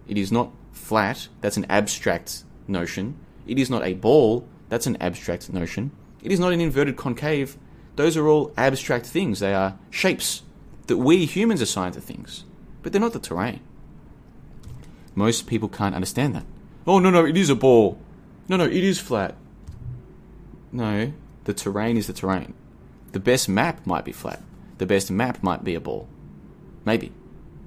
[0.08, 3.18] It is not flat, that's an abstract notion.
[3.46, 5.92] It is not a ball, that's an abstract notion.
[6.22, 7.58] It is not an inverted concave,
[7.96, 9.40] those are all abstract things.
[9.40, 10.44] They are shapes
[10.88, 12.44] that we humans assign to things,
[12.82, 13.60] but they're not the terrain.
[15.16, 16.46] Most people can't understand that.
[16.88, 17.98] Oh, no, no, it is a ball.
[18.48, 19.36] No, no, it is flat.
[20.72, 21.14] No,
[21.44, 22.54] the terrain is the terrain.
[23.12, 24.42] The best map might be flat.
[24.80, 26.08] The best map might be a ball.
[26.84, 27.12] Maybe.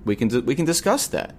[0.05, 1.35] We can, we can discuss that.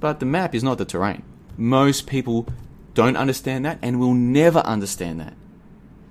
[0.00, 1.22] But the map is not the terrain.
[1.56, 2.48] Most people
[2.94, 5.34] don't understand that and will never understand that.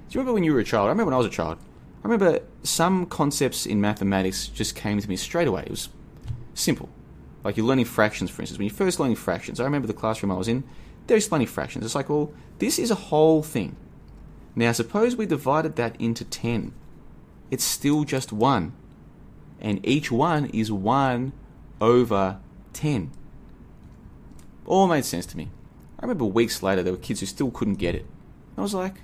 [0.09, 0.87] Do you remember when you were a child?
[0.87, 1.57] I remember when I was a child.
[2.03, 5.63] I remember some concepts in mathematics just came to me straight away.
[5.63, 5.89] It was
[6.55, 6.89] simple.
[7.43, 8.57] Like you're learning fractions, for instance.
[8.57, 10.63] When you're first learning fractions, I remember the classroom I was in,
[11.07, 11.85] they're explaining fractions.
[11.85, 13.75] It's like, well, this is a whole thing.
[14.55, 16.73] Now, suppose we divided that into 10.
[17.49, 18.73] It's still just 1.
[19.59, 21.33] And each one is 1
[21.79, 22.39] over
[22.73, 23.11] 10.
[24.65, 25.49] All made sense to me.
[25.99, 28.05] I remember weeks later, there were kids who still couldn't get it.
[28.57, 28.95] I was like,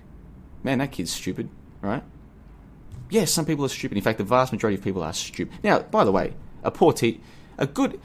[0.64, 1.50] man, that kid's stupid,
[1.82, 2.04] right?
[3.10, 3.98] Yes, some people are stupid.
[3.98, 5.58] In fact, the vast majority of people are stupid.
[5.64, 7.20] Now, by the way, a poor teacher,
[7.58, 8.00] a good.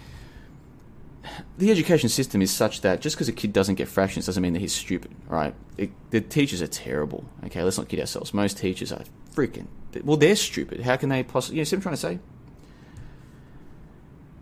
[1.56, 4.54] The education system is such that just because a kid doesn't get fractions doesn't mean
[4.54, 5.54] that he's stupid, right?
[5.76, 7.24] It, the teachers are terrible.
[7.46, 8.34] Okay, let's not kid ourselves.
[8.34, 9.04] Most teachers are
[9.34, 9.66] freaking.
[10.04, 10.80] Well, they're stupid.
[10.80, 11.58] How can they possibly.
[11.58, 12.18] You know, see what I'm trying to say?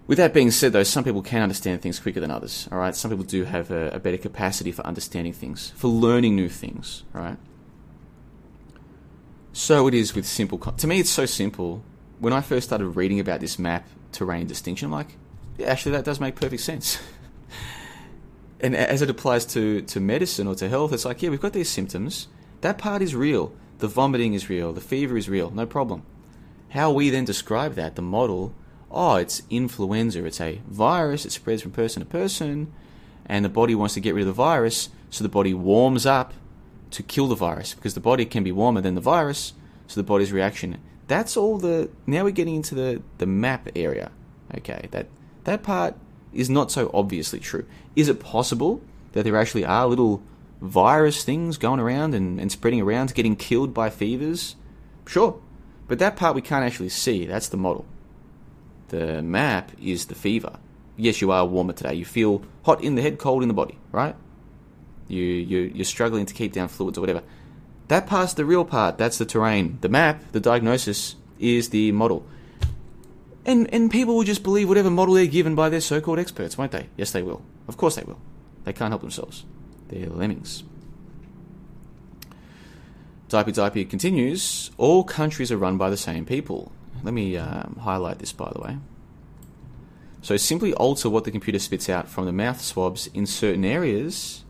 [0.06, 2.68] With that being said, though, some people can understand things quicker than others.
[2.72, 6.34] All right, some people do have a, a better capacity for understanding things, for learning
[6.34, 7.04] new things.
[7.12, 7.36] Right.
[9.52, 10.59] So it is with simple.
[10.59, 11.82] Con- to me, it's so simple.
[12.18, 15.16] When I first started reading about this map terrain distinction, I'm like,
[15.59, 16.98] yeah, actually, that does make perfect sense.
[18.60, 21.52] and as it applies to, to medicine or to health, it's like, yeah, we've got
[21.52, 22.28] these symptoms.
[22.60, 23.52] That part is real.
[23.78, 24.72] The vomiting is real.
[24.72, 25.51] The fever is real.
[25.51, 26.02] No problem.
[26.70, 28.55] How we then describe that, the model,
[28.90, 30.24] oh, it's influenza.
[30.24, 31.24] It's a virus.
[31.24, 32.72] It spreads from person to person.
[33.27, 34.90] And the body wants to get rid of the virus.
[35.09, 36.35] So the body warms up
[36.90, 39.52] to kill the virus because the body can be warmer than the virus,
[39.86, 40.78] so the body's reaction.
[41.06, 41.90] That's all the.
[42.06, 44.10] Now we're getting into the, the map area.
[44.56, 45.06] Okay, that
[45.44, 45.96] that part
[46.32, 47.66] is not so obviously true.
[47.96, 50.22] Is it possible that there actually are little
[50.60, 54.56] virus things going around and, and spreading around, getting killed by fevers?
[55.06, 55.40] Sure,
[55.88, 57.26] but that part we can't actually see.
[57.26, 57.86] That's the model.
[58.88, 60.58] The map is the fever.
[60.96, 61.94] Yes, you are warmer today.
[61.94, 64.14] You feel hot in the head, cold in the body, right?
[65.10, 67.22] You, you you're struggling to keep down fluids or whatever.
[67.88, 68.98] That part's the real part.
[68.98, 69.78] That's the terrain.
[69.80, 72.24] The map, the diagnosis, is the model.
[73.44, 76.72] And and people will just believe whatever model they're given by their so-called experts, won't
[76.72, 76.86] they?
[76.96, 77.42] Yes, they will.
[77.66, 78.20] Of course they will.
[78.64, 79.44] They can't help themselves.
[79.88, 80.62] They're lemmings.
[83.28, 84.70] Dipey Dipey continues.
[84.76, 86.72] All countries are run by the same people.
[87.02, 88.78] Let me um, highlight this, by the way.
[90.22, 94.44] So simply alter what the computer spits out from the mouth swabs in certain areas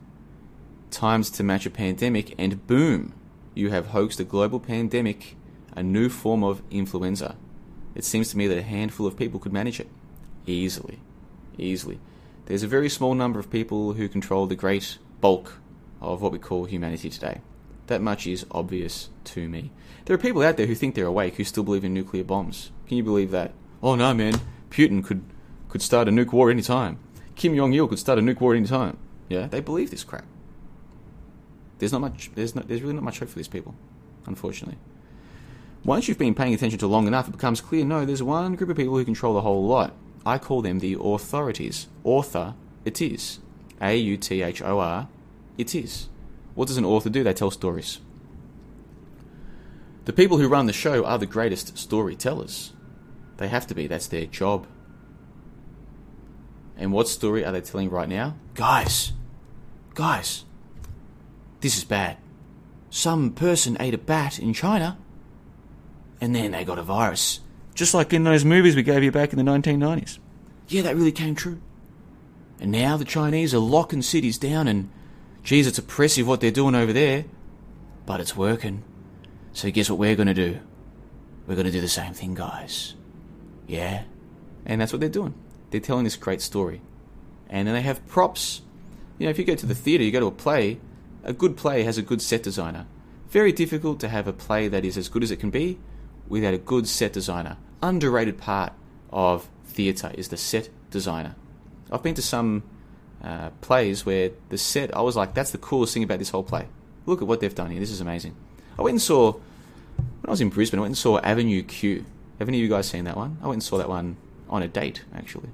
[0.91, 3.15] times to match a pandemic, and boom,
[3.55, 5.37] you have hoaxed a global pandemic,
[5.75, 7.37] a new form of influenza.
[7.95, 9.89] It seems to me that a handful of people could manage it.
[10.47, 11.01] Easily.
[11.59, 12.01] Easily.
[12.47, 15.61] There's a very small number of people who control the great bulk
[16.01, 17.41] of what we call humanity today.
[17.87, 19.73] That much is obvious to me.
[20.05, 22.71] There are people out there who think they're awake who still believe in nuclear bombs.
[22.89, 23.53] Can you believe that?
[23.83, 24.41] Oh no, man.
[24.71, 25.23] Putin could,
[25.69, 26.99] could start a nuke war any time.
[27.35, 28.97] Kim Jong il could start a nuke war any time.
[29.29, 30.25] Yeah, they believe this crap.
[31.81, 32.31] There's not much.
[32.35, 32.69] There's not.
[32.69, 33.75] There's really not much hope for these people,
[34.27, 34.79] unfortunately.
[35.83, 37.87] Once you've been paying attention to long enough, it becomes clear.
[37.87, 39.95] No, there's one group of people who control the whole lot.
[40.27, 41.89] I call them the authorities.
[42.05, 42.55] Author,
[42.85, 43.41] it is.
[43.81, 45.09] A U T H O R,
[45.57, 46.09] it is.
[46.55, 47.25] What does an author do?
[47.25, 48.01] They tell stories.
[50.05, 52.73] The people who run the show are the greatest storytellers.
[53.39, 53.87] They have to be.
[53.87, 54.67] That's their job.
[56.77, 58.37] And what story are they telling right now?
[58.55, 59.13] Guys,
[59.95, 60.45] guys,
[61.61, 62.17] this is bad.
[62.91, 64.99] Some person ate a bat in China,
[66.21, 67.41] and then they got a virus.
[67.75, 70.19] Just like in those movies we gave you back in the 1990s.
[70.69, 71.61] Yeah, that really came true.
[72.61, 74.91] And now the Chinese are locking cities down, and
[75.43, 77.25] geez, it's oppressive what they're doing over there.
[78.07, 78.83] But it's working.
[79.53, 80.61] So guess what we're going to do?
[81.47, 82.95] We're going to do the same thing, guys.
[83.67, 84.03] Yeah?
[84.67, 85.35] And that's what they're doing.
[85.71, 86.83] They're telling this great story.
[87.49, 88.63] And then they have props.
[89.19, 90.81] You know, if you go to the theatre, you go to a play,
[91.25, 92.87] a good play has a good set designer.
[93.29, 95.79] Very difficult to have a play that is as good as it can be
[96.29, 97.57] without a good set designer.
[97.83, 98.73] Underrated part
[99.11, 101.37] of theatre is the set designer.
[101.91, 102.63] I've been to some
[103.23, 106.43] uh, plays where the set, I was like, that's the coolest thing about this whole
[106.43, 106.69] play.
[107.07, 107.81] Look at what they've done here.
[107.81, 108.35] This is amazing.
[108.79, 112.05] I went and saw, when I was in Brisbane, I went and saw Avenue Q.
[112.39, 113.39] Have any of you guys seen that one?
[113.43, 114.17] I went and saw that one
[114.49, 115.51] on a date, actually.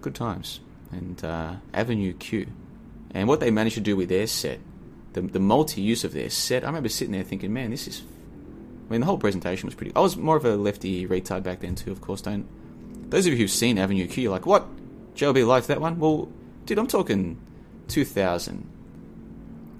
[0.00, 0.60] Good times.
[0.90, 2.46] And uh, Avenue Q.
[3.14, 4.58] And what they managed to do with their set,
[5.12, 8.02] the, the multi use of their set, I remember sitting there thinking, man, this is.
[8.88, 9.92] I mean, the whole presentation was pretty.
[9.96, 12.20] I was more of a lefty retard back then, too, of course.
[12.20, 12.46] Don't.
[13.10, 14.66] Those of you who've seen Avenue Q, you're like, what?
[15.14, 15.98] JLB liked that one?
[15.98, 16.28] Well,
[16.66, 17.40] dude, I'm talking
[17.88, 18.68] 2000.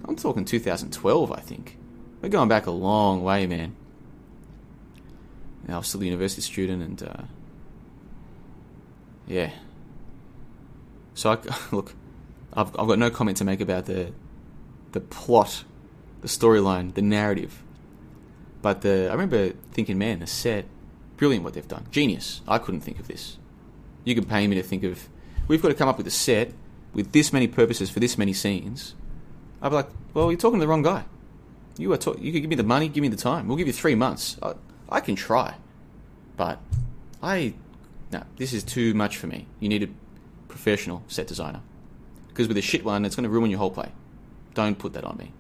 [0.07, 1.77] I'm talking 2012, I think.
[2.23, 3.75] We're going back a long way, man.
[5.69, 7.23] I was still a university student, and uh,
[9.27, 9.51] yeah.
[11.15, 11.39] So I,
[11.75, 11.95] look,
[12.57, 14.13] I've I've got no comment to make about the
[14.93, 15.65] the plot,
[16.21, 17.63] the storyline, the narrative.
[18.63, 20.67] But the I remember thinking, man, the set,
[21.17, 22.41] brilliant what they've done, genius.
[22.47, 23.39] I couldn't think of this.
[24.05, 25.09] You can pay me to think of.
[25.49, 26.53] We've got to come up with a set
[26.95, 28.95] with this many purposes for this many scenes.
[29.61, 31.05] I'd be like, well, you're talking to the wrong guy.
[31.77, 33.49] You are talk- you can give me the money, give me the time.
[33.49, 34.37] We'll give you three months.
[34.43, 34.55] I,
[34.89, 35.57] I can try,
[36.37, 36.61] but
[37.23, 37.55] I
[38.13, 39.47] no, this is too much for me.
[39.59, 39.89] You need a
[40.47, 41.61] professional set designer
[42.35, 43.93] because with a shit one, it's going to ruin your whole play.
[44.55, 45.33] Don't put that on me.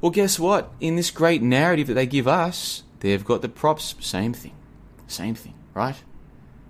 [0.00, 0.72] Well, guess what?
[0.80, 3.94] In this great narrative that they give us, they've got the props.
[4.00, 4.54] Same thing,
[5.06, 6.02] same thing, right?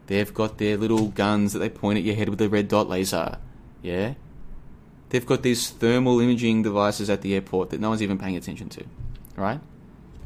[0.08, 2.88] They've got their little guns that they point at your head with a red dot
[2.88, 3.38] laser.
[3.82, 4.14] Yeah?
[5.10, 8.68] They've got these thermal imaging devices at the airport that no one's even paying attention
[8.70, 8.84] to.
[9.36, 9.60] Right?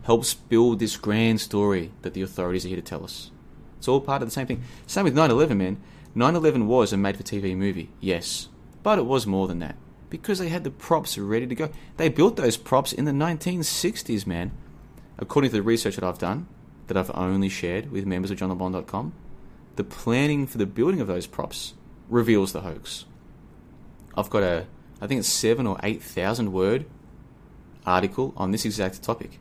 [0.04, 3.30] Helps build this grand story that the authorities are here to tell us.
[3.78, 4.64] It's all part of the same thing.
[4.86, 5.80] Same with 9 11, man.
[6.16, 8.48] 9 11 was a made for TV movie, yes.
[8.82, 9.76] But it was more than that.
[10.08, 11.68] Because they had the props ready to go.
[11.98, 14.52] They built those props in the 1960s, man.
[15.18, 16.48] According to the research that I've done,
[16.86, 19.12] that I've only shared with members of johnlebon.com,
[19.76, 21.74] the planning for the building of those props
[22.08, 23.04] reveals the hoax.
[24.16, 24.66] I've got a,
[25.02, 26.86] I think it's seven or eight thousand word
[27.84, 29.38] article on this exact topic.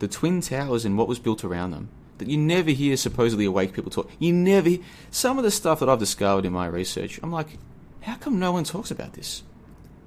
[0.00, 1.88] The Twin Towers and what was built around them
[2.20, 4.08] that you never hear supposedly awake people talk.
[4.18, 4.70] You never,
[5.10, 7.58] some of the stuff that I've discovered in my research, I'm like,
[8.02, 9.42] how come no one talks about this?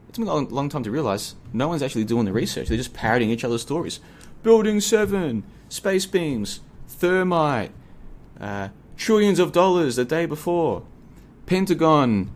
[0.10, 2.70] It took me a long, long time to realize no one's actually doing the research.
[2.70, 4.00] They're just parroting each other's stories.
[4.42, 7.72] Building 7, space beams, thermite,
[8.40, 10.84] uh, trillions of dollars the day before,
[11.46, 12.32] Pentagon,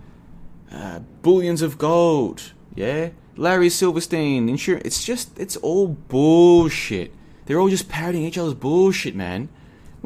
[0.72, 3.10] uh, billions of gold, yeah?
[3.36, 4.86] Larry Silverstein, insurance.
[4.86, 7.14] It's just, it's all bullshit.
[7.46, 9.50] They're all just parroting each other's bullshit, man.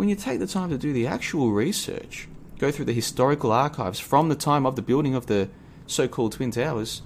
[0.02, 4.00] When you take the time to do the actual research, go through the historical archives
[4.00, 5.48] from the time of the building of the
[5.86, 7.04] so-called Twin Towers,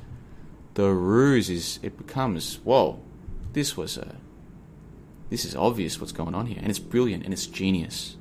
[0.76, 3.02] the ruse is, it becomes, whoa,
[3.52, 4.16] this was a,
[5.30, 8.16] this is obvious what's going on here, and it's brilliant, and it's genius.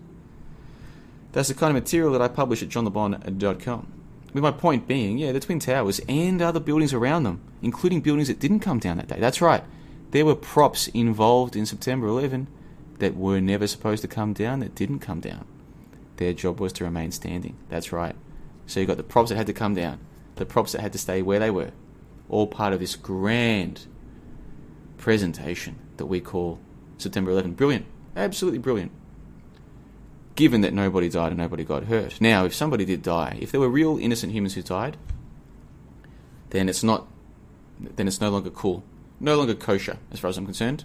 [1.30, 3.92] That's the kind of material that I publish at johnlebon.com.
[4.32, 8.26] With my point being, yeah, the Twin Towers and other buildings around them, including buildings
[8.26, 9.20] that didn't come down that day.
[9.20, 9.62] That's right.
[10.10, 12.48] There were props involved in September 11
[13.04, 15.46] that were never supposed to come down, that didn't come down.
[16.16, 17.54] Their job was to remain standing.
[17.68, 18.16] That's right.
[18.66, 20.00] So you got the props that had to come down,
[20.36, 21.72] the props that had to stay where they were,
[22.30, 23.86] all part of this grand
[24.96, 26.60] presentation that we call
[26.96, 27.52] September 11.
[27.52, 27.84] Brilliant.
[28.16, 28.90] Absolutely brilliant.
[30.34, 32.22] Given that nobody died and nobody got hurt.
[32.22, 34.96] Now, if somebody did die, if there were real innocent humans who died,
[36.50, 37.06] then it's not,
[37.78, 38.82] then it's no longer cool.
[39.20, 40.84] No longer kosher, as far as I'm concerned.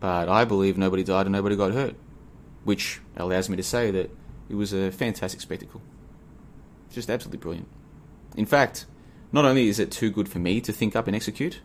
[0.00, 1.96] But I believe nobody died and nobody got hurt,
[2.64, 4.10] which allows me to say that
[4.48, 5.82] it was a fantastic spectacle.
[6.90, 7.68] Just absolutely brilliant.
[8.36, 8.86] In fact,
[9.32, 11.60] not only is it too good for me to think up and execute,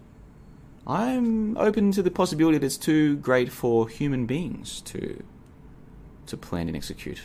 [0.86, 5.24] I'm open to the possibility that it's too great for human beings to
[6.26, 7.22] to plan and execute.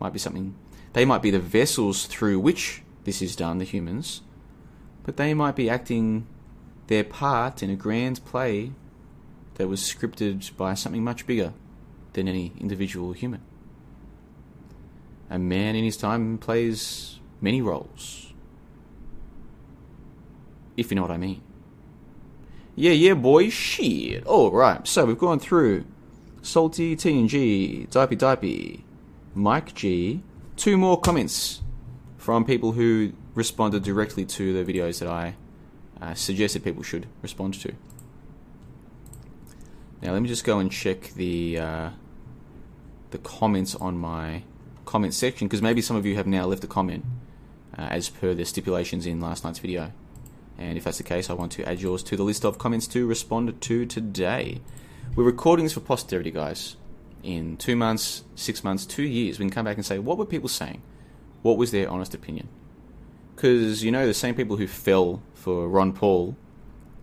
[0.00, 0.54] Might be something
[0.92, 4.22] they might be the vessels through which this is done, the humans,
[5.02, 6.26] but they might be acting
[6.86, 8.72] their part in a grand play
[9.56, 11.52] that was scripted by something much bigger
[12.12, 13.42] than any individual human.
[15.28, 18.32] A man in his time plays many roles.
[20.76, 21.42] If you know what I mean.
[22.74, 24.26] Yeah, yeah, boy, shit.
[24.26, 25.86] Alright, so we've gone through
[26.42, 28.82] Salty TNG, Dipey Dipey,
[29.34, 30.22] Mike G.
[30.56, 31.62] Two more comments
[32.18, 35.34] from people who responded directly to the videos that I
[36.00, 37.74] uh, suggested people should respond to.
[40.02, 41.90] Now let me just go and check the uh,
[43.10, 44.42] the comments on my
[44.84, 47.04] comment section because maybe some of you have now left a comment
[47.76, 49.92] uh, as per the stipulations in last night's video.
[50.58, 52.86] And if that's the case, I want to add yours to the list of comments
[52.88, 54.62] to respond to today.
[55.14, 56.76] We're recording this for posterity, guys.
[57.26, 60.24] in two months, six months, two years, we can come back and say, what were
[60.24, 60.80] people saying?
[61.42, 62.48] What was their honest opinion?
[63.34, 66.36] Because, you know, the same people who fell for Ron Paul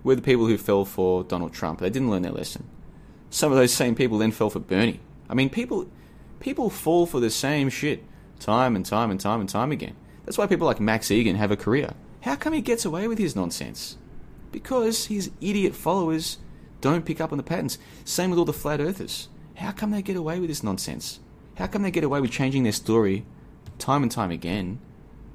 [0.04, 1.80] were the people who fell for Donald Trump.
[1.80, 2.68] They didn't learn their lesson.
[3.34, 5.00] Some of those same people then fell for Bernie.
[5.28, 5.88] I mean, people,
[6.40, 8.04] people fall for the same shit
[8.40, 9.96] time and time and time and time again.
[10.24, 11.96] That's why people like Max Igan have a career.
[12.22, 13.98] How come he gets away with his nonsense?
[14.52, 16.38] Because his idiot followers
[16.80, 17.80] don't pick up on the patterns.
[18.06, 19.30] Same with all the flat earthers.
[19.56, 21.20] How come they get away with this nonsense?
[21.56, 23.26] How come they get away with changing their story
[23.80, 24.78] time and time again?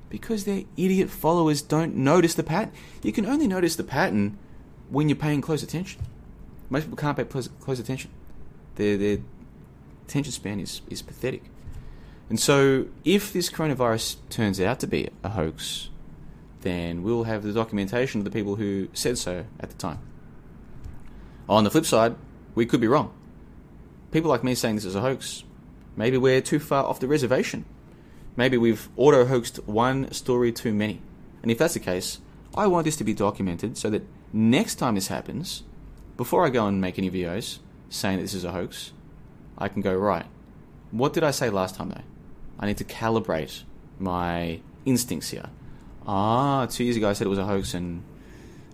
[0.09, 2.71] Because their idiot followers don't notice the pattern.
[3.03, 4.39] You can only notice the pattern
[4.89, 6.01] when you're paying close attention.
[6.71, 8.11] Most people can't pay close, attention.
[8.77, 9.19] Their, their
[10.07, 11.45] attention span is, is pathetic.
[12.29, 15.89] And so, if this coronavirus turns out to be a hoax,
[16.61, 20.01] then we'll have the documentation of the people who said so at the time.
[21.49, 22.17] On the flip side,
[22.55, 23.15] we could be wrong.
[24.11, 25.45] People like me saying this is a hoax,
[25.97, 27.65] maybe we're too far off the reservation.
[28.37, 31.01] Maybe we've auto hoaxed one story too many.
[31.43, 32.21] And if that's the case,
[32.55, 35.65] I want this to be documented so that next time this happens,
[36.19, 38.93] before I go and make any videos saying that this is a hoax,
[39.57, 40.27] I can go, right,
[40.91, 42.03] what did I say last time though?
[42.59, 43.63] I need to calibrate
[43.99, 45.47] my instincts here.
[46.07, 48.03] Ah, two years ago I said it was a hoax, and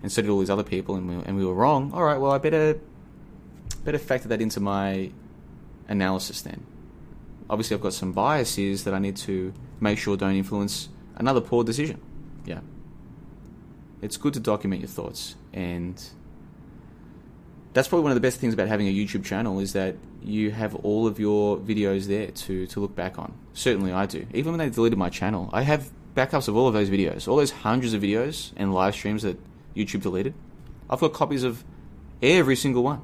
[0.02, 1.92] and so did all these other people, and we, and we were wrong.
[1.92, 2.80] All right, well I better
[3.84, 5.10] better factor that into my
[5.86, 6.64] analysis then.
[7.50, 11.62] Obviously, I've got some biases that I need to make sure don't influence another poor
[11.62, 12.00] decision.
[12.46, 12.60] Yeah,
[14.00, 16.02] it's good to document your thoughts, and
[17.74, 20.52] that's probably one of the best things about having a YouTube channel is that you
[20.52, 23.34] have all of your videos there to, to look back on.
[23.52, 24.26] Certainly I do.
[24.32, 27.36] Even when they deleted my channel, I have backups of all of those videos, all
[27.36, 29.38] those hundreds of videos and live streams that
[29.74, 30.34] YouTube deleted.
[30.88, 31.64] I've got copies of
[32.22, 33.02] every single one.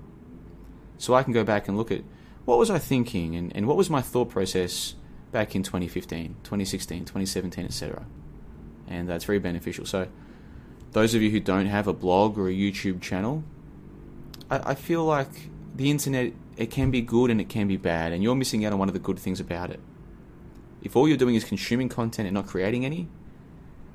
[0.98, 2.02] So I can go back and look at
[2.44, 4.94] what was I thinking and, and what was my thought process
[5.32, 8.04] back in 2015, 2016, 2017, etc.
[8.86, 9.84] And that's very beneficial.
[9.84, 10.06] So
[10.92, 13.42] those of you who don't have a blog or a YouTube channel,
[14.50, 18.12] I, I feel like the internet it can be good and it can be bad,
[18.12, 19.80] and you're missing out on one of the good things about it.
[20.82, 23.08] If all you're doing is consuming content and not creating any,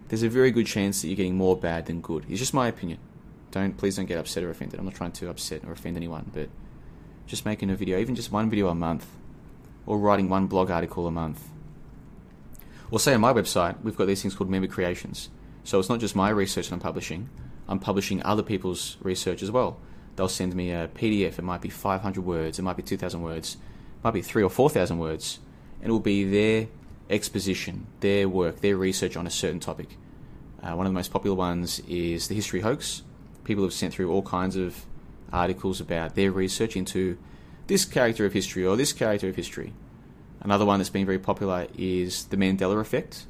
[0.08, 2.26] there's a very good chance that you're getting more bad than good.
[2.30, 3.00] It's just my opinion.
[3.52, 4.80] Don't please don't get upset or offended.
[4.80, 6.50] I'm not trying to upset or offend anyone, but
[7.28, 9.08] just making a video, even just one video a month,
[9.86, 11.50] or writing one blog article a month.
[12.92, 15.30] Or say on my website, we've got these things called member creations.
[15.64, 17.30] So it's not just my research that I'm publishing,
[17.68, 19.80] I'm publishing other people's research as well
[20.16, 21.40] they'll send me a PDF.
[21.40, 24.50] It might be 500 words, it might be 2,000 words, it might be three or
[24.50, 25.40] 4,000 words,
[25.82, 26.68] and it will be their
[27.10, 29.98] exposition, their work, their research on a certain topic.
[30.62, 33.04] Uh, one of the most popular ones is the history hoax.
[33.44, 34.86] People have sent through all kinds of
[35.32, 37.18] articles about their research into
[37.68, 39.74] this character of history or this character of history.
[40.42, 43.26] Another one that's been very popular is the Mandela Effect.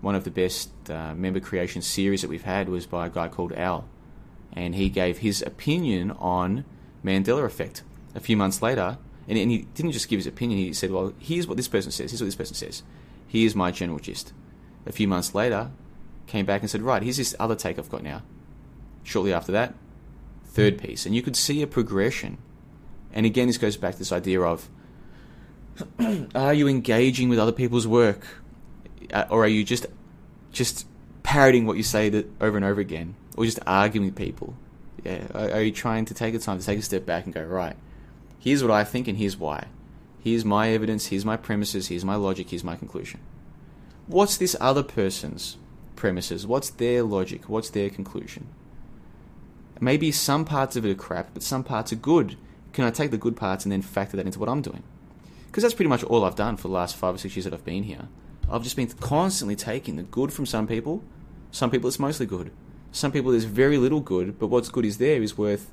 [0.00, 3.28] One of the best uh, member creation series that we've had was by a guy
[3.28, 3.86] called Al
[4.56, 6.64] and he gave his opinion on
[7.04, 7.82] Mandela effect.
[8.14, 8.98] A few months later,
[9.28, 10.58] and, and he didn't just give his opinion.
[10.58, 12.10] He said, "Well, here's what this person says.
[12.10, 12.82] Here's what this person says.
[13.26, 14.32] Here's my general gist."
[14.86, 15.70] A few months later,
[16.26, 18.22] came back and said, "Right, here's this other take I've got now."
[19.02, 19.74] Shortly after that,
[20.46, 22.38] third piece, and you could see a progression.
[23.12, 24.68] And again, this goes back to this idea of:
[26.34, 28.26] Are you engaging with other people's work,
[29.12, 29.86] uh, or are you just
[30.52, 30.86] just
[31.24, 33.16] parroting what you say that over and over again?
[33.34, 34.54] Or just arguing with people?
[35.04, 37.34] Yeah, are, are you trying to take the time to take a step back and
[37.34, 37.76] go, right,
[38.38, 39.66] here's what I think and here's why.
[40.22, 43.20] Here's my evidence, here's my premises, here's my logic, here's my conclusion.
[44.06, 45.58] What's this other person's
[45.96, 46.46] premises?
[46.46, 47.48] What's their logic?
[47.48, 48.46] What's their conclusion?
[49.80, 52.36] Maybe some parts of it are crap, but some parts are good.
[52.72, 54.82] Can I take the good parts and then factor that into what I'm doing?
[55.46, 57.54] Because that's pretty much all I've done for the last five or six years that
[57.54, 58.08] I've been here.
[58.50, 61.02] I've just been constantly taking the good from some people.
[61.50, 62.50] Some people it's mostly good.
[62.94, 65.72] Some people there's very little good, but what's good is there is worth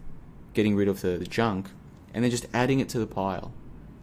[0.56, 1.69] getting rid of the, the junk
[2.15, 3.53] and then just adding it to the pile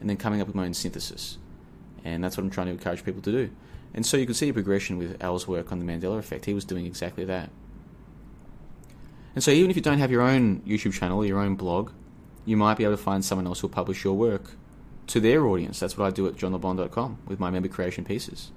[0.01, 1.37] and then coming up with my own synthesis.
[2.05, 3.51] And that's what I'm trying to encourage people to do.
[3.93, 6.45] And so you can see a progression with Al's work on the Mandela effect.
[6.45, 7.51] He was doing exactly that.
[9.35, 11.91] And so even if you don't have your own YouTube channel or your own blog,
[12.45, 14.53] you might be able to find someone else who'll publish your work
[15.09, 15.81] to their audience.
[15.81, 18.53] That's what I do at johnlebon.com with my member creation pieces.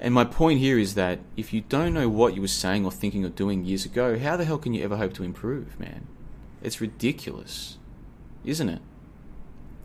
[0.00, 2.92] And my point here is that if you don't know what you were saying or
[2.92, 6.06] thinking or doing years ago, how the hell can you ever hope to improve, man?
[6.62, 7.78] It's ridiculous,
[8.44, 8.82] isn't it?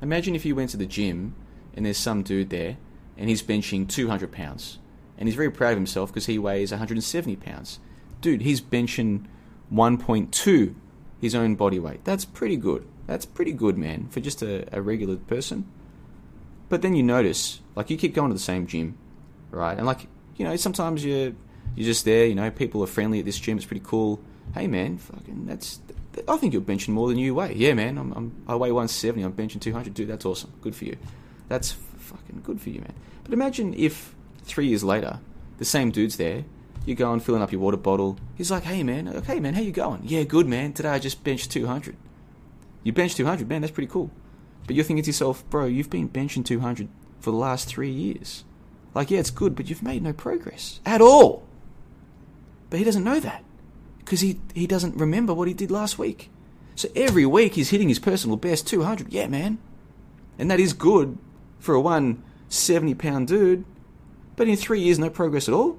[0.01, 1.35] Imagine if you went to the gym
[1.73, 2.77] and there's some dude there
[3.17, 4.77] and he's benching 200 pounds
[5.17, 7.79] and he's very proud of himself because he weighs 170 pounds.
[8.21, 9.25] Dude, he's benching
[9.71, 10.75] 1.2
[11.23, 12.03] his own body weight.
[12.03, 12.85] That's pretty good.
[13.07, 15.65] That's pretty good, man, for just a, a regular person.
[16.67, 18.97] But then you notice, like you keep going to the same gym,
[19.53, 19.77] right?
[19.77, 20.07] And like
[20.37, 21.35] you know, sometimes you
[21.75, 22.25] you're just there.
[22.25, 23.57] You know, people are friendly at this gym.
[23.57, 24.19] It's pretty cool.
[24.53, 25.79] Hey man, fucking that's.
[26.27, 27.55] I think you're benching more than you weigh.
[27.55, 27.97] Yeah, man.
[27.97, 29.23] I'm, I'm I weigh 170.
[29.23, 29.93] I'm benching 200.
[29.93, 30.53] Dude, that's awesome.
[30.61, 30.97] Good for you.
[31.47, 32.93] That's fucking good for you, man.
[33.23, 35.19] But imagine if three years later,
[35.57, 36.45] the same dude's there.
[36.85, 38.17] You're going filling up your water bottle.
[38.35, 40.01] He's like, "Hey man, uh, okay man, how you going?
[40.03, 40.73] Yeah, good man.
[40.73, 41.95] Today I just benched 200.
[42.83, 43.61] You benched 200, man.
[43.61, 44.11] That's pretty cool.
[44.67, 46.89] But you're thinking to yourself, bro, you've been benching 200
[47.19, 48.43] for the last three years.
[48.93, 51.43] Like, yeah, it's good, but you've made no progress at all.
[52.69, 53.43] But he doesn't know that
[53.99, 56.29] because he, he doesn't remember what he did last week.
[56.75, 59.11] So every week he's hitting his personal best 200.
[59.11, 59.59] Yeah, man.
[60.37, 61.17] And that is good
[61.59, 63.65] for a 170 pound dude.
[64.35, 65.77] But in three years, no progress at all.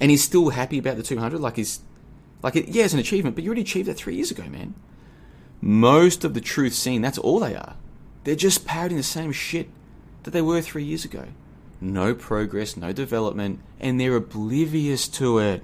[0.00, 1.40] And he's still happy about the 200.
[1.40, 1.80] Like, he's,
[2.42, 4.74] like, it, yeah, it's an achievement, but you already achieved that three years ago, man.
[5.60, 7.76] Most of the truth scene, that's all they are.
[8.24, 9.68] They're just parroting the same shit
[10.22, 11.26] that they were three years ago.
[11.80, 15.62] No progress, no development, and they're oblivious to it.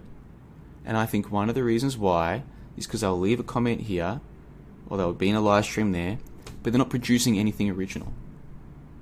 [0.84, 2.44] And I think one of the reasons why
[2.76, 4.20] is because they'll leave a comment here,
[4.88, 6.18] or they'll be in a live stream there,
[6.62, 8.12] but they're not producing anything original.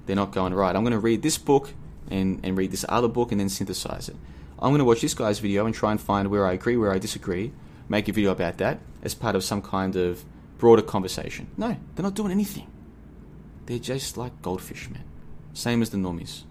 [0.07, 1.75] They're not going, right, I'm going to read this book
[2.11, 4.17] and, and read this other book and then synthesize it.
[4.59, 6.93] I'm going to watch this guy's video and try and find where I agree, where
[6.93, 7.53] I disagree,
[7.89, 10.25] make a video about that as part of some kind of
[10.59, 11.49] broader conversation.
[11.57, 12.71] No, they're not doing anything.
[13.67, 15.05] They're just like goldfish, man.
[15.53, 16.45] Same as the normies.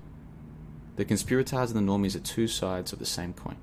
[0.96, 3.58] The conspirators and the normies are two sides of the same coin.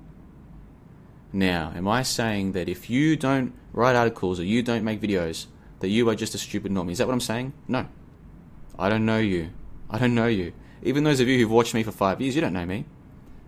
[1.31, 5.45] Now, am I saying that if you don't write articles or you don't make videos,
[5.79, 6.91] that you are just a stupid normie?
[6.91, 7.53] Is that what I'm saying?
[7.67, 7.87] No.
[8.77, 9.51] I don't know you.
[9.89, 10.53] I don't know you.
[10.81, 12.85] Even those of you who've watched me for five years, you don't know me.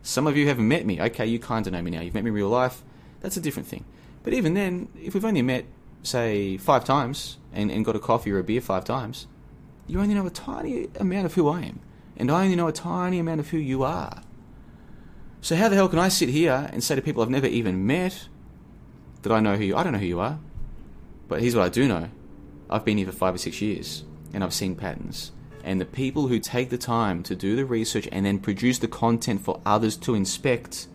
[0.04, 1.02] Some of you haven't met me.
[1.02, 2.02] Okay, you kind of know me now.
[2.02, 2.84] You've met me in real life.
[3.22, 3.86] That's a different thing.
[4.24, 5.66] But even then, if we've only met,
[6.04, 9.28] say, five times and, and got a coffee or a beer five times,
[9.92, 11.82] you only know a tiny amount of who I am.
[12.16, 14.22] And I only know a tiny amount of who you are.
[15.42, 17.86] So how the hell can I sit here and say to people I've never even
[17.86, 18.30] met
[19.24, 20.40] that I know who you I don't know who you are.
[21.28, 22.10] But here's what I do know.
[22.70, 25.34] I've been here for five or six years and I've seen patterns.
[25.62, 28.88] And the people who take the time to do the research and then produce the
[28.88, 30.88] content for others to inspect,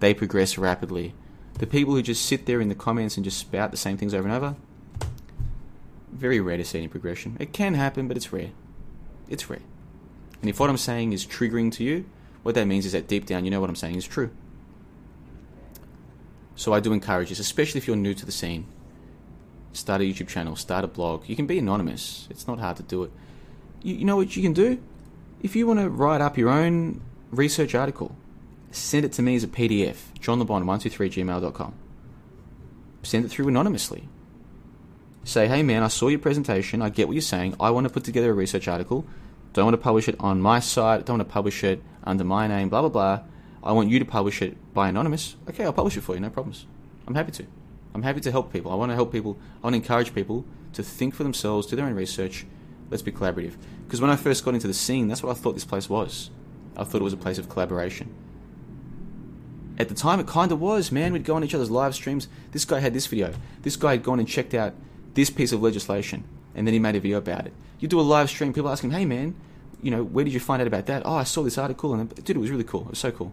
[0.00, 1.14] they progress rapidly.
[1.54, 4.12] The people who just sit there in the comments and just spout the same things
[4.12, 4.56] over and over,
[6.16, 7.36] very rare to see any progression.
[7.38, 8.50] It can happen, but it's rare.
[9.28, 9.62] It's rare.
[10.40, 12.04] And if what I'm saying is triggering to you,
[12.42, 14.30] what that means is that deep down you know what I'm saying is true.
[16.54, 18.66] So I do encourage this, especially if you're new to the scene.
[19.72, 21.28] Start a YouTube channel, start a blog.
[21.28, 22.26] You can be anonymous.
[22.30, 23.10] It's not hard to do it.
[23.82, 24.80] You, you know what you can do?
[25.42, 28.16] If you want to write up your own research article,
[28.70, 31.74] send it to me as a PDF, johnlebon123gmail.com.
[33.02, 34.08] Send it through anonymously.
[35.26, 37.92] Say, hey man, I saw your presentation, I get what you're saying, I want to
[37.92, 39.04] put together a research article,
[39.54, 42.46] don't want to publish it on my site, don't want to publish it under my
[42.46, 43.20] name, blah blah blah.
[43.60, 45.34] I want you to publish it by anonymous.
[45.48, 46.66] Okay, I'll publish it for you, no problems.
[47.08, 47.46] I'm happy to.
[47.92, 48.70] I'm happy to help people.
[48.70, 49.36] I want to help people.
[49.64, 50.44] I want to encourage people
[50.74, 52.46] to think for themselves, do their own research.
[52.88, 53.56] Let's be collaborative.
[53.84, 56.30] Because when I first got into the scene, that's what I thought this place was.
[56.76, 58.14] I thought it was a place of collaboration.
[59.76, 61.12] At the time, it kind of was, man.
[61.12, 62.28] We'd go on each other's live streams.
[62.52, 63.34] This guy had this video.
[63.62, 64.72] This guy had gone and checked out
[65.16, 66.22] this piece of legislation,
[66.54, 67.52] and then he made a video about it.
[67.80, 69.34] You do a live stream, people ask him, hey, man,
[69.82, 71.02] you know, where did you find out about that?
[71.04, 72.82] Oh, I saw this article, and dude, it was really cool.
[72.82, 73.32] It was so cool.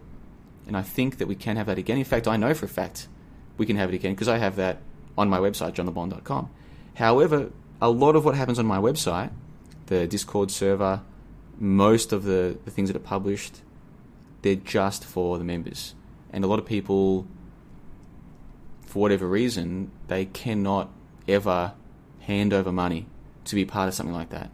[0.66, 1.98] And I think that we can have that again.
[1.98, 3.06] In fact, I know for a fact
[3.58, 4.78] we can have it again because I have that
[5.16, 6.50] on my website, johnlebon.com.
[6.94, 7.50] However,
[7.80, 9.30] a lot of what happens on my website,
[9.86, 11.02] the Discord server,
[11.58, 13.60] most of the, the things that are published,
[14.42, 15.94] they're just for the members.
[16.32, 17.26] And a lot of people,
[18.86, 20.90] for whatever reason, they cannot
[21.28, 21.74] ever
[22.20, 23.06] hand over money
[23.44, 24.50] to be part of something like that.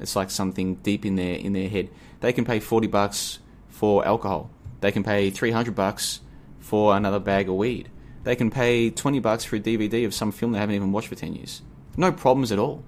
[0.00, 1.90] It's like something deep in their in their head.
[2.20, 3.38] They can pay forty bucks
[3.68, 4.50] for alcohol.
[4.80, 6.20] They can pay three hundred bucks
[6.58, 7.90] for another bag of weed.
[8.24, 11.08] They can pay twenty bucks for a DVD of some film they haven't even watched
[11.08, 11.62] for ten years.
[11.96, 12.84] No problems at all.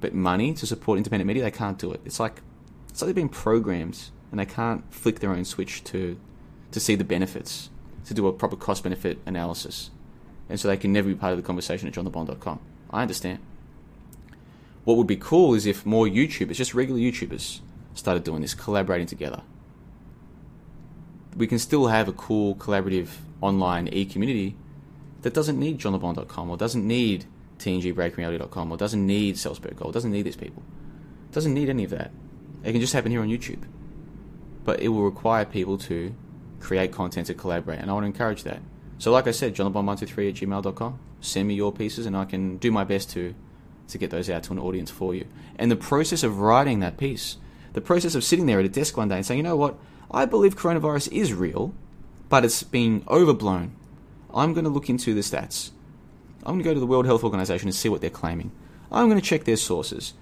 [0.00, 2.00] But money to support independent media, they can't do it.
[2.04, 2.42] It's like
[2.88, 6.18] it's like they've been programmed and they can't flick their own switch to
[6.72, 7.70] to see the benefits,
[8.06, 9.90] to do a proper cost benefit analysis.
[10.48, 12.60] And so they can never be part of the conversation at johnlebon.com.
[12.90, 13.38] I understand.
[14.84, 17.60] What would be cool is if more YouTubers, just regular YouTubers,
[17.94, 19.42] started doing this, collaborating together.
[21.36, 23.08] We can still have a cool collaborative
[23.40, 24.54] online e community
[25.22, 27.24] that doesn't need johnlebon.com or doesn't need
[27.58, 30.62] tngbreakingreality.com or doesn't need Salzburg Gold, doesn't need these people.
[31.32, 32.12] Doesn't need any of that.
[32.62, 33.62] It can just happen here on YouTube.
[34.64, 36.14] But it will require people to
[36.60, 38.60] create content to collaborate, and I want to encourage that.
[38.98, 40.98] So, like I said, johnlebon123 at gmail.com.
[41.20, 43.34] Send me your pieces, and I can do my best to
[43.88, 45.26] to get those out to an audience for you.
[45.56, 47.36] And the process of writing that piece,
[47.72, 49.76] the process of sitting there at a desk one day and saying, you know what,
[50.10, 51.74] I believe coronavirus is real,
[52.28, 53.76] but it's being overblown.
[54.34, 55.70] I'm going to look into the stats.
[56.40, 58.52] I'm going to go to the World Health Organization and see what they're claiming.
[58.90, 60.14] I'm going to check their sources.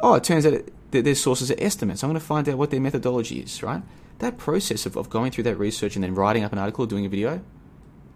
[0.00, 2.02] Oh, it turns out that their sources are estimates.
[2.02, 3.82] I'm going to find out what their methodology is, right?
[4.20, 6.88] That process of, of going through that research and then writing up an article or
[6.88, 7.42] doing a video,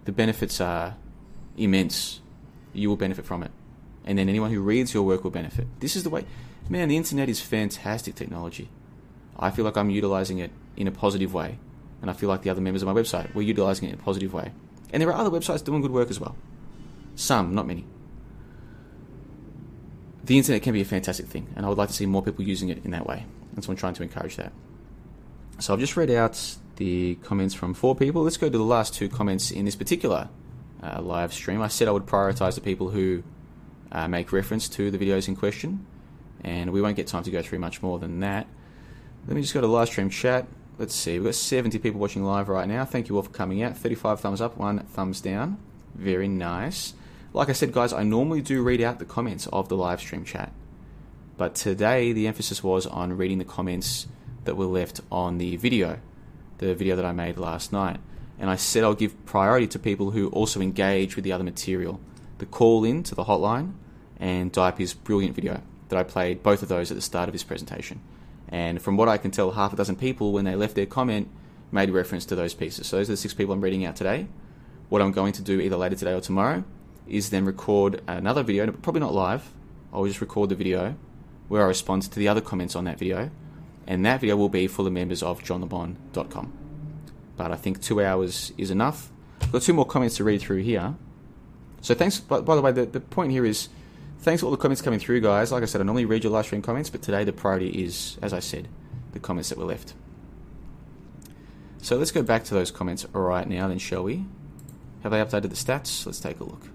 [0.05, 0.95] the benefits are
[1.57, 2.21] immense.
[2.73, 3.51] You will benefit from it.
[4.05, 5.67] And then anyone who reads your work will benefit.
[5.79, 6.25] This is the way.
[6.69, 8.69] Man, the internet is fantastic technology.
[9.37, 11.57] I feel like I'm utilizing it in a positive way.
[12.01, 14.03] And I feel like the other members of my website, we're utilizing it in a
[14.03, 14.51] positive way.
[14.91, 16.35] And there are other websites doing good work as well.
[17.15, 17.85] Some, not many.
[20.23, 22.45] The internet can be a fantastic thing, and I would like to see more people
[22.45, 23.25] using it in that way.
[23.55, 24.53] And so I'm trying to encourage that.
[25.59, 28.23] So I've just read out the comments from four people.
[28.23, 30.29] Let's go to the last two comments in this particular
[30.81, 31.61] uh, live stream.
[31.61, 33.23] I said I would prioritize the people who
[33.91, 35.85] uh, make reference to the videos in question,
[36.43, 38.47] and we won't get time to go through much more than that.
[39.27, 40.47] Let me just go to live stream chat.
[40.77, 42.83] Let's see, we've got 70 people watching live right now.
[42.83, 43.77] Thank you all for coming out.
[43.77, 45.57] 35 thumbs up, one thumbs down.
[45.93, 46.93] Very nice.
[47.31, 50.25] Like I said, guys, I normally do read out the comments of the live stream
[50.25, 50.51] chat,
[51.37, 54.07] but today the emphasis was on reading the comments
[54.45, 55.99] that were left on the video,
[56.65, 57.99] the video that I made last night.
[58.39, 61.99] And I said I'll give priority to people who also engage with the other material.
[62.39, 63.73] The call in to the hotline
[64.19, 67.43] and Dipey's brilliant video that I played both of those at the start of this
[67.43, 68.01] presentation.
[68.49, 71.29] And from what I can tell, half a dozen people, when they left their comment,
[71.71, 72.87] made reference to those pieces.
[72.87, 74.27] So those are the six people I'm reading out today.
[74.89, 76.63] What I'm going to do either later today or tomorrow
[77.07, 79.51] is then record another video, probably not live.
[79.91, 80.95] I'll just record the video
[81.47, 83.31] where I respond to the other comments on that video.
[83.85, 86.53] And that video will be for the members of johnlebon.com.
[87.35, 89.11] But I think two hours is enough.
[89.41, 90.95] I've got two more comments to read through here.
[91.81, 93.69] So thanks, by, by the way, the, the point here is
[94.23, 95.51] Thanks for all the comments coming through, guys.
[95.51, 98.17] Like I said, I normally read your live stream comments, but today the priority is,
[98.21, 98.69] as I said,
[99.11, 99.95] the comments that were left.
[101.79, 104.25] So let's go back to those comments right now, then, shall we?
[105.01, 106.05] Have they updated the stats?
[106.05, 106.69] Let's take a look.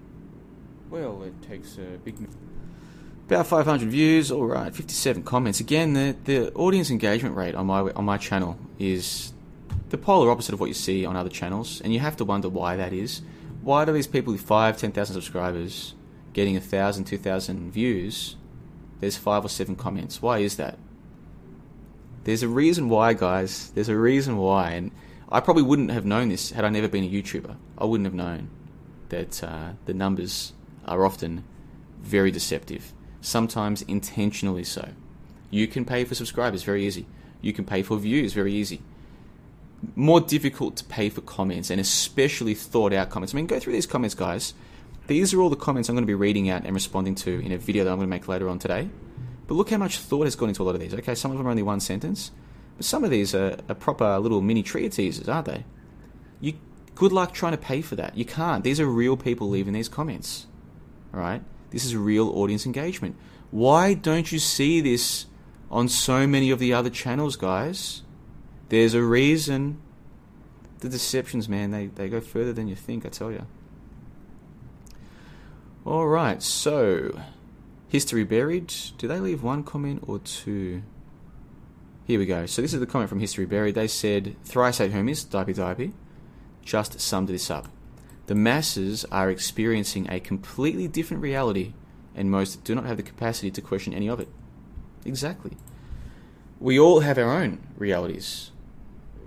[0.91, 2.17] Well, it takes a big.
[3.29, 4.31] About 500 views.
[4.31, 5.59] All right, 57 comments.
[5.59, 9.33] Again, the the audience engagement rate on my on my channel is
[9.89, 12.49] the polar opposite of what you see on other channels, and you have to wonder
[12.49, 13.21] why that is.
[13.61, 15.93] Why do these people with five, ten thousand subscribers
[16.33, 18.35] getting a thousand, two thousand views,
[18.99, 20.23] there's five or seven comments.
[20.23, 20.79] Why is that?
[22.23, 23.69] There's a reason why, guys.
[23.75, 24.89] There's a reason why, and
[25.31, 27.55] I probably wouldn't have known this had I never been a YouTuber.
[27.77, 28.49] I wouldn't have known
[29.09, 30.53] that uh, the numbers
[30.85, 31.43] are often
[32.01, 32.91] very deceptive,
[33.21, 34.89] sometimes intentionally so.
[35.49, 37.05] You can pay for subscribers very easy.
[37.41, 38.81] You can pay for views very easy.
[39.95, 43.33] More difficult to pay for comments and especially thought out comments.
[43.33, 44.53] I mean, go through these comments, guys.
[45.07, 47.51] These are all the comments I'm going to be reading out and responding to in
[47.51, 48.89] a video that I'm going to make later on today.
[49.47, 50.93] But look how much thought has gone into a lot of these.
[50.93, 52.31] Okay, some of them are only one sentence,
[52.77, 55.65] but some of these are, are proper little mini treatises, aren't they?
[56.39, 56.53] You
[56.93, 58.15] good luck trying to pay for that.
[58.15, 58.63] You can't.
[58.63, 60.45] These are real people leaving these comments.
[61.13, 61.41] All right?
[61.71, 63.15] This is real audience engagement.
[63.51, 65.25] Why don't you see this
[65.71, 68.03] on so many of the other channels, guys?
[68.69, 69.81] There's a reason.
[70.79, 73.45] The deceptions, man, they, they go further than you think, I tell you.
[75.85, 77.19] All right, so
[77.87, 78.73] history buried.
[78.97, 80.83] Do they leave one comment or two?
[82.09, 82.47] Here we go.
[82.47, 83.75] So this is the comment from History Buried.
[83.75, 85.93] They said, "Thrice Great Hermes, Dipey Dipey."
[86.65, 87.67] Just summed this up.
[88.29, 91.73] The masses are experiencing a completely different reality,
[92.13, 94.27] and most do not have the capacity to question any of it.
[95.03, 95.57] Exactly.
[96.59, 98.51] We all have our own realities.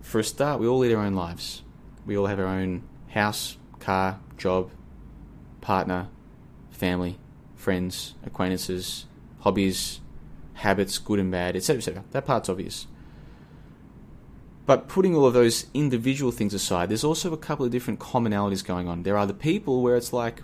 [0.02, 1.64] For a start, we all lead our own lives.
[2.06, 4.70] We all have our own house, car, job,
[5.60, 6.06] partner,
[6.70, 7.18] family,
[7.56, 9.06] friends, acquaintances,
[9.40, 10.00] hobbies,
[10.52, 12.04] habits, good and bad, etc., etc.
[12.12, 12.86] That part's obvious.
[14.64, 18.64] But putting all of those individual things aside, there's also a couple of different commonalities
[18.64, 19.02] going on.
[19.02, 20.42] There are the people where it's like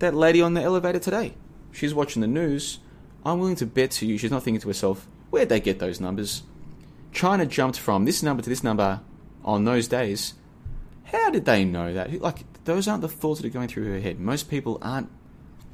[0.00, 1.34] that lady on the elevator today.
[1.72, 2.78] She's watching the news.
[3.24, 6.00] I'm willing to bet to you she's not thinking to herself, where'd they get those
[6.00, 6.42] numbers?
[7.12, 9.00] China jumped from this number to this number
[9.44, 10.34] on those days.
[11.04, 12.20] How did they know that?
[12.20, 14.20] Like, those aren't the thoughts that are going through her head.
[14.20, 15.10] Most people aren't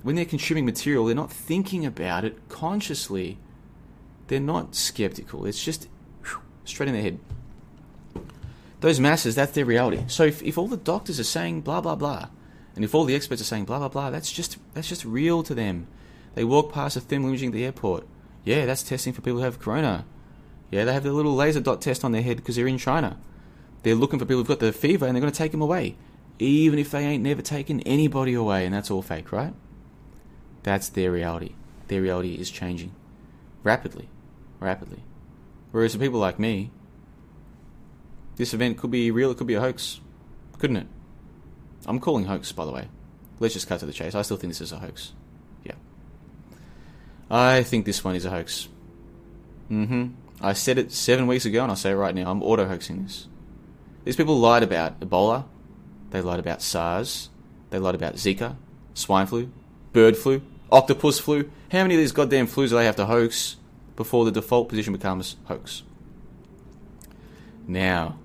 [0.05, 3.39] when they're consuming material, they're not thinking about it consciously.
[4.27, 5.47] They're not skeptical.
[5.47, 5.89] It's just
[6.23, 7.19] whew, straight in their head.
[8.85, 10.05] Those masses, that's their reality.
[10.09, 12.29] So if, if all the doctors are saying blah blah blah,
[12.77, 15.43] and if all the experts are saying blah blah blah, that's just that's just real
[15.45, 15.87] to them.
[16.35, 18.07] They walk past a thermal imaging at the airport.
[18.45, 20.05] Yeah, that's testing for people who have corona.
[20.71, 23.19] Yeah, they have their little laser dot test on their head because they're in China.
[23.85, 25.97] They're looking for people who've got the fever and they're going to take them away,
[26.39, 29.55] even if they ain't never taken anybody away, and that's all fake, right?
[30.63, 31.55] That's their reality.
[31.89, 32.93] their reality is changing
[33.63, 34.11] rapidly,
[34.61, 35.05] rapidly.
[35.71, 36.71] Whereas for people like me,
[38.37, 40.01] this event could be real, it could be a hoax,
[40.59, 40.87] couldn't it?
[41.87, 42.89] I'm calling hoax, by the way.
[43.41, 44.15] Let's just cut to the chase.
[44.15, 45.13] I still think this is a hoax.
[45.65, 45.75] Yeah.
[47.31, 48.69] I think this one is a hoax.
[49.71, 50.07] Mm hmm.
[50.41, 52.31] I said it seven weeks ago and I'll say it right now.
[52.31, 53.29] I'm auto hoaxing this.
[54.05, 55.45] These people lied about Ebola,
[56.11, 57.31] they lied about SARS,
[57.71, 58.57] they lied about Zika,
[58.93, 59.51] swine flu,
[59.93, 61.51] bird flu, octopus flu.
[61.71, 63.57] How many of these goddamn flus do they have to hoax
[63.97, 65.83] before the default position becomes hoax?
[67.67, 68.19] Now,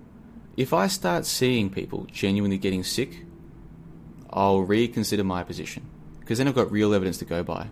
[0.59, 3.23] if I start seeing people genuinely getting sick,
[4.29, 7.67] I'll reconsider my position because then I've got real evidence to go by.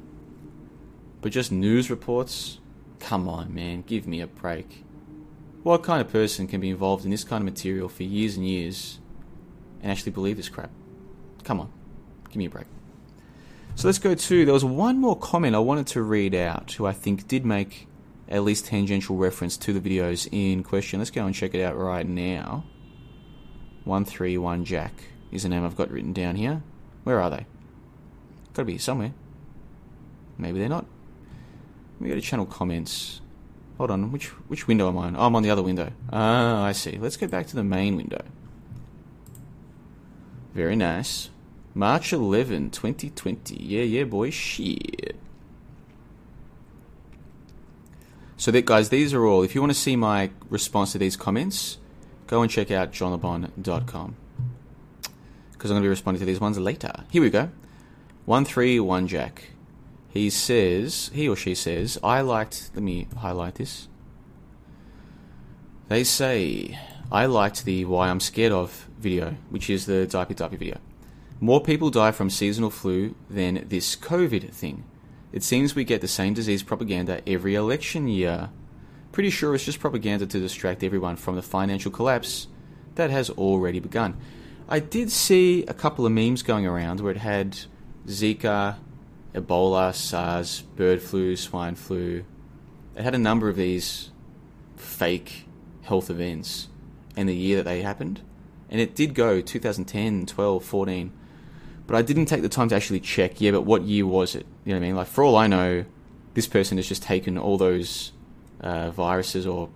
[1.19, 2.59] But just news reports?
[3.01, 4.85] Come on, man, give me a break.
[5.63, 8.47] What kind of person can be involved in this kind of material for years and
[8.47, 8.99] years
[9.83, 10.71] and actually believe this crap?
[11.43, 11.69] Come on,
[12.29, 12.67] give me a break.
[13.75, 14.45] So let's go to.
[14.45, 17.89] There was one more comment I wanted to read out who I think did make
[18.29, 20.99] at least tangential reference to the videos in question.
[20.99, 22.63] Let's go and check it out right now.
[23.87, 24.93] 131 Jack
[25.31, 26.61] is the name I've got written down here.
[27.03, 27.45] Where are they?
[28.53, 29.13] Gotta be somewhere.
[30.37, 30.85] Maybe they're not.
[31.95, 33.21] Let me go to channel comments.
[33.77, 35.15] Hold on, which which window am I on?
[35.15, 35.91] Oh, I'm on the other window.
[36.11, 36.97] Ah, I see.
[36.97, 38.23] Let's go back to the main window.
[40.53, 41.29] Very nice.
[41.75, 43.63] March 11, 2020.
[43.63, 44.31] Yeah, yeah, boy.
[44.31, 45.15] Shit.
[48.35, 49.43] So, that, guys, these are all.
[49.43, 51.77] If you want to see my response to these comments,
[52.27, 54.15] go and check out johnlebon.com.
[55.51, 56.91] Because I'm going to be responding to these ones later.
[57.09, 57.49] Here we go.
[58.25, 59.51] 131 Jack.
[60.09, 63.87] He says, he or she says, I liked, let me highlight this.
[65.87, 66.77] They say,
[67.11, 70.79] I liked the Why I'm Scared of video, which is the Dipey Dipey video.
[71.39, 74.83] More people die from seasonal flu than this COVID thing.
[75.31, 78.49] It seems we get the same disease propaganda every election year.
[79.11, 82.47] Pretty sure it's just propaganda to distract everyone from the financial collapse
[82.95, 84.17] that has already begun.
[84.69, 87.57] I did see a couple of memes going around where it had
[88.05, 88.75] Zika,
[89.33, 92.25] Ebola, SARS, bird flu, swine flu.
[92.95, 94.11] It had a number of these
[94.75, 95.45] fake
[95.83, 96.67] health events
[97.15, 98.21] and the year that they happened.
[98.69, 101.11] And it did go 2010, 12, 14.
[101.85, 104.45] But I didn't take the time to actually check, yeah, but what year was it?
[104.65, 104.95] You know what I mean?
[104.97, 105.85] Like, for all I know,
[106.33, 108.11] this person has just taken all those
[108.61, 109.69] uh, viruses or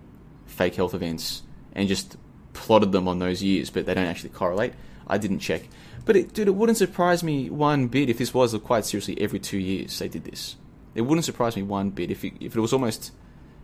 [0.46, 1.42] fake health events
[1.74, 2.16] and just
[2.52, 4.74] plotted them on those years, but they don't actually correlate.
[5.06, 5.62] I didn't check.
[6.04, 9.38] But it, dude, it wouldn't surprise me one bit if this was quite seriously every
[9.38, 10.56] two years they did this.
[10.94, 13.12] It wouldn't surprise me one bit if it, if it was almost,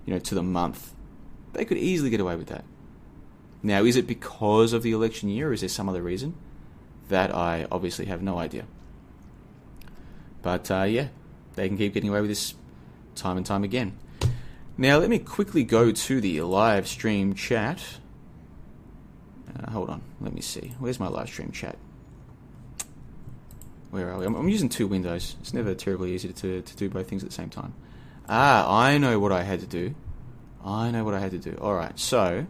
[0.06, 0.94] you know, to the month.
[1.52, 2.64] They could easily get away with that.
[3.62, 6.34] Now, is it because of the election year, or is there some other reason?
[7.08, 8.66] That I obviously have no idea.
[10.42, 11.08] But uh, yeah,
[11.56, 12.54] they can keep getting away with this
[13.16, 13.98] time and time again.
[14.80, 17.82] Now, let me quickly go to the live stream chat.
[19.58, 20.72] Uh, hold on, let me see.
[20.78, 21.76] Where's my live stream chat?
[23.90, 24.24] Where are we?
[24.24, 25.34] I'm, I'm using two windows.
[25.40, 27.74] It's never terribly easy to, to do both things at the same time.
[28.28, 29.96] Ah, I know what I had to do.
[30.64, 31.56] I know what I had to do.
[31.60, 32.46] Alright, so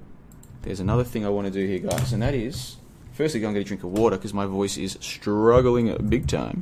[0.63, 2.77] there's another thing I want to do here, guys, and that is
[3.13, 6.61] firstly and get a drink of water because my voice is struggling big time.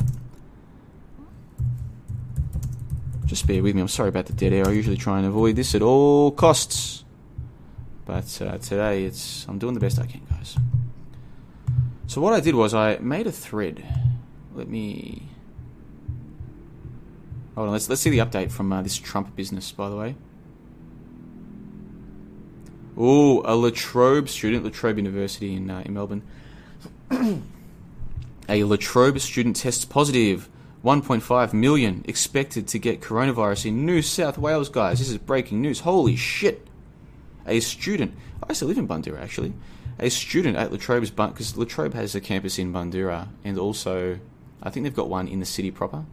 [3.27, 3.81] Just bear with me.
[3.81, 4.69] I'm sorry about the dead air.
[4.69, 7.05] I usually try and avoid this at all costs,
[8.05, 10.57] but uh, today it's I'm doing the best I can, guys.
[12.07, 13.85] So what I did was I made a thread.
[14.55, 15.29] Let me
[17.57, 17.73] hold on.
[17.73, 20.15] Let's let's see the update from uh, this Trump business, by the way.
[22.97, 26.23] Oh, a Latrobe student, La Trobe University in uh, in Melbourne.
[28.49, 30.49] a Latrobe student tests positive.
[30.87, 35.01] 1.5 million expected to get coronavirus in New South Wales, guys.
[35.01, 35.81] This is breaking news.
[35.81, 36.69] Holy shit!
[37.45, 38.15] A student.
[38.41, 39.53] I used to live in Bundoora actually.
[39.99, 44.21] A student at Latrobe's, because Latrobe has a campus in Bundoora and also
[44.63, 46.05] I think they've got one in the city proper.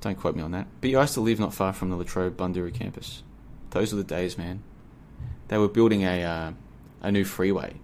[0.00, 0.66] Don't quote me on that.
[0.80, 3.22] But I used to live not far from the La Trobe Bundoora campus.
[3.70, 4.62] Those were the days, man
[5.52, 6.52] they were building a uh,
[7.02, 7.74] a new freeway,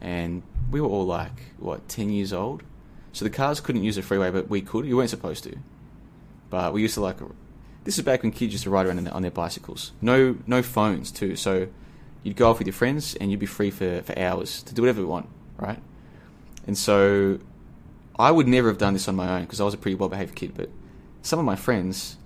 [0.00, 0.42] and
[0.72, 2.64] we were all like what ten years old,
[3.16, 4.84] so the cars couldn't use the freeway, but we could.
[4.84, 5.56] You weren't supposed to,
[6.50, 7.16] but we used to like.
[7.82, 9.92] This is back when kids used to ride around their, on their bicycles.
[10.02, 11.34] No, no phones too.
[11.34, 11.66] So
[12.24, 14.82] you'd go off with your friends, and you'd be free for, for hours to do
[14.82, 15.78] whatever you want, right?
[16.66, 17.38] And so
[18.18, 20.10] I would never have done this on my own because I was a pretty well
[20.10, 20.52] behaved kid.
[20.54, 20.68] But
[21.22, 22.18] some of my friends,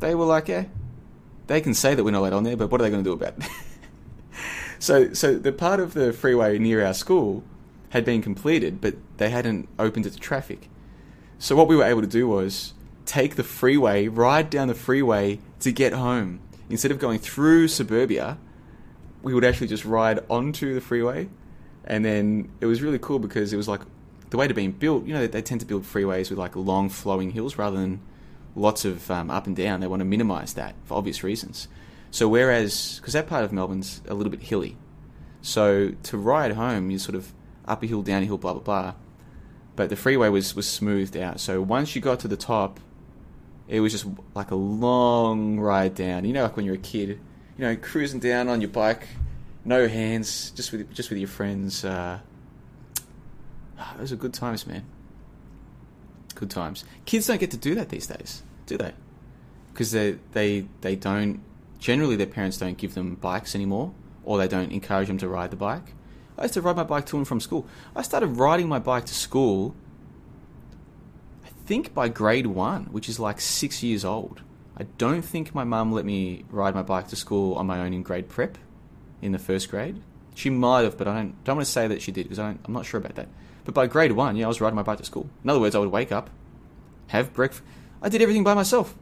[0.00, 0.66] they were like, yeah,
[1.46, 3.08] they can say that we're not allowed on there, but what are they going to
[3.08, 3.50] do about it?
[4.78, 7.44] so, so the part of the freeway near our school
[7.94, 10.68] had been completed, but they hadn't opened it to traffic.
[11.38, 12.74] So what we were able to do was
[13.06, 16.40] take the freeway, ride down the freeway to get home.
[16.68, 18.36] Instead of going through suburbia,
[19.22, 21.28] we would actually just ride onto the freeway.
[21.84, 23.82] And then it was really cool because it was like
[24.30, 26.56] the way to being built, you know, they, they tend to build freeways with like
[26.56, 28.00] long flowing hills rather than
[28.56, 29.78] lots of um, up and down.
[29.78, 31.68] They want to minimize that for obvious reasons.
[32.10, 34.76] So, whereas, because that part of Melbourne's a little bit hilly,
[35.42, 37.32] so to ride home, you sort of
[37.66, 38.94] up a hill, down a hill, blah, blah, blah.
[39.76, 41.40] But the freeway was, was smoothed out.
[41.40, 42.78] So once you got to the top,
[43.68, 46.24] it was just like a long ride down.
[46.24, 47.18] You know, like when you're a kid, you
[47.58, 49.06] know, cruising down on your bike,
[49.64, 51.84] no hands, just with just with your friends.
[51.84, 52.18] Uh,
[53.98, 54.84] those are good times, man.
[56.34, 56.84] Good times.
[57.06, 58.92] Kids don't get to do that these days, do they?
[59.72, 61.40] Because they they they don't.
[61.78, 63.92] Generally, their parents don't give them bikes anymore,
[64.24, 65.94] or they don't encourage them to ride the bike.
[66.36, 67.66] I used to ride my bike to and from school.
[67.94, 69.74] I started riding my bike to school.
[71.44, 74.42] I think by grade one, which is like six years old.
[74.76, 77.94] I don't think my mum let me ride my bike to school on my own
[77.94, 78.58] in grade prep,
[79.22, 80.02] in the first grade.
[80.34, 82.58] She might have, but I don't don't want to say that she did because I'm
[82.66, 83.28] not sure about that.
[83.64, 85.30] But by grade one, yeah, I was riding my bike to school.
[85.44, 86.30] In other words, I would wake up,
[87.08, 87.62] have breakfast.
[88.02, 88.96] I did everything by myself.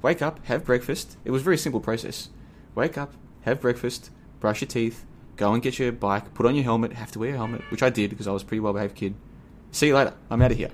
[0.00, 1.18] Wake up, have breakfast.
[1.24, 2.30] It was a very simple process.
[2.74, 3.12] Wake up,
[3.42, 5.04] have breakfast, brush your teeth,
[5.40, 7.82] go and get your bike, put on your helmet, have to wear a helmet, which
[7.82, 9.14] I did because I was a pretty well behaved kid.
[9.72, 10.12] See you later.
[10.30, 10.70] I'm out of here.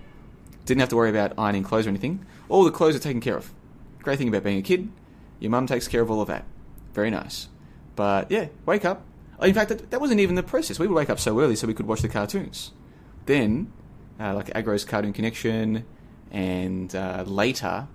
[0.64, 2.26] Didn't have to worry about ironing clothes or anything.
[2.48, 3.52] All the clothes are taken care of.
[4.02, 4.90] Great thing about being a kid,
[5.38, 6.44] your mum takes care of all of that.
[6.94, 7.48] Very nice.
[7.94, 9.04] But yeah, wake up.
[9.40, 10.78] In fact, that, that wasn't even the process.
[10.78, 12.72] We would wake up so early so we could watch the cartoons.
[13.26, 13.72] Then,
[14.18, 15.84] uh, like Agro's Cartoon Connection,
[16.30, 17.86] and uh, later,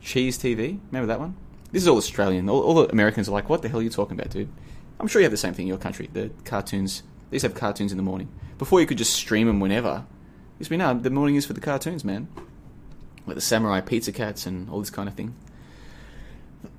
[0.00, 0.78] Cheese TV.
[0.90, 1.36] Remember that one?
[1.72, 2.48] This is all Australian.
[2.48, 4.48] All, all the Americans are like, "What the hell are you talking about, dude?"
[4.98, 6.08] I'm sure you have the same thing in your country.
[6.12, 7.02] The cartoons.
[7.30, 8.28] these have cartoons in the morning.
[8.58, 10.06] Before you could just stream them whenever.
[10.58, 12.28] Used to be now the morning is for the cartoons, man.
[13.26, 15.34] Like the samurai pizza cats and all this kind of thing.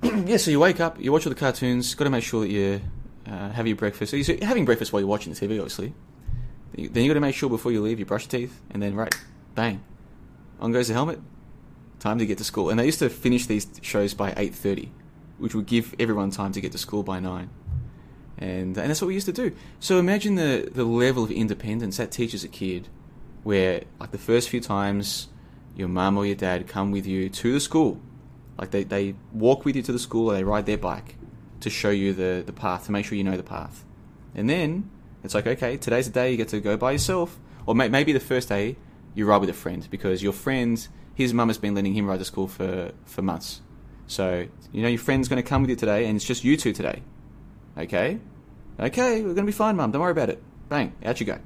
[0.26, 1.94] yeah, so you wake up, you watch all the cartoons.
[1.94, 2.80] Got to make sure that you
[3.26, 4.10] uh, have your breakfast.
[4.10, 5.94] So you're having breakfast while you're watching the TV, obviously.
[6.74, 8.94] Then you got to make sure before you leave you brush your teeth, and then
[8.94, 9.12] right,
[9.54, 9.82] bang,
[10.60, 11.20] on goes the helmet.
[11.98, 12.70] Time to get to school.
[12.70, 14.92] And they used to finish these shows by eight thirty,
[15.38, 17.50] which would give everyone time to get to school by nine
[18.38, 19.52] and and that's what we used to do.
[19.80, 22.88] So imagine the the level of independence that teaches a kid,
[23.42, 25.28] where like the first few times
[25.76, 28.00] your mum or your dad come with you to the school,
[28.58, 31.16] like they they walk with you to the school or they ride their bike
[31.60, 33.84] to show you the the path to make sure you know the path,
[34.34, 34.90] and then
[35.24, 38.12] it's like okay today's the day you get to go by yourself, or may, maybe
[38.12, 38.76] the first day
[39.14, 40.88] you ride with a friend because your friend
[41.18, 43.60] his mum has been letting him ride to school for for months.
[44.06, 46.56] So, you know, your friend's going to come with you today, and it's just you
[46.56, 47.02] two today.
[47.78, 48.18] Okay?
[48.80, 49.90] Okay, we're to be fine, Mum.
[49.90, 50.42] Don't worry about it.
[50.68, 51.38] Bang, out you go.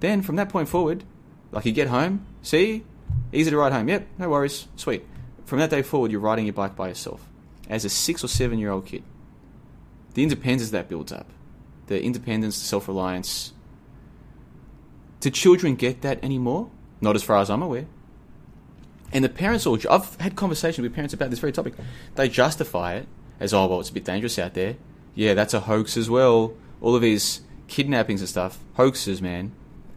[0.00, 1.04] Then, from that point forward,
[1.52, 2.84] like you get home, see?
[3.32, 3.88] Easy to ride home.
[3.88, 4.66] Yep, no worries.
[4.76, 5.04] Sweet.
[5.44, 7.26] From that day forward, you're riding your bike by yourself
[7.68, 9.02] as a six or seven year old kid.
[10.14, 11.28] The independence that builds up,
[11.86, 13.52] the independence, the self reliance.
[15.20, 16.70] Do children get that anymore?
[17.00, 17.86] Not as far as I'm aware.
[19.12, 21.74] And the parents all, I've had conversations with parents about this very topic.
[22.16, 23.08] They justify it
[23.38, 24.76] as, oh, well, it's a bit dangerous out there
[25.14, 26.54] yeah, that's a hoax as well.
[26.80, 29.52] All of these kidnappings and stuff, hoaxes, man.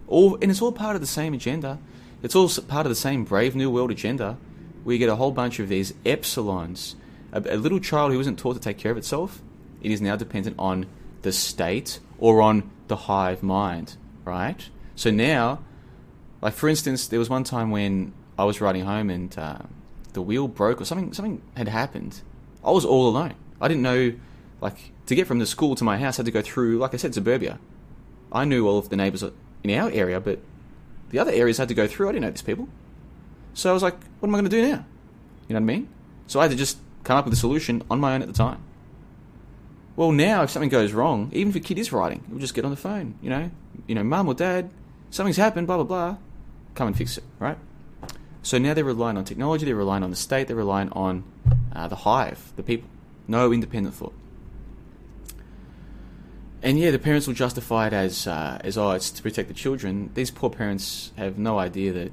[0.07, 1.79] All and it's all part of the same agenda.
[2.23, 4.37] It's all part of the same Brave New World agenda.
[4.83, 6.95] We get a whole bunch of these epsilons.
[7.31, 9.41] A, a little child who isn't taught to take care of itself,
[9.81, 10.87] it is now dependent on
[11.23, 14.69] the state or on the hive mind, right?
[14.95, 15.59] So now,
[16.41, 19.59] like for instance, there was one time when I was riding home and uh,
[20.13, 21.13] the wheel broke or something.
[21.13, 22.21] Something had happened.
[22.63, 23.35] I was all alone.
[23.59, 24.13] I didn't know,
[24.61, 26.93] like to get from the school to my house, I had to go through, like
[26.93, 27.59] I said, suburbia.
[28.31, 29.23] I knew all of the neighbours
[29.63, 30.39] in our area, but
[31.09, 32.09] the other areas I had to go through.
[32.09, 32.67] I didn't know these people.
[33.53, 34.85] So I was like, what am I going to do now?
[35.47, 35.89] You know what I mean?
[36.27, 38.33] So I had to just come up with a solution on my own at the
[38.33, 38.61] time.
[39.95, 42.65] Well, now if something goes wrong, even if a kid is writing, we'll just get
[42.65, 43.15] on the phone.
[43.21, 43.49] You know,
[43.87, 44.69] you know, mum or dad,
[45.09, 46.17] something's happened, blah blah blah.
[46.75, 47.57] Come and fix it, right?
[48.43, 51.23] So now they're relying on technology, they're relying on the state, they're relying on
[51.73, 52.89] uh, the hive, the people.
[53.27, 54.13] No independent thought
[56.63, 59.53] and yeah, the parents will justify it as uh, as oh, it's to protect the
[59.53, 60.11] children.
[60.13, 62.11] These poor parents have no idea that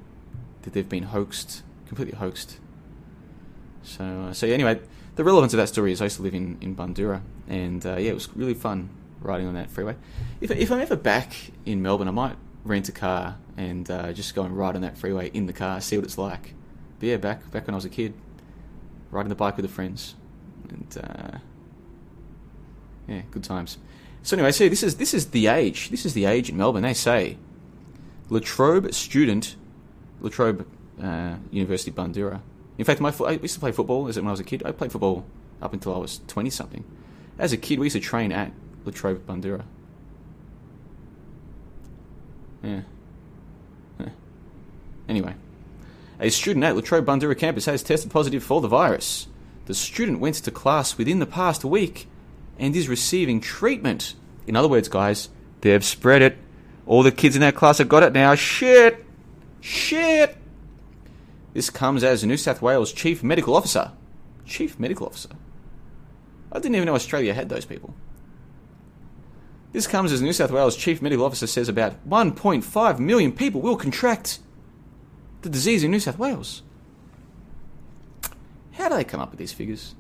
[0.62, 2.58] that they've been hoaxed, completely hoaxed.
[3.82, 4.80] So uh, so anyway,
[5.16, 7.96] the relevance of that story is I used to live in in Bundoora, and uh,
[7.96, 8.90] yeah, it was really fun
[9.20, 9.96] riding on that freeway.
[10.40, 11.34] If if I'm ever back
[11.64, 14.96] in Melbourne, I might rent a car and uh, just go and ride on that
[14.96, 16.54] freeway in the car, see what it's like.
[16.98, 18.14] But yeah, back back when I was a kid,
[19.10, 20.14] riding the bike with the friends,
[20.68, 21.38] and uh,
[23.08, 23.78] yeah, good times.
[24.24, 25.90] So anyway, see, this is this is the age.
[25.90, 26.82] This is the age in Melbourne.
[26.82, 27.36] They say
[28.30, 29.54] Latrobe student,
[30.20, 30.66] Latrobe
[31.00, 32.40] uh, University Bundoora,
[32.78, 34.62] In fact, my I used to play football as when I was a kid.
[34.64, 35.26] I played football
[35.60, 36.84] up until I was twenty something.
[37.38, 38.50] As a kid, we used to train at
[38.86, 39.64] Latrobe Bundoora.
[42.62, 42.80] Yeah.
[44.00, 44.08] Yeah.
[45.06, 45.34] Anyway,
[46.18, 49.28] a student at Latrobe Bundoora campus has tested positive for the virus.
[49.66, 52.08] The student went to class within the past week
[52.58, 54.14] and is receiving treatment.
[54.46, 55.28] In other words, guys,
[55.60, 56.38] they've spread it.
[56.86, 58.34] All the kids in that class have got it now.
[58.34, 59.04] Shit!
[59.60, 60.36] Shit!
[61.54, 63.92] This comes as New South Wales Chief Medical Officer.
[64.44, 65.30] Chief Medical Officer?
[66.52, 67.94] I didn't even know Australia had those people.
[69.72, 73.76] This comes as New South Wales Chief Medical Officer says about 1.5 million people will
[73.76, 74.38] contract
[75.42, 76.62] the disease in New South Wales.
[78.72, 79.94] How do they come up with these figures?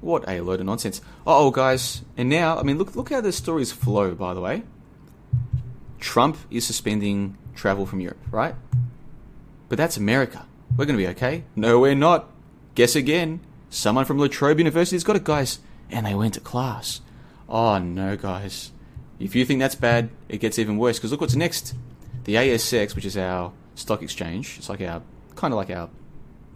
[0.00, 1.00] What a load of nonsense.
[1.26, 4.62] Oh, guys, and now, I mean, look, look how the stories flow, by the way.
[5.98, 8.54] Trump is suspending travel from Europe, right?
[9.68, 10.46] But that's America.
[10.76, 11.44] We're going to be okay.
[11.56, 12.30] No, we're not.
[12.74, 13.40] Guess again.
[13.70, 15.58] Someone from Latrobe University's got it, guys.
[15.90, 17.00] And they went to class.
[17.48, 18.70] Oh, no, guys.
[19.18, 20.98] If you think that's bad, it gets even worse.
[20.98, 21.74] Because look what's next.
[22.24, 25.02] The ASX, which is our stock exchange, it's like our,
[25.34, 25.90] kind of like our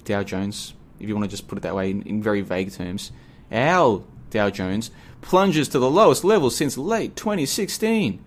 [0.05, 2.73] Dow Jones, if you want to just put it that way in, in very vague
[2.73, 3.11] terms.
[3.53, 8.25] Our Dow Jones plunges to the lowest level since late 2016.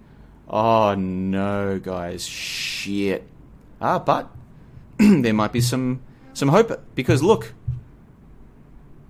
[0.47, 3.27] Oh no, guys, shit.
[3.81, 4.29] Ah, but
[4.97, 6.01] there might be some
[6.33, 7.53] some hope because look,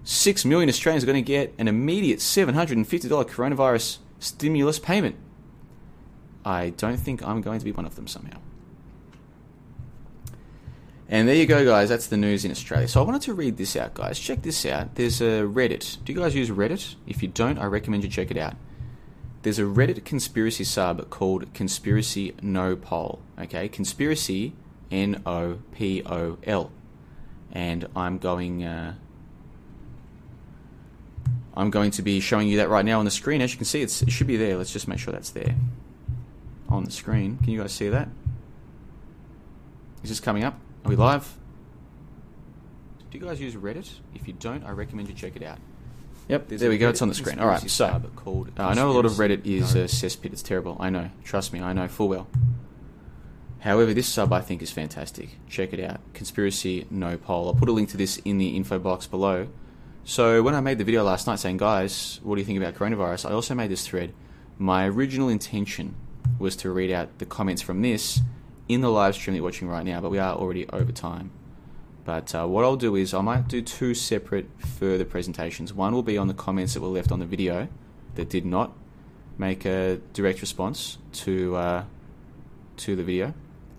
[0.04, 3.98] six million Australians are going to get an immediate seven hundred and fifty dollar coronavirus
[4.20, 5.18] stimulus payment.
[6.46, 8.40] I don't think I'm going to be one of them somehow.
[11.08, 11.90] And there you go, guys.
[11.90, 12.88] That's the news in Australia.
[12.88, 14.20] So I wanted to read this out, guys.
[14.20, 14.96] Check this out.
[14.96, 16.04] There's a Reddit.
[16.04, 16.96] Do you guys use Reddit?
[17.06, 18.56] If you don't, I recommend you check it out.
[19.44, 23.20] There's a Reddit conspiracy sub called Conspiracy No Poll.
[23.40, 24.54] Okay, Conspiracy
[24.90, 26.72] N O P O L,
[27.52, 28.64] and I'm going.
[28.64, 28.96] Uh,
[31.56, 33.42] I'm going to be showing you that right now on the screen.
[33.42, 34.58] As you can see, it should be there.
[34.58, 35.56] Let's just make sure that's there
[36.68, 37.38] on the screen.
[37.38, 38.10] Can you guys see that?
[40.04, 40.60] Is this coming up?
[40.86, 41.36] Are we live?
[43.10, 43.92] Do you guys use Reddit?
[44.14, 45.58] If you don't, I recommend you check it out.
[46.28, 46.90] Yep, there we go.
[46.90, 47.40] It's on the screen.
[47.40, 48.00] All right, so uh,
[48.60, 50.32] I know a lot of Reddit is a cesspit.
[50.32, 50.78] It's terrible.
[50.80, 51.10] I know.
[51.24, 52.28] Trust me, I know full well.
[53.62, 55.40] However, this sub I think is fantastic.
[55.50, 56.02] Check it out.
[56.14, 57.48] Conspiracy No Poll.
[57.48, 59.48] I'll put a link to this in the info box below.
[60.04, 62.76] So when I made the video last night saying, guys, what do you think about
[62.76, 63.28] coronavirus?
[63.28, 64.14] I also made this thread.
[64.60, 65.96] My original intention
[66.38, 68.22] was to read out the comments from this
[68.68, 71.32] in the live stream that you're watching right now, but we are already over time.
[72.04, 75.74] But uh, what I'll do is I might do two separate further presentations.
[75.74, 77.68] One will be on the comments that were left on the video
[78.16, 78.74] that did not
[79.38, 81.84] make a direct response to uh,
[82.78, 83.34] to the video,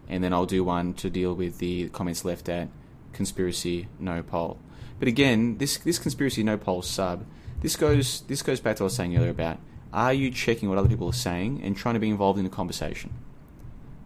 [0.08, 2.68] and then I'll do one to deal with the comments left at
[3.12, 4.58] conspiracy no poll.
[4.98, 7.24] But again, this this conspiracy no poll sub
[7.60, 9.58] this goes this goes back to what I was saying earlier about
[9.92, 12.50] are you checking what other people are saying and trying to be involved in the
[12.50, 13.12] conversation?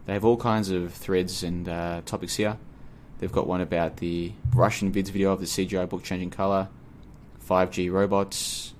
[0.06, 2.56] They have all kinds of threads and uh, topics here.
[3.18, 6.68] They've got one about the Russian vids video of the CGI book changing color,
[7.46, 8.72] 5G robots,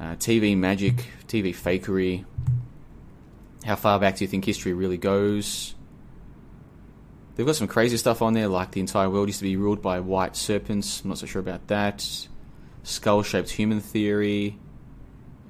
[0.00, 2.24] uh, TV magic, TV fakery.
[3.64, 5.74] How far back do you think history really goes?
[7.34, 9.82] They've got some crazy stuff on there, like the entire world used to be ruled
[9.82, 11.02] by white serpents.
[11.02, 12.26] I'm not so sure about that.
[12.82, 14.58] Skull shaped human theory.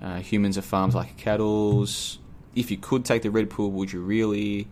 [0.03, 2.19] Uh, humans are farms like cattle's.
[2.55, 4.69] If you could take the red pill, would you really?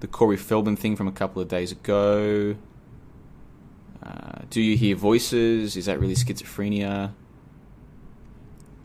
[0.00, 2.56] The Corey Feldman thing from a couple of days ago.
[4.02, 5.76] Uh, do you hear voices?
[5.76, 7.12] Is that really schizophrenia?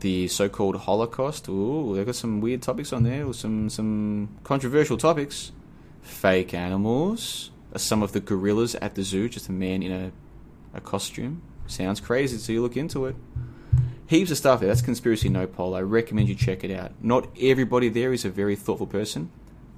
[0.00, 1.48] The so-called Holocaust.
[1.48, 5.50] Ooh, they've got some weird topics on there, some some controversial topics.
[6.02, 7.50] Fake animals.
[7.74, 10.12] Are some of the gorillas at the zoo just a man in a
[10.72, 11.42] a costume?
[11.66, 13.16] Sounds crazy, so you look into it.
[14.08, 14.68] Heaps of stuff there.
[14.68, 15.74] That's Conspiracy No Poll.
[15.74, 16.92] I recommend you check it out.
[17.02, 19.30] Not everybody there is a very thoughtful person,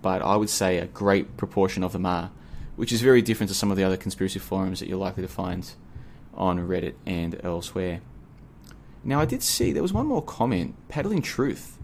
[0.03, 2.31] but I would say a great proportion of them are,
[2.77, 5.29] which is very different to some of the other conspiracy forums that you're likely to
[5.29, 5.69] find
[6.33, 8.03] on Reddit and elsewhere.
[9.03, 11.77] Now, I did see there was one more comment, Paddling Truth.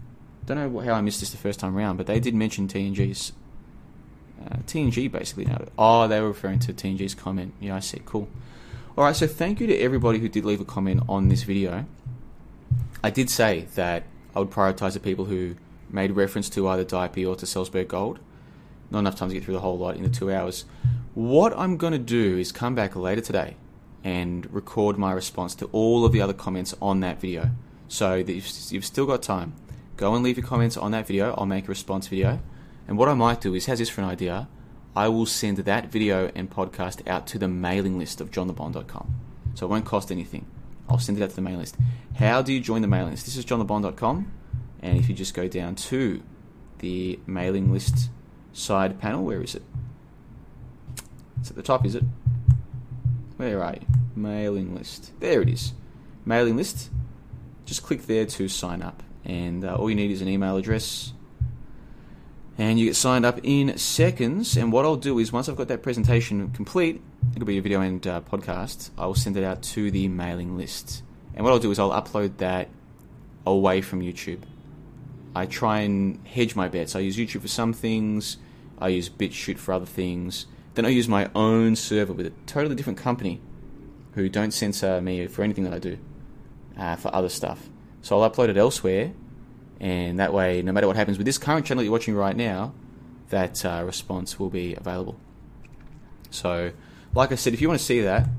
[0.45, 3.33] Don't know how I missed this the first time around, but they did mention TNG's.
[4.45, 5.65] Uh, TNG basically now.
[5.77, 7.55] Oh, they were referring to TNG's comment.
[7.59, 8.01] Yeah, I see.
[8.05, 8.29] Cool.
[8.97, 11.85] Alright, so thank you to everybody who did leave a comment on this video.
[13.03, 14.03] I did say that
[14.35, 15.55] I would prioritise the people who
[15.89, 18.19] made reference to either DIP or to Salzburg Gold.
[18.89, 20.65] Not enough time to get through the whole lot in the two hours.
[21.13, 23.55] What I'm going to do is come back later today
[24.03, 27.51] and record my response to all of the other comments on that video.
[27.87, 29.53] So that you've, you've still got time.
[29.95, 31.33] Go and leave your comments on that video.
[31.37, 32.39] I'll make a response video.
[32.87, 34.47] And what I might do is, how's this for an idea?
[34.95, 39.15] I will send that video and podcast out to the mailing list of johnlebon.com.
[39.55, 40.45] So it won't cost anything.
[40.89, 41.75] I'll send it out to the mailing list.
[42.15, 43.25] How do you join the mailing list?
[43.25, 44.31] This is johnlebon.com,
[44.81, 46.21] and if you just go down to
[46.79, 48.09] the mailing list
[48.53, 49.63] side panel, where is it?
[51.39, 52.03] It's at the top, is it?
[53.37, 53.85] Where are you?
[54.15, 55.11] Mailing list.
[55.19, 55.73] There it is.
[56.25, 56.89] Mailing list.
[57.65, 61.13] Just click there to sign up, and uh, all you need is an email address.
[62.57, 64.57] And you get signed up in seconds.
[64.57, 67.01] And what I'll do is, once I've got that presentation complete,
[67.35, 68.91] it'll be a video and uh, podcast.
[68.97, 71.03] I will send it out to the mailing list.
[71.33, 72.69] And what I'll do is I'll upload that
[73.45, 74.41] away from YouTube.
[75.35, 76.95] I try and hedge my bets.
[76.95, 78.37] I use YouTube for some things.
[78.79, 80.47] I use BitChute for other things.
[80.73, 83.41] Then I use my own server with a totally different company
[84.13, 85.97] who don't censor me for anything that I do
[86.77, 87.69] uh, for other stuff.
[88.01, 89.11] So I'll upload it elsewhere,
[89.79, 92.73] and that way, no matter what happens with this current channel you're watching right now,
[93.29, 95.19] that uh, response will be available.
[96.29, 96.71] So,
[97.17, 98.29] like I said, if you want to see that,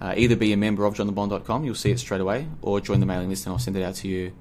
[0.00, 3.06] uh, either be a member of johnlebon.com, you'll see it straight away, or join the
[3.06, 4.32] mailing list and I'll send it out to you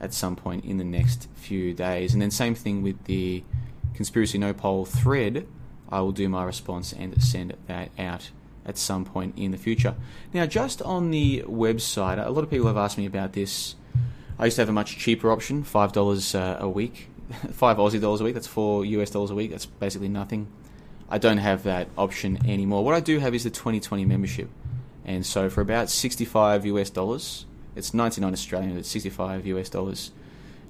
[0.00, 2.12] at some point in the next few days.
[2.12, 3.44] And then, same thing with the
[3.94, 5.46] Conspiracy No Poll thread,
[5.88, 8.30] I will do my response and send that out
[8.64, 9.94] at some point in the future.
[10.34, 13.76] Now, just on the website, a lot of people have asked me about this.
[14.40, 17.10] I used to have a much cheaper option, five dollars uh, a week,
[17.52, 18.34] five Aussie dollars a week.
[18.34, 19.52] That's four US dollars a week.
[19.52, 20.48] That's basically nothing.
[21.08, 22.84] I don't have that option anymore.
[22.84, 24.48] What I do have is the 2020 membership,
[25.04, 27.46] and so for about 65 US dollars,
[27.76, 30.10] it's 99 Australian, it's 65 US dollars.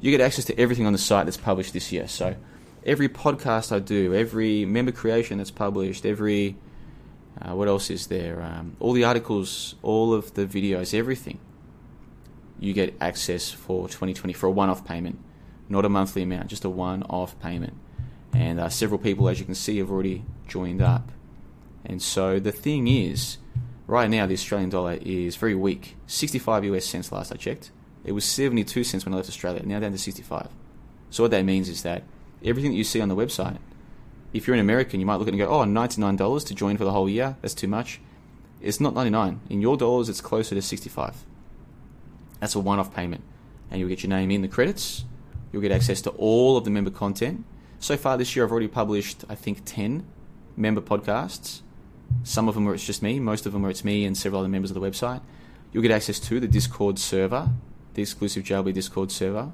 [0.00, 2.06] You get access to everything on the site that's published this year.
[2.06, 2.36] So
[2.84, 6.56] every podcast I do, every member creation that's published, every
[7.40, 8.42] uh, what else is there?
[8.42, 11.38] Um, all the articles, all of the videos, everything.
[12.58, 15.18] You get access for 2020 for a one-off payment,
[15.68, 17.74] not a monthly amount, just a one-off payment.
[18.32, 21.10] And uh, several people, as you can see, have already joined up.
[21.84, 23.38] And so the thing is,
[23.86, 25.96] right now the Australian dollar is very weak.
[26.06, 27.70] 65 US cents last I checked.
[28.04, 29.62] It was 72 cents when I left Australia.
[29.64, 30.48] Now down to 65.
[31.10, 32.04] So what that means is that
[32.44, 33.58] everything that you see on the website,
[34.32, 36.76] if you're an American, you might look at it and go, oh, $99 to join
[36.76, 38.00] for the whole year, that's too much.
[38.60, 41.24] It's not 99 In your dollars, it's closer to 65
[42.40, 43.22] That's a one off payment.
[43.70, 45.04] And you'll get your name in the credits.
[45.52, 47.44] You'll get access to all of the member content.
[47.86, 50.04] So far this year, I've already published, I think, 10
[50.56, 51.60] member podcasts.
[52.24, 54.40] Some of them where it's just me, most of them where it's me and several
[54.40, 55.20] other members of the website.
[55.72, 57.48] You'll get access to the Discord server,
[57.94, 59.52] the exclusive JLB Discord server.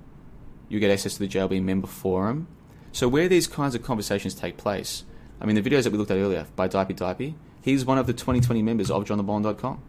[0.70, 2.46] You'll get access to the JLB member forum
[2.92, 5.04] so where these kinds of conversations take place,
[5.40, 8.06] I mean, the videos that we looked at earlier by Dipey Dipey, he's one of
[8.06, 9.82] the 2020 members of johnlebon.com.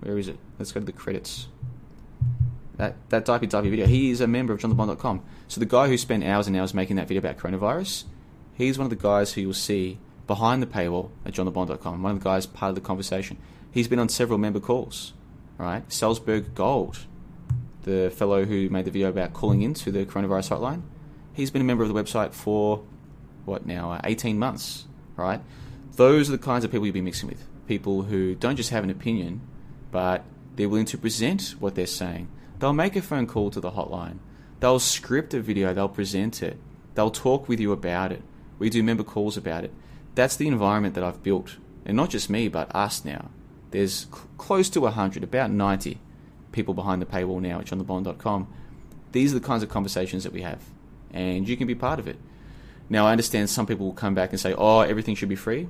[0.00, 0.38] Where is it?
[0.58, 1.48] Let's go to the credits.
[2.76, 5.22] That that Dipey Dipey video, he is a member of johnlebon.com.
[5.48, 8.04] So the guy who spent hours and hours making that video about coronavirus,
[8.54, 12.02] he's one of the guys who you'll see behind the paywall at johnlebon.com.
[12.02, 13.38] One of the guys part of the conversation.
[13.70, 15.12] He's been on several member calls,
[15.58, 15.90] right?
[15.92, 16.98] Salzburg Gold,
[17.82, 20.82] the fellow who made the video about calling into the coronavirus hotline
[21.36, 22.82] he's been a member of the website for
[23.44, 25.40] what now, uh, 18 months, right?
[25.94, 27.44] Those are the kinds of people you'll be mixing with.
[27.68, 29.42] People who don't just have an opinion,
[29.92, 30.24] but
[30.56, 32.28] they're willing to present what they're saying.
[32.58, 34.18] They'll make a phone call to the hotline.
[34.60, 36.58] They'll script a video, they'll present it.
[36.94, 38.22] They'll talk with you about it.
[38.58, 39.72] We do member calls about it.
[40.14, 41.56] That's the environment that I've built.
[41.84, 43.30] And not just me, but us now.
[43.70, 46.00] There's cl- close to 100, about 90
[46.52, 48.48] people behind the paywall now which at johnlebon.com.
[49.12, 50.60] These are the kinds of conversations that we have
[51.12, 52.18] and you can be part of it.
[52.88, 55.68] Now, I understand some people will come back and say, oh, everything should be free.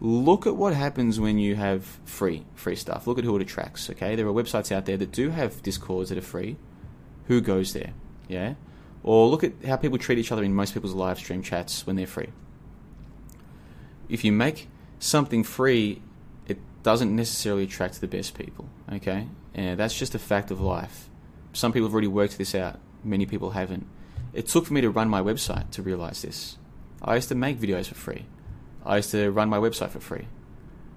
[0.00, 3.06] Look at what happens when you have free free stuff.
[3.06, 3.90] Look at who it attracts.
[3.90, 6.56] Okay, there are websites out there that do have discords that are free.
[7.26, 7.92] Who goes there?
[8.28, 8.54] Yeah,
[9.02, 11.96] or look at how people treat each other in most people's live stream chats when
[11.96, 12.28] they're free.
[14.08, 16.02] If you make something free,
[16.46, 18.68] it doesn't necessarily attract the best people.
[18.92, 21.08] Okay, and that's just a fact of life.
[21.52, 22.78] Some people have already worked this out.
[23.02, 23.86] Many people haven't.
[24.32, 26.58] It took for me to run my website to realize this.
[27.00, 28.26] I used to make videos for free.
[28.84, 30.26] I used to run my website for free.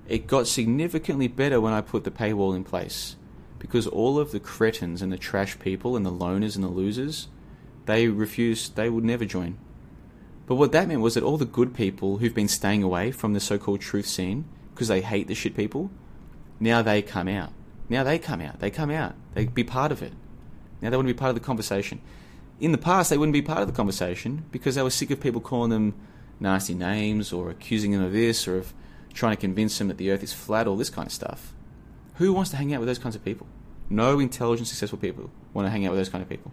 [0.07, 3.15] It got significantly better when I put the paywall in place
[3.61, 7.29] because all of the cretins and the trash people and the loners and the losers,
[7.85, 9.57] they refused, they would never join.
[10.47, 13.33] But what that meant was that all the good people who've been staying away from
[13.33, 15.91] the so called truth scene because they hate the shit people,
[16.59, 17.53] now they come out.
[17.87, 18.59] Now they come out.
[18.59, 19.15] They come out.
[19.35, 20.13] They be part of it.
[20.81, 22.01] Now they want to be part of the conversation
[22.61, 25.19] in the past they wouldn't be part of the conversation because they were sick of
[25.19, 25.95] people calling them
[26.39, 28.73] nasty names or accusing them of this or of
[29.13, 31.53] trying to convince them that the earth is flat, all this kind of stuff.
[32.15, 33.47] Who wants to hang out with those kinds of people?
[33.89, 36.51] No intelligent, successful people want to hang out with those kind of people.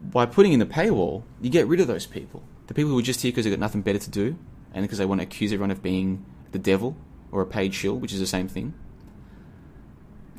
[0.00, 2.42] By putting in the paywall, you get rid of those people.
[2.66, 4.36] The people who are just here because they've got nothing better to do,
[4.74, 6.96] and because they want to accuse everyone of being the devil
[7.30, 8.74] or a paid shill, which is the same thing.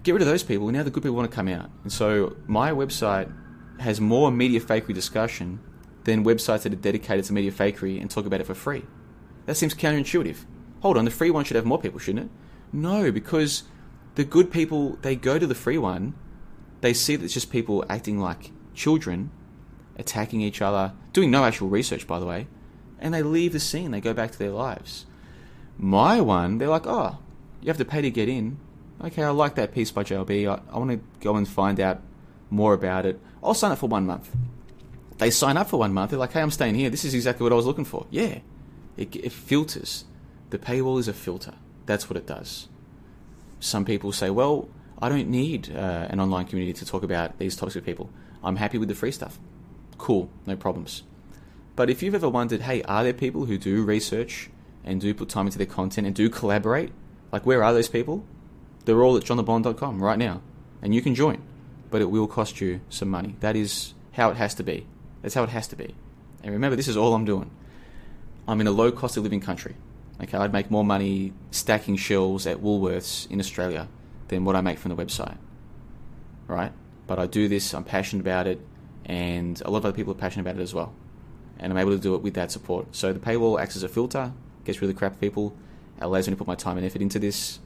[0.04, 1.70] Get rid of those people, and now the good people want to come out.
[1.84, 3.34] And so my website
[3.80, 5.60] has more media fakery discussion
[6.04, 8.84] than websites that are dedicated to media fakery and talk about it for free.
[9.46, 10.38] That seems counterintuitive.
[10.82, 12.32] Hold on, the free one should have more people, shouldn't it?
[12.74, 13.64] No, because
[14.16, 16.14] the good people, they go to the free one,
[16.82, 19.32] they see that it's just people acting like children,
[19.98, 22.48] attacking each other, doing no actual research, by the way,
[23.00, 25.06] and they leave the scene, they go back to their lives.
[25.78, 27.18] My one, they're like, oh,
[27.62, 28.60] you have to pay to get in.
[29.04, 30.48] Okay, I like that piece by JLB.
[30.48, 32.02] I, I want to go and find out
[32.50, 33.20] more about it.
[33.44, 34.30] I'll sign up for one month.
[35.18, 36.12] They sign up for one month.
[36.12, 36.90] They're like, hey, I'm staying here.
[36.90, 38.06] This is exactly what I was looking for.
[38.10, 38.40] Yeah.
[38.98, 40.06] It, it filters.
[40.52, 41.56] The paywall is a filter.
[41.86, 42.68] That's what it does.
[43.64, 44.68] Some people say, well,
[45.02, 48.10] I don't need uh, an online community to talk about these with people.
[48.44, 49.40] I'm happy with the free stuff.
[49.98, 51.04] Cool, no problems.
[51.78, 54.50] But if you've ever wondered, hey, are there people who do research
[54.84, 56.92] and do put time into their content and do collaborate?
[57.32, 58.26] Like, where are those people?
[58.84, 60.42] They're all at johnlebon.com right now.
[60.82, 61.42] And you can join.
[61.90, 63.38] But it will cost you some money.
[63.40, 64.86] That is how it has to be.
[65.22, 65.96] That's how it has to be.
[66.44, 67.50] And remember, this is all I'm doing.
[68.46, 69.76] I'm in a low cost of living country.
[70.22, 73.88] Okay, I'd make more money stacking shelves at Woolworths in Australia
[74.28, 75.38] than what I make from the website.
[76.48, 76.72] Right?
[77.08, 78.62] But I do this, I'm passionate about it,
[79.06, 80.94] and a lot of other people are passionate about it as well.
[81.60, 82.96] And I'm able to do it with that support.
[82.96, 84.32] So the paywall acts as a filter,
[84.66, 85.56] gets rid of the crap people,
[86.00, 87.60] allows me to put my time and effort into this.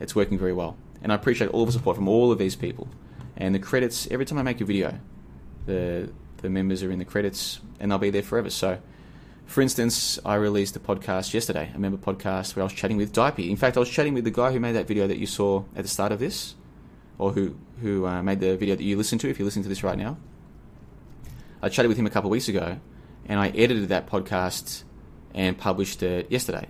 [0.00, 0.76] It's working very well.
[1.02, 2.88] And I appreciate all the support from all of these people.
[3.36, 4.98] And the credits, every time I make a video,
[5.66, 6.10] the
[6.42, 8.50] the members are in the credits and they'll be there forever.
[8.50, 8.78] So
[9.52, 13.12] for instance, I released a podcast yesterday, a member podcast where I was chatting with
[13.12, 13.50] Dipey.
[13.50, 15.64] In fact, I was chatting with the guy who made that video that you saw
[15.76, 16.54] at the start of this,
[17.18, 19.28] or who who uh, made the video that you listen to.
[19.28, 20.16] If you're listening to this right now,
[21.60, 22.80] I chatted with him a couple of weeks ago,
[23.26, 24.84] and I edited that podcast
[25.34, 26.68] and published it yesterday.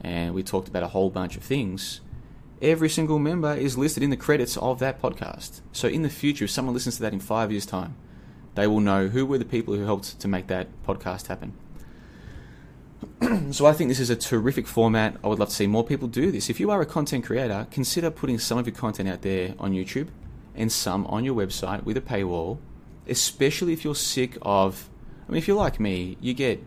[0.00, 2.00] And we talked about a whole bunch of things.
[2.60, 5.60] Every single member is listed in the credits of that podcast.
[5.70, 7.94] So in the future, if someone listens to that in five years' time,
[8.56, 11.52] they will know who were the people who helped to make that podcast happen.
[13.50, 15.16] so I think this is a terrific format.
[15.24, 16.50] I would love to see more people do this.
[16.50, 19.72] If you are a content creator, consider putting some of your content out there on
[19.72, 20.08] YouTube
[20.54, 22.58] and some on your website with a paywall,
[23.08, 24.88] especially if you're sick of.
[25.28, 26.62] I mean, if you're like me, you get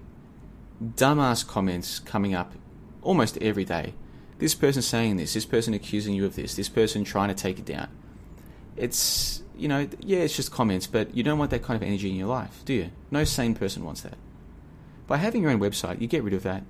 [0.81, 2.53] dumbass comments coming up
[3.01, 3.93] almost every day.
[4.39, 7.59] This person saying this, this person accusing you of this, this person trying to take
[7.59, 7.89] it down.
[8.75, 12.09] It's, you know, yeah, it's just comments, but you don't want that kind of energy
[12.09, 12.89] in your life, do you?
[13.11, 14.17] No sane person wants that.
[15.07, 16.63] By having your own website, you get rid of that,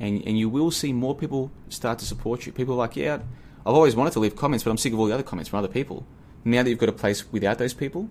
[0.00, 2.52] and and you will see more people start to support you.
[2.52, 3.18] People are like, yeah,
[3.66, 5.58] I've always wanted to leave comments, but I'm sick of all the other comments from
[5.58, 6.06] other people.
[6.44, 8.10] Now that you've got a place without those people,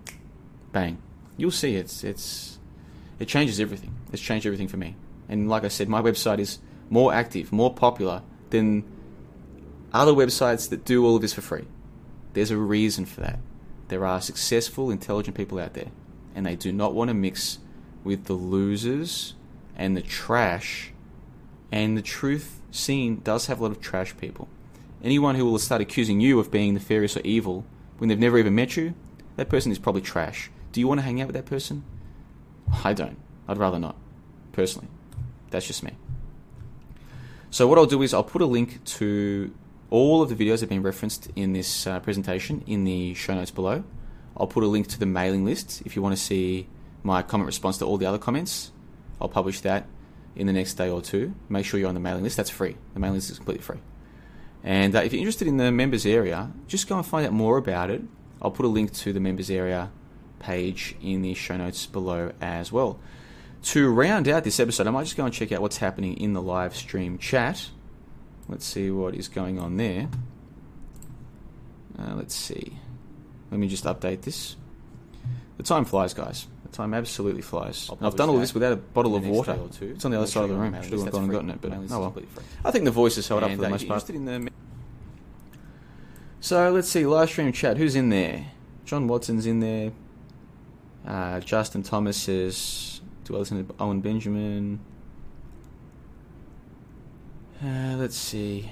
[0.72, 0.98] bang,
[1.36, 2.58] you'll see it's it's
[3.18, 3.94] it changes everything.
[4.12, 4.96] It's changed everything for me.
[5.28, 8.84] And like I said, my website is more active, more popular than
[9.92, 11.66] other websites that do all of this for free.
[12.32, 13.40] There's a reason for that.
[13.88, 15.90] There are successful, intelligent people out there,
[16.34, 17.58] and they do not want to mix
[18.04, 19.34] with the losers
[19.78, 20.92] and the trash.
[21.72, 24.48] And the truth scene does have a lot of trash people.
[25.02, 27.64] Anyone who will start accusing you of being nefarious or evil
[27.98, 28.94] when they've never even met you,
[29.36, 30.50] that person is probably trash.
[30.72, 31.84] Do you want to hang out with that person?
[32.84, 33.16] I don't.
[33.46, 33.96] I'd rather not,
[34.52, 34.88] personally.
[35.50, 35.92] That's just me.
[37.50, 39.54] So what I'll do is I'll put a link to
[39.90, 43.34] all of the videos that have been referenced in this uh, presentation in the show
[43.34, 43.84] notes below.
[44.36, 46.68] I'll put a link to the mailing list if you want to see
[47.02, 48.70] my comment response to all the other comments.
[49.20, 49.86] I'll publish that
[50.36, 51.34] in the next day or two.
[51.48, 52.36] Make sure you're on the mailing list.
[52.36, 52.76] That's free.
[52.94, 53.78] The mailing list is completely free.
[54.62, 57.58] And uh, if you're interested in the members area, just go and find out more
[57.58, 58.02] about it.
[58.40, 59.90] I'll put a link to the members area
[60.38, 63.00] page in the show notes below as well.
[63.62, 66.32] To round out this episode, I might just go and check out what's happening in
[66.32, 67.68] the live stream chat.
[68.48, 70.08] Let's see what is going on there.
[71.98, 72.78] Uh, let's see.
[73.50, 74.56] Let me just update this.
[75.56, 76.46] The time flies, guys.
[76.70, 77.90] The time absolutely flies.
[78.00, 79.58] I've done all this without a bottle of water.
[79.80, 80.74] It's on the other side of the room.
[80.82, 82.14] Should have gone and gotten it, but oh well.
[82.64, 84.04] I think the voice is held up for the most part.
[86.40, 87.04] So let's see.
[87.04, 87.76] Live stream chat.
[87.78, 88.46] Who's in there?
[88.84, 89.92] John Watson's in there.
[91.06, 93.00] Uh, Justin Thomas is.
[93.24, 94.80] "Do I listen to Owen Benjamin?"
[97.62, 98.70] Uh, let's see.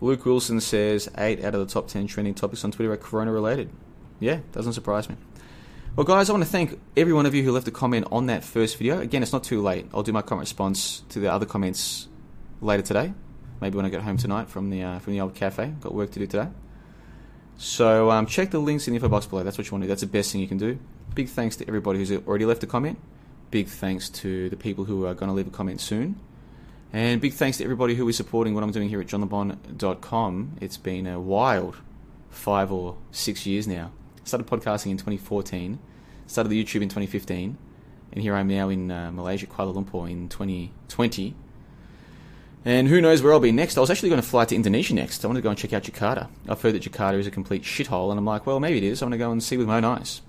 [0.00, 3.32] Luke Wilson says eight out of the top ten trending topics on Twitter are corona
[3.32, 3.70] related.
[4.18, 5.16] Yeah, doesn't surprise me.
[5.96, 8.26] Well, guys, I want to thank every one of you who left a comment on
[8.26, 9.00] that first video.
[9.00, 9.86] Again, it's not too late.
[9.92, 12.08] I'll do my comment response to the other comments
[12.60, 13.12] later today.
[13.60, 15.74] Maybe when I get home tonight from the uh, from the old cafe.
[15.80, 16.48] Got work to do today.
[17.58, 19.42] So um, check the links in the info box below.
[19.42, 19.88] That's what you want to do.
[19.88, 20.78] That's the best thing you can do.
[21.14, 22.98] Big thanks to everybody who's already left a comment.
[23.50, 26.18] Big thanks to the people who are going to leave a comment soon.
[26.92, 30.56] And big thanks to everybody who is supporting what I'm doing here at johnlebon.com.
[30.60, 31.76] It's been a wild
[32.30, 33.92] five or six years now.
[34.24, 35.78] Started podcasting in 2014,
[36.26, 37.56] started the YouTube in 2015,
[38.12, 41.36] and here I am now in uh, Malaysia, Kuala Lumpur in 2020.
[42.64, 43.78] And who knows where I'll be next?
[43.78, 45.24] I was actually going to fly to Indonesia next.
[45.24, 46.28] I want to go and check out Jakarta.
[46.48, 49.00] I've heard that Jakarta is a complete shithole, and I'm like, well, maybe it is.
[49.00, 50.22] I'm going to go and see with my own eyes.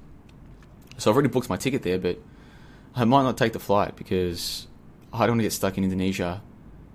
[0.98, 2.20] So I've already booked my ticket there, but
[2.96, 4.68] I might not take the flight because
[5.12, 6.42] I don't want to get stuck in Indonesia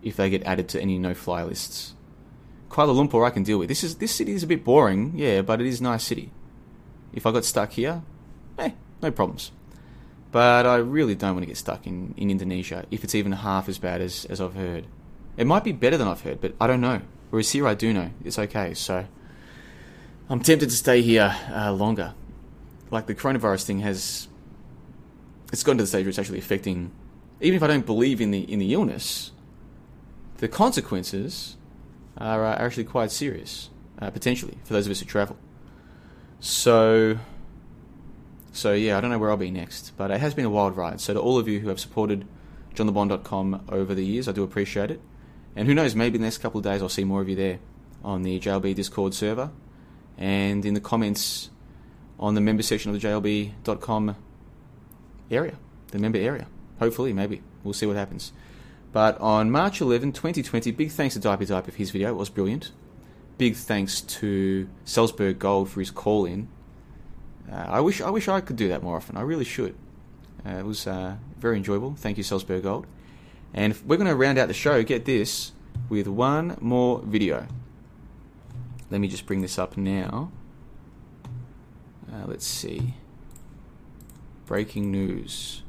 [0.06, 1.94] if they get added to any no-fly lists.
[2.70, 3.68] Kuala Lumpur I can deal with.
[3.68, 6.30] This is this city is a bit boring, yeah, but it is a nice city.
[7.12, 8.02] If I got stuck here,
[8.56, 8.70] eh,
[9.02, 9.50] no problems.
[10.30, 13.68] But I really don't want to get stuck in, in Indonesia if it's even half
[13.68, 14.86] as bad as, as I've heard.
[15.36, 17.00] It might be better than I've heard, but I don't know.
[17.30, 18.10] Whereas here I do know.
[18.24, 19.06] It's okay, so
[20.28, 22.14] I'm tempted to stay here uh, longer.
[22.90, 24.28] Like the coronavirus thing has
[25.52, 26.92] it's gotten to the stage where it's actually affecting
[27.40, 29.32] even if I don't believe in the in the illness,
[30.38, 31.56] the consequences
[32.16, 35.36] are, uh, are actually quite serious, uh, potentially, for those of us who travel.
[36.40, 37.18] So,
[38.52, 40.76] so yeah, I don't know where I'll be next, but it has been a wild
[40.76, 41.00] ride.
[41.00, 42.26] So to all of you who have supported
[42.74, 45.00] johnlebon.com over the years, I do appreciate it.
[45.54, 47.36] And who knows, maybe in the next couple of days I'll see more of you
[47.36, 47.58] there
[48.04, 49.50] on the JLB Discord server
[50.18, 51.50] and in the comments
[52.18, 54.16] on the member section of the JLB.com
[55.30, 55.58] area,
[55.90, 56.46] the member area.
[56.78, 57.42] Hopefully, maybe.
[57.64, 58.32] We'll see what happens.
[58.96, 62.08] But on March 11, 2020, big thanks to Dipey Dipey for his video.
[62.08, 62.72] It was brilliant.
[63.36, 66.48] Big thanks to Salzburg Gold for his call in.
[67.52, 69.18] Uh, I wish I wish I could do that more often.
[69.18, 69.74] I really should.
[70.46, 71.94] Uh, it was uh, very enjoyable.
[71.98, 72.86] Thank you, Salzburg Gold.
[73.52, 74.82] And we're going to round out the show.
[74.82, 75.52] Get this
[75.90, 77.48] with one more video.
[78.90, 80.32] Let me just bring this up now.
[82.10, 82.94] Uh, let's see.
[84.46, 85.64] Breaking news.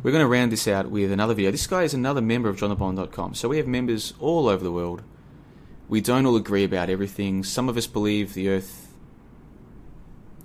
[0.00, 1.50] We're going to round this out with another video.
[1.50, 3.34] This guy is another member of johnlebon.com.
[3.34, 5.02] So we have members all over the world.
[5.88, 7.42] We don't all agree about everything.
[7.42, 8.94] Some of us believe the Earth.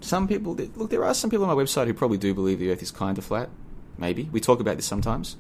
[0.02, 0.90] Some people look.
[0.90, 3.16] There are some people on my website who probably do believe the Earth is kind
[3.20, 3.50] of flat.
[3.96, 5.38] Maybe we talk about this sometimes.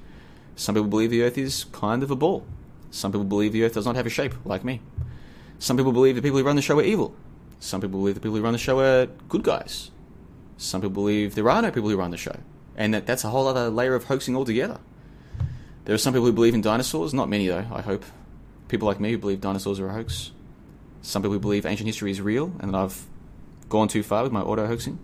[0.55, 2.45] Some people believe the Earth is kind of a ball.
[2.91, 4.79] Some people believe the Earth does not have a shape, like me.
[5.57, 7.15] Some people believe the people who run the show are evil.
[7.59, 9.89] Some people believe the people who run the show are good guys.
[10.57, 12.37] Some people believe there are no people who run the show
[12.75, 14.79] and that that's a whole other layer of hoaxing altogether.
[15.85, 18.05] There are some people who believe in dinosaurs, not many though, I hope.
[18.67, 20.31] People like me who believe dinosaurs are a hoax.
[21.01, 23.05] Some people believe ancient history is real and that I've
[23.69, 24.99] gone too far with my auto hoaxing.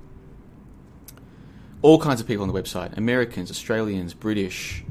[1.82, 4.84] All kinds of people on the website Americans, Australians, British,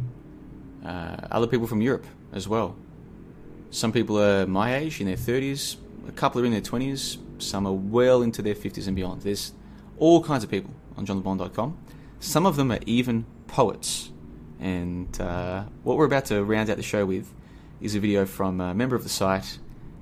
[0.84, 2.76] uh, other people from Europe as well.
[3.70, 5.76] Some people are my age, in their 30s,
[6.06, 9.22] a couple are in their 20s, some are well into their 50s and beyond.
[9.22, 9.52] There's
[9.98, 11.76] all kinds of people on johnlebon.com.
[12.20, 14.10] Some of them are even poets.
[14.60, 17.32] And uh, what we're about to round out the show with
[17.80, 19.58] is a video from a member of the site,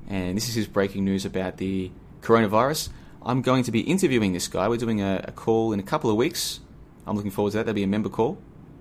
[0.08, 1.90] and this is his breaking news about the
[2.22, 2.88] coronavirus.
[3.22, 4.66] I'm going to be interviewing this guy.
[4.68, 6.60] We're doing a, a call in a couple of weeks.
[7.06, 7.64] I'm looking forward to that.
[7.64, 8.38] There'll be a member call,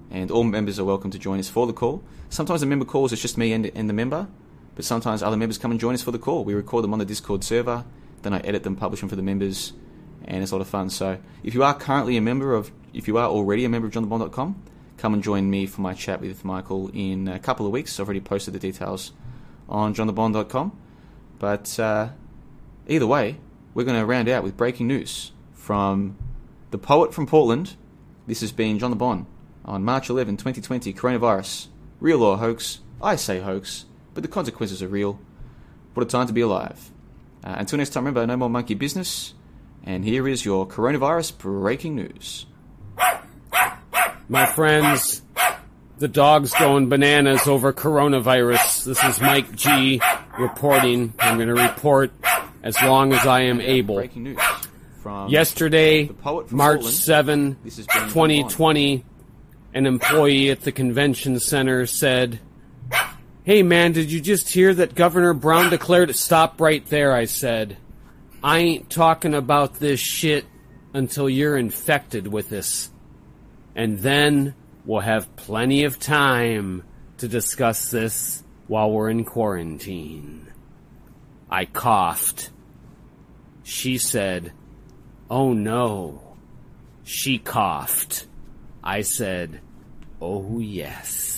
[0.09, 2.03] and all members are welcome to join us for the call.
[2.30, 4.30] Sometimes the member calls, it's just me and, and the member,
[4.75, 6.45] but sometimes other members come and join us for the call.
[6.45, 7.83] We record them on the Discord server,
[8.22, 9.73] then I edit them, publish them for the members,
[10.23, 10.89] and it's a lot of fun.
[10.89, 13.93] So if you are currently a member of, if you are already a member of
[13.93, 14.64] johnlebon.com,
[14.98, 17.99] come and join me for my chat with Michael in a couple of weeks.
[17.99, 19.11] I've already posted the details
[19.67, 20.72] on johnlebon.com.
[21.38, 22.09] But uh,
[22.88, 23.38] either way,
[23.74, 26.15] we're going to round out with breaking news from
[26.72, 27.75] the poet from Portland.
[28.27, 29.25] This has been John LeBon
[29.65, 30.93] on March 11, 2020.
[30.93, 31.67] Coronavirus,
[31.99, 32.80] real or hoax?
[33.01, 35.19] I say hoax, but the consequences are real.
[35.93, 36.91] What a time to be alive.
[37.43, 39.33] Uh, until next time, remember, no more monkey business.
[39.83, 42.45] And here is your coronavirus breaking news.
[44.27, 45.22] My friends,
[45.99, 48.85] the dog's going bananas over coronavirus.
[48.85, 50.01] This is Mike G
[50.40, 51.14] reporting.
[51.19, 52.11] I'm going to report
[52.64, 53.95] as long as I am able.
[53.95, 54.40] Breaking news
[55.01, 56.95] from Yesterday, the poet from March Portland.
[56.95, 59.06] 7, This has 2020,
[59.75, 62.40] an employee at the convention center said,
[63.43, 67.14] Hey man, did you just hear that Governor Brown declared a stop right there?
[67.14, 67.77] I said,
[68.43, 70.45] I ain't talking about this shit
[70.95, 72.90] until you're infected with this.
[73.75, 76.83] And then we'll have plenty of time
[77.17, 80.53] to discuss this while we're in quarantine.
[81.49, 82.49] I coughed.
[83.64, 84.53] She said,
[85.30, 86.38] Oh no.
[87.03, 88.25] She coughed.
[88.82, 89.59] I said,
[90.22, 91.34] Oh yes.